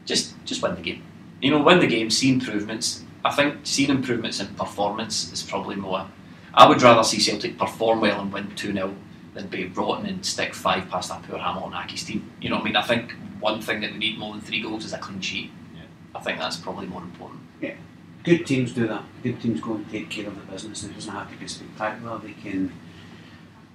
Just 0.06 0.34
just 0.46 0.62
win 0.64 0.76
the 0.76 0.82
game. 0.82 1.04
You 1.42 1.52
know, 1.52 1.62
win 1.62 1.80
the 1.80 1.88
game. 1.88 2.10
See 2.10 2.32
improvements. 2.32 3.04
I 3.26 3.32
think 3.32 3.60
seeing 3.64 3.90
improvements 3.90 4.40
in 4.40 4.48
performance 4.56 5.32
is 5.32 5.44
probably 5.44 5.76
more. 5.76 6.08
I 6.54 6.68
would 6.68 6.82
rather 6.82 7.04
see 7.04 7.20
Celtic 7.20 7.58
perform 7.58 8.02
well 8.02 8.22
and 8.22 8.32
win 8.32 8.54
two 8.56 8.74
0 8.74 8.96
than 9.34 9.48
be 9.48 9.66
rotten 9.66 10.06
and 10.06 10.26
stick 10.26 10.54
five 10.54 10.90
past 10.90 11.10
that 11.10 11.24
poor 11.24 11.40
Hamilton 11.40 11.72
Accies 11.72 12.06
team. 12.06 12.32
You 12.42 12.50
know 12.50 12.58
what 12.58 12.64
I 12.64 12.66
mean? 12.66 12.76
I 12.76 12.84
think 12.84 13.14
one 13.40 13.62
thing 13.62 13.82
that 13.82 13.92
we 13.92 13.98
need 13.98 14.20
more 14.20 14.34
than 14.34 14.42
three 14.42 14.62
goals 14.62 14.86
is 14.86 14.94
a 14.94 14.98
clean 14.98 15.22
sheet. 15.22 15.52
Yeah. 15.74 15.82
I 16.16 16.20
think 16.20 16.40
that's 16.40 16.58
probably 16.58 16.88
more 16.88 17.02
important. 17.02 17.42
Yeah. 17.62 17.76
Good 18.24 18.46
teams 18.46 18.74
do 18.74 18.88
that. 18.88 19.04
Good 19.24 19.42
teams 19.42 19.60
go 19.60 19.76
and 19.76 19.90
take 19.90 20.10
care 20.10 20.28
of 20.28 20.36
the 20.36 20.52
business. 20.52 20.84
It 20.84 20.94
doesn't 20.94 21.12
have 21.12 21.32
to 21.32 21.38
be 21.38 21.48
spectacular. 21.48 22.20
They 22.20 22.34
can. 22.34 22.72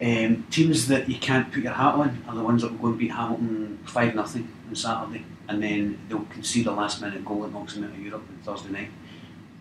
Um, 0.00 0.46
teams 0.48 0.86
that 0.88 1.08
you 1.08 1.18
can't 1.18 1.52
put 1.52 1.64
your 1.64 1.72
hat 1.72 1.94
on 1.94 2.22
are 2.28 2.36
the 2.36 2.42
ones 2.42 2.62
that 2.62 2.70
will 2.70 2.78
go 2.78 2.86
and 2.88 2.98
beat 2.98 3.10
Hamilton 3.10 3.80
five 3.84 4.14
nothing 4.14 4.48
on 4.68 4.76
Saturday, 4.76 5.24
and 5.48 5.60
then 5.60 5.98
they'll 6.08 6.24
concede 6.26 6.68
a 6.68 6.72
last 6.72 7.02
minute 7.02 7.24
goal 7.24 7.42
that 7.42 7.52
knocks 7.52 7.74
them 7.74 7.84
out 7.84 7.90
of 7.90 7.98
Europe 7.98 8.22
on 8.28 8.38
Thursday 8.44 8.70
night. 8.70 8.90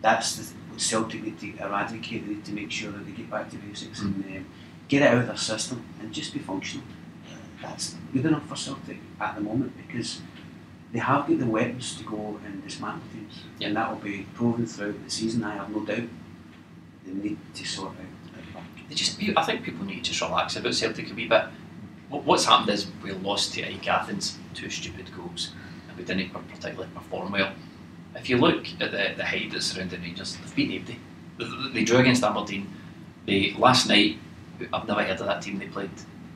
That's 0.00 0.36
the, 0.36 0.54
what 0.70 0.80
Celtic 0.80 1.22
need 1.22 1.38
to 1.40 1.64
eradicate. 1.64 2.26
They 2.26 2.34
need 2.34 2.44
to 2.44 2.52
make 2.52 2.70
sure 2.70 2.92
that 2.92 3.04
they 3.04 3.12
get 3.12 3.30
back 3.30 3.50
to 3.50 3.56
basics 3.56 4.00
and 4.00 4.24
um, 4.24 4.46
get 4.88 5.02
it 5.02 5.08
out 5.08 5.18
of 5.18 5.26
their 5.26 5.36
system 5.36 5.84
and 6.00 6.12
just 6.12 6.32
be 6.32 6.38
functional. 6.38 6.86
That's 7.62 7.96
good 8.12 8.26
enough 8.26 8.48
for 8.48 8.56
Celtic 8.56 8.98
at 9.20 9.34
the 9.34 9.40
moment 9.40 9.72
because 9.86 10.20
they 10.92 11.00
have 11.00 11.26
got 11.26 11.38
the 11.38 11.46
weapons 11.46 11.96
to 11.96 12.04
go 12.04 12.38
and 12.44 12.62
dismantle 12.62 13.02
teams, 13.12 13.42
and 13.60 13.76
that 13.76 13.90
will 13.90 13.98
be 13.98 14.26
proven 14.34 14.66
throughout 14.66 15.04
the 15.04 15.10
season. 15.10 15.44
I 15.44 15.54
have 15.54 15.70
no 15.70 15.84
doubt. 15.84 16.08
They 17.04 17.12
need 17.12 17.38
to 17.54 17.64
sort 17.64 17.90
out 17.90 18.38
at 18.38 18.46
the 18.46 18.52
back. 18.52 18.88
They 18.88 18.94
just, 18.94 19.20
I 19.36 19.44
think 19.44 19.64
people 19.64 19.84
need 19.84 20.04
to 20.04 20.10
just 20.10 20.20
relax 20.20 20.56
about 20.56 20.74
Celtic 20.74 21.10
a 21.10 21.14
wee 21.14 21.28
bit. 21.28 21.44
What's 22.08 22.46
happened 22.46 22.70
is 22.70 22.86
we 23.02 23.12
lost 23.12 23.52
to 23.54 23.62
AEK 23.62 23.86
Athens, 23.86 24.38
two 24.54 24.70
stupid 24.70 25.10
goals, 25.14 25.52
and 25.88 25.98
we 25.98 26.04
didn't 26.04 26.30
particularly 26.30 26.88
perform 26.94 27.32
well. 27.32 27.52
If 28.16 28.28
you 28.28 28.38
look 28.38 28.66
at 28.80 28.90
the, 28.90 29.14
the 29.16 29.24
hype 29.24 29.50
that's 29.52 29.66
surrounding 29.66 30.02
Rangers, 30.02 30.36
they've 30.36 30.54
beaten 30.54 30.76
Aberdeen. 30.76 31.00
They, 31.38 31.72
they- 31.80 31.84
drew 31.84 31.98
against 31.98 32.22
Aberdeen. 32.24 32.68
They 33.26 33.54
last 33.58 33.88
night, 33.88 34.18
I've 34.72 34.88
never 34.88 35.02
heard 35.04 35.20
of 35.20 35.26
that 35.26 35.42
team 35.42 35.58
they 35.58 35.66
played. 35.66 35.90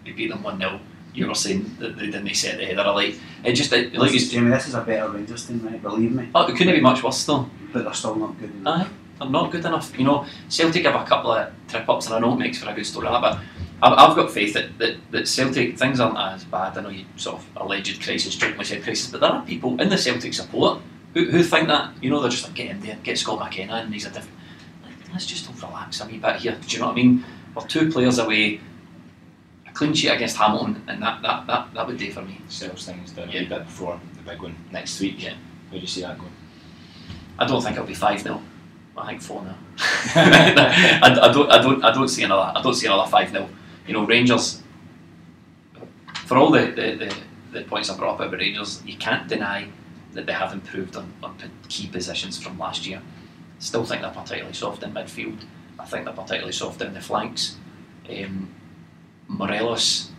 They 0.04 0.12
beat 0.12 0.28
them 0.30 0.42
one 0.42 0.58
0 0.58 0.78
You 1.14 1.26
were 1.28 1.34
saying 1.34 1.76
that 1.80 1.96
they 1.98 2.06
didn't 2.06 2.34
set 2.34 2.58
the 2.58 2.66
header 2.66 2.82
alight. 2.82 3.18
It 3.44 3.54
just 3.54 3.72
it, 3.72 3.94
like 3.94 4.12
you, 4.12 4.20
Jamie, 4.20 4.50
this 4.50 4.68
is 4.68 4.74
a 4.74 4.82
better 4.82 5.08
Rangers 5.10 5.46
team, 5.46 5.66
right? 5.66 5.80
Believe 5.82 6.12
me. 6.12 6.28
oh, 6.34 6.46
it 6.46 6.56
couldn't 6.56 6.74
be 6.74 6.80
much 6.80 7.02
worse 7.02 7.24
though. 7.24 7.48
But 7.72 7.84
they're 7.84 7.94
still 7.94 8.14
not 8.16 8.38
good 8.38 8.50
enough. 8.50 8.86
Aye, 8.86 8.90
they're 9.18 9.30
not 9.30 9.50
good 9.50 9.64
enough. 9.64 9.98
You 9.98 10.04
know, 10.04 10.26
Celtic 10.48 10.84
have 10.84 10.94
a 10.94 11.04
couple 11.04 11.32
of 11.32 11.50
trip 11.68 11.88
ups, 11.88 12.06
and 12.06 12.14
I 12.14 12.18
know 12.20 12.34
it 12.34 12.38
makes 12.38 12.58
for 12.58 12.68
a 12.70 12.74
good 12.74 12.86
story, 12.86 13.08
that, 13.08 13.20
but 13.20 13.38
I've, 13.82 14.10
I've 14.10 14.16
got 14.16 14.30
faith 14.30 14.52
that, 14.54 14.76
that, 14.78 14.96
that 15.10 15.26
Celtic 15.26 15.78
things 15.78 15.98
aren't 16.00 16.18
as 16.18 16.44
bad. 16.44 16.76
I 16.76 16.82
know 16.82 16.90
you 16.90 17.06
sort 17.16 17.36
of 17.38 17.46
alleged 17.56 18.02
crisis, 18.02 18.36
jokingly 18.36 18.64
said 18.66 18.82
crisis, 18.82 19.10
but 19.10 19.20
there 19.20 19.30
are 19.30 19.44
people 19.46 19.80
in 19.80 19.88
the 19.88 19.98
Celtic 19.98 20.34
support 20.34 20.80
who, 21.14 21.30
who 21.30 21.42
think 21.42 21.68
that 21.68 21.92
you 22.02 22.10
know 22.10 22.20
they're 22.20 22.30
just 22.30 22.44
like 22.44 22.54
get 22.54 22.70
in 22.70 22.80
there, 22.80 22.98
get 23.02 23.18
Scott 23.18 23.38
McKenna, 23.38 23.74
and 23.74 23.92
he's 23.92 24.06
a 24.06 24.10
different. 24.10 24.36
Like, 24.84 24.94
let's 25.12 25.26
just 25.26 25.48
relax 25.62 26.00
a 26.00 26.06
wee 26.06 26.18
bit 26.18 26.36
here. 26.36 26.52
Do 26.60 26.68
you 26.68 26.78
know 26.80 26.86
what 26.86 26.92
I 26.92 26.96
mean? 26.96 27.24
We're 27.54 27.66
two 27.66 27.90
players 27.90 28.18
away. 28.18 28.60
A 29.66 29.72
clean 29.72 29.94
sheet 29.94 30.08
against 30.08 30.36
Hamilton, 30.36 30.82
and 30.88 31.02
that 31.02 31.22
that, 31.22 31.46
that, 31.46 31.74
that 31.74 31.86
would 31.86 31.96
do 31.98 32.10
for 32.12 32.22
me. 32.22 32.40
Settles 32.48 32.84
things 32.86 33.10
down 33.12 33.28
a 33.28 33.32
Yeah. 33.32 33.40
wee 33.40 33.46
bit 33.46 33.64
before 33.64 34.00
the 34.16 34.22
big 34.30 34.40
one 34.42 34.54
next 34.70 35.00
week. 35.00 35.22
Yeah. 35.22 35.34
How 35.70 35.76
do 35.76 35.78
you 35.78 35.86
see 35.86 36.02
that 36.02 36.18
going? 36.18 36.32
I 37.38 37.46
don't 37.46 37.62
think 37.62 37.76
it'll 37.76 37.86
be 37.86 37.94
five 37.94 38.20
0 38.20 38.40
I 38.96 39.06
think 39.08 39.22
four 39.22 39.42
0 39.42 39.54
I, 40.14 41.18
I 41.22 41.32
don't, 41.32 41.50
I 41.50 41.62
don't, 41.62 41.82
I 41.82 41.92
don't 41.92 42.08
see 42.08 42.22
another, 42.24 42.52
I 42.54 42.60
don't 42.62 42.74
see 42.74 42.86
another 42.86 43.10
five 43.10 43.30
0 43.30 43.48
You 43.86 43.94
know, 43.94 44.04
Rangers. 44.06 44.62
For 46.26 46.36
all 46.36 46.50
the, 46.50 46.66
the, 46.66 46.96
the, 47.06 47.14
the 47.52 47.64
points 47.64 47.88
I 47.90 47.96
brought 47.96 48.14
up 48.14 48.20
about 48.20 48.38
Rangers, 48.38 48.82
you 48.86 48.96
can't 48.98 49.26
deny 49.28 49.68
that 50.12 50.26
they 50.26 50.32
have 50.32 50.52
improved 50.52 50.96
on, 50.96 51.12
on 51.22 51.36
key 51.68 51.88
positions 51.88 52.40
from 52.40 52.58
last 52.58 52.86
year. 52.86 53.02
Still 53.58 53.84
think 53.84 54.02
they're 54.02 54.10
particularly 54.10 54.54
soft 54.54 54.82
in 54.82 54.92
midfield. 54.92 55.44
I 55.78 55.84
think 55.84 56.04
they're 56.04 56.14
particularly 56.14 56.52
soft 56.52 56.82
in 56.82 56.94
the 56.94 57.00
flanks. 57.00 57.56
Um, 58.08 58.52
Morelos, 59.28 60.10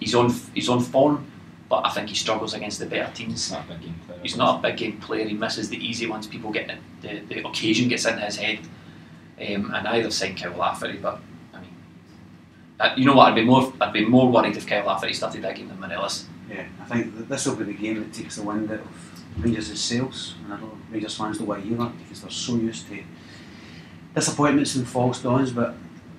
he's 0.00 0.14
on 0.14 0.34
he's 0.54 0.68
on 0.68 0.80
form, 0.80 1.26
but 1.68 1.86
I 1.86 1.90
think 1.90 2.08
he 2.08 2.14
struggles 2.14 2.54
against 2.54 2.78
the 2.80 2.86
better 2.86 3.12
teams. 3.12 3.32
He's 3.32 3.52
not 3.52 3.64
a 3.66 3.72
big 3.72 3.82
game 3.82 4.00
player. 4.06 4.18
He's 4.22 4.36
not 4.36 4.58
a 4.58 4.62
big 4.62 4.76
game 4.76 5.00
player. 5.00 5.26
He 5.26 5.34
misses 5.34 5.68
the 5.68 5.76
easy 5.76 6.06
ones. 6.06 6.26
People 6.26 6.50
get 6.50 6.70
in, 6.70 6.78
the 7.02 7.20
the 7.34 7.46
occasion 7.46 7.88
gets 7.88 8.06
into 8.06 8.20
his 8.22 8.36
head. 8.36 8.60
Um, 9.40 9.72
and 9.74 9.88
either 9.88 10.10
sign 10.10 10.36
Kyle 10.36 10.56
Lafferty, 10.56 10.98
but 10.98 11.18
I 11.52 11.60
mean, 11.60 11.74
uh, 12.78 12.94
you 12.96 13.06
know 13.06 13.14
what? 13.14 13.28
I'd 13.28 13.34
be 13.34 13.44
more 13.44 13.72
I'd 13.80 13.92
be 13.92 14.04
more 14.04 14.30
worried 14.30 14.56
if 14.56 14.66
Kyle 14.66 14.86
Lafferty 14.86 15.14
started 15.14 15.42
that 15.42 15.56
game 15.56 15.68
than 15.68 15.80
Morelos. 15.80 16.26
Yeah, 16.50 16.66
I 16.80 16.84
think 16.84 17.16
that 17.16 17.28
this 17.28 17.46
will 17.46 17.56
be 17.56 17.64
the 17.64 17.74
game 17.74 18.00
that 18.00 18.12
takes 18.12 18.36
the 18.36 18.42
wind 18.42 18.70
out 18.70 18.80
of 18.80 19.44
Rangers' 19.44 19.80
sails, 19.80 20.34
and 20.44 20.52
I 20.52 20.56
don't 20.56 20.68
know 20.68 20.78
Rangers 20.90 21.16
fans 21.16 21.38
don't 21.38 21.46
want 21.46 21.62
to 21.62 21.68
hear 21.68 21.78
that 21.78 21.98
because 21.98 22.20
they're 22.20 22.30
so 22.30 22.56
used 22.56 22.86
to 22.88 23.02
disappointments 24.14 24.74
and 24.74 24.86
false 24.86 25.22
dawns. 25.22 25.52
But 25.52 25.74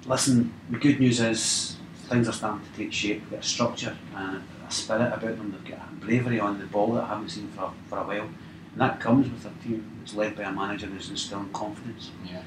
listen, 0.06 0.54
the 0.70 0.78
good 0.78 1.00
news 1.00 1.20
is 1.20 1.78
things 2.10 2.28
are 2.28 2.34
starting 2.34 2.66
to 2.66 2.78
take 2.78 2.92
shape. 2.92 3.22
They've 3.22 3.32
got 3.32 3.40
a 3.40 3.48
structure 3.48 3.98
and 4.16 4.44
a 4.68 4.72
spirit 4.72 5.14
about 5.14 5.38
them. 5.38 5.52
They've 5.52 5.78
got 5.78 5.88
a 5.88 5.96
bravery 5.96 6.40
on 6.40 6.60
the 6.60 6.66
ball 6.66 6.94
that 6.94 7.04
I 7.04 7.08
haven't 7.08 7.30
seen 7.30 7.50
for, 7.50 7.72
for 7.88 8.00
a 8.00 8.04
while, 8.04 8.30
and 8.72 8.82
that 8.82 9.00
comes 9.00 9.30
with 9.30 9.46
a 9.46 9.64
team 9.64 9.90
that's 10.00 10.16
led 10.16 10.36
by 10.36 10.44
a 10.44 10.52
manager 10.52 10.88
who's 10.88 11.10
instilling 11.10 11.52
confidence. 11.52 12.12
Yeah. 12.26 12.42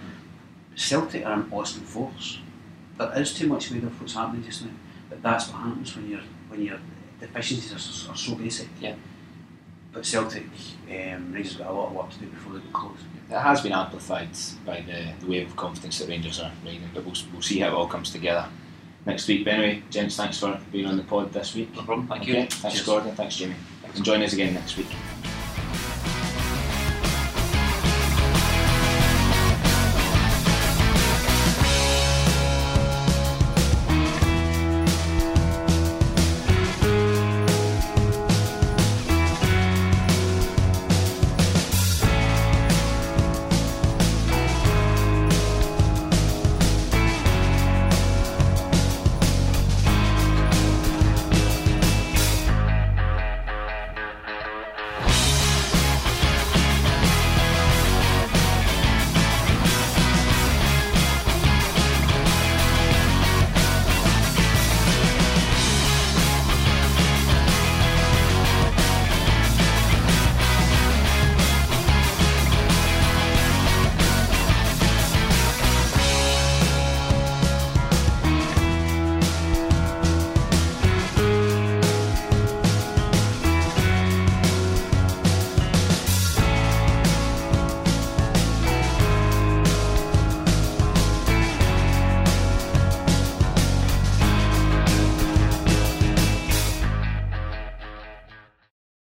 Celtic 0.74 1.24
are 1.24 1.32
an 1.32 1.48
Austin 1.52 1.84
force. 1.84 2.40
There 2.98 3.18
is 3.18 3.34
too 3.34 3.46
much 3.46 3.70
made 3.70 3.84
of 3.84 4.00
what's 4.00 4.14
happening 4.14 4.44
just 4.44 4.64
now, 4.64 4.72
but 5.08 5.22
that's 5.22 5.48
what 5.48 5.58
happens 5.58 5.94
when 5.94 6.08
your 6.08 6.20
when 6.48 6.62
your 6.62 6.78
deficiencies 7.26 7.72
are, 7.72 8.12
are 8.12 8.16
so 8.16 8.34
basic. 8.34 8.68
Yeah. 8.80 8.94
But 9.92 10.04
Celtic, 10.04 10.44
um, 10.90 11.32
Rangers 11.32 11.56
got 11.56 11.70
a 11.70 11.72
lot 11.72 11.88
of 11.88 11.94
work 11.94 12.10
to 12.10 12.18
do 12.18 12.26
before 12.26 12.52
they 12.52 12.60
get 12.60 12.72
close. 12.72 12.98
It 13.30 13.38
has 13.38 13.60
been 13.60 13.72
amplified 13.72 14.28
by 14.64 14.82
the, 14.82 15.12
the 15.20 15.26
wave 15.26 15.48
of 15.48 15.56
confidence 15.56 15.98
that 15.98 16.08
Rangers 16.08 16.40
are 16.40 16.52
riding, 16.64 16.82
but 16.94 17.04
we'll, 17.04 17.16
we'll 17.32 17.42
see 17.42 17.60
how 17.60 17.68
it 17.68 17.72
all 17.72 17.88
comes 17.88 18.10
together 18.10 18.46
next 19.06 19.26
week. 19.26 19.44
But 19.44 19.54
anyway, 19.54 19.82
gents, 19.90 20.16
thanks 20.16 20.38
for 20.38 20.60
being 20.70 20.86
on 20.86 20.96
the 20.96 21.02
pod 21.02 21.32
this 21.32 21.54
week. 21.54 21.74
No 21.74 21.82
problem. 21.82 22.06
Thank 22.06 22.22
okay, 22.22 22.42
you. 22.42 22.46
Thanks, 22.46 22.76
Cheers. 22.76 22.86
Gordon. 22.86 23.14
Thanks, 23.14 23.36
Jamie. 23.36 23.54
And 23.94 24.04
join 24.04 24.22
us 24.22 24.32
again 24.32 24.54
next 24.54 24.76
week. 24.76 24.88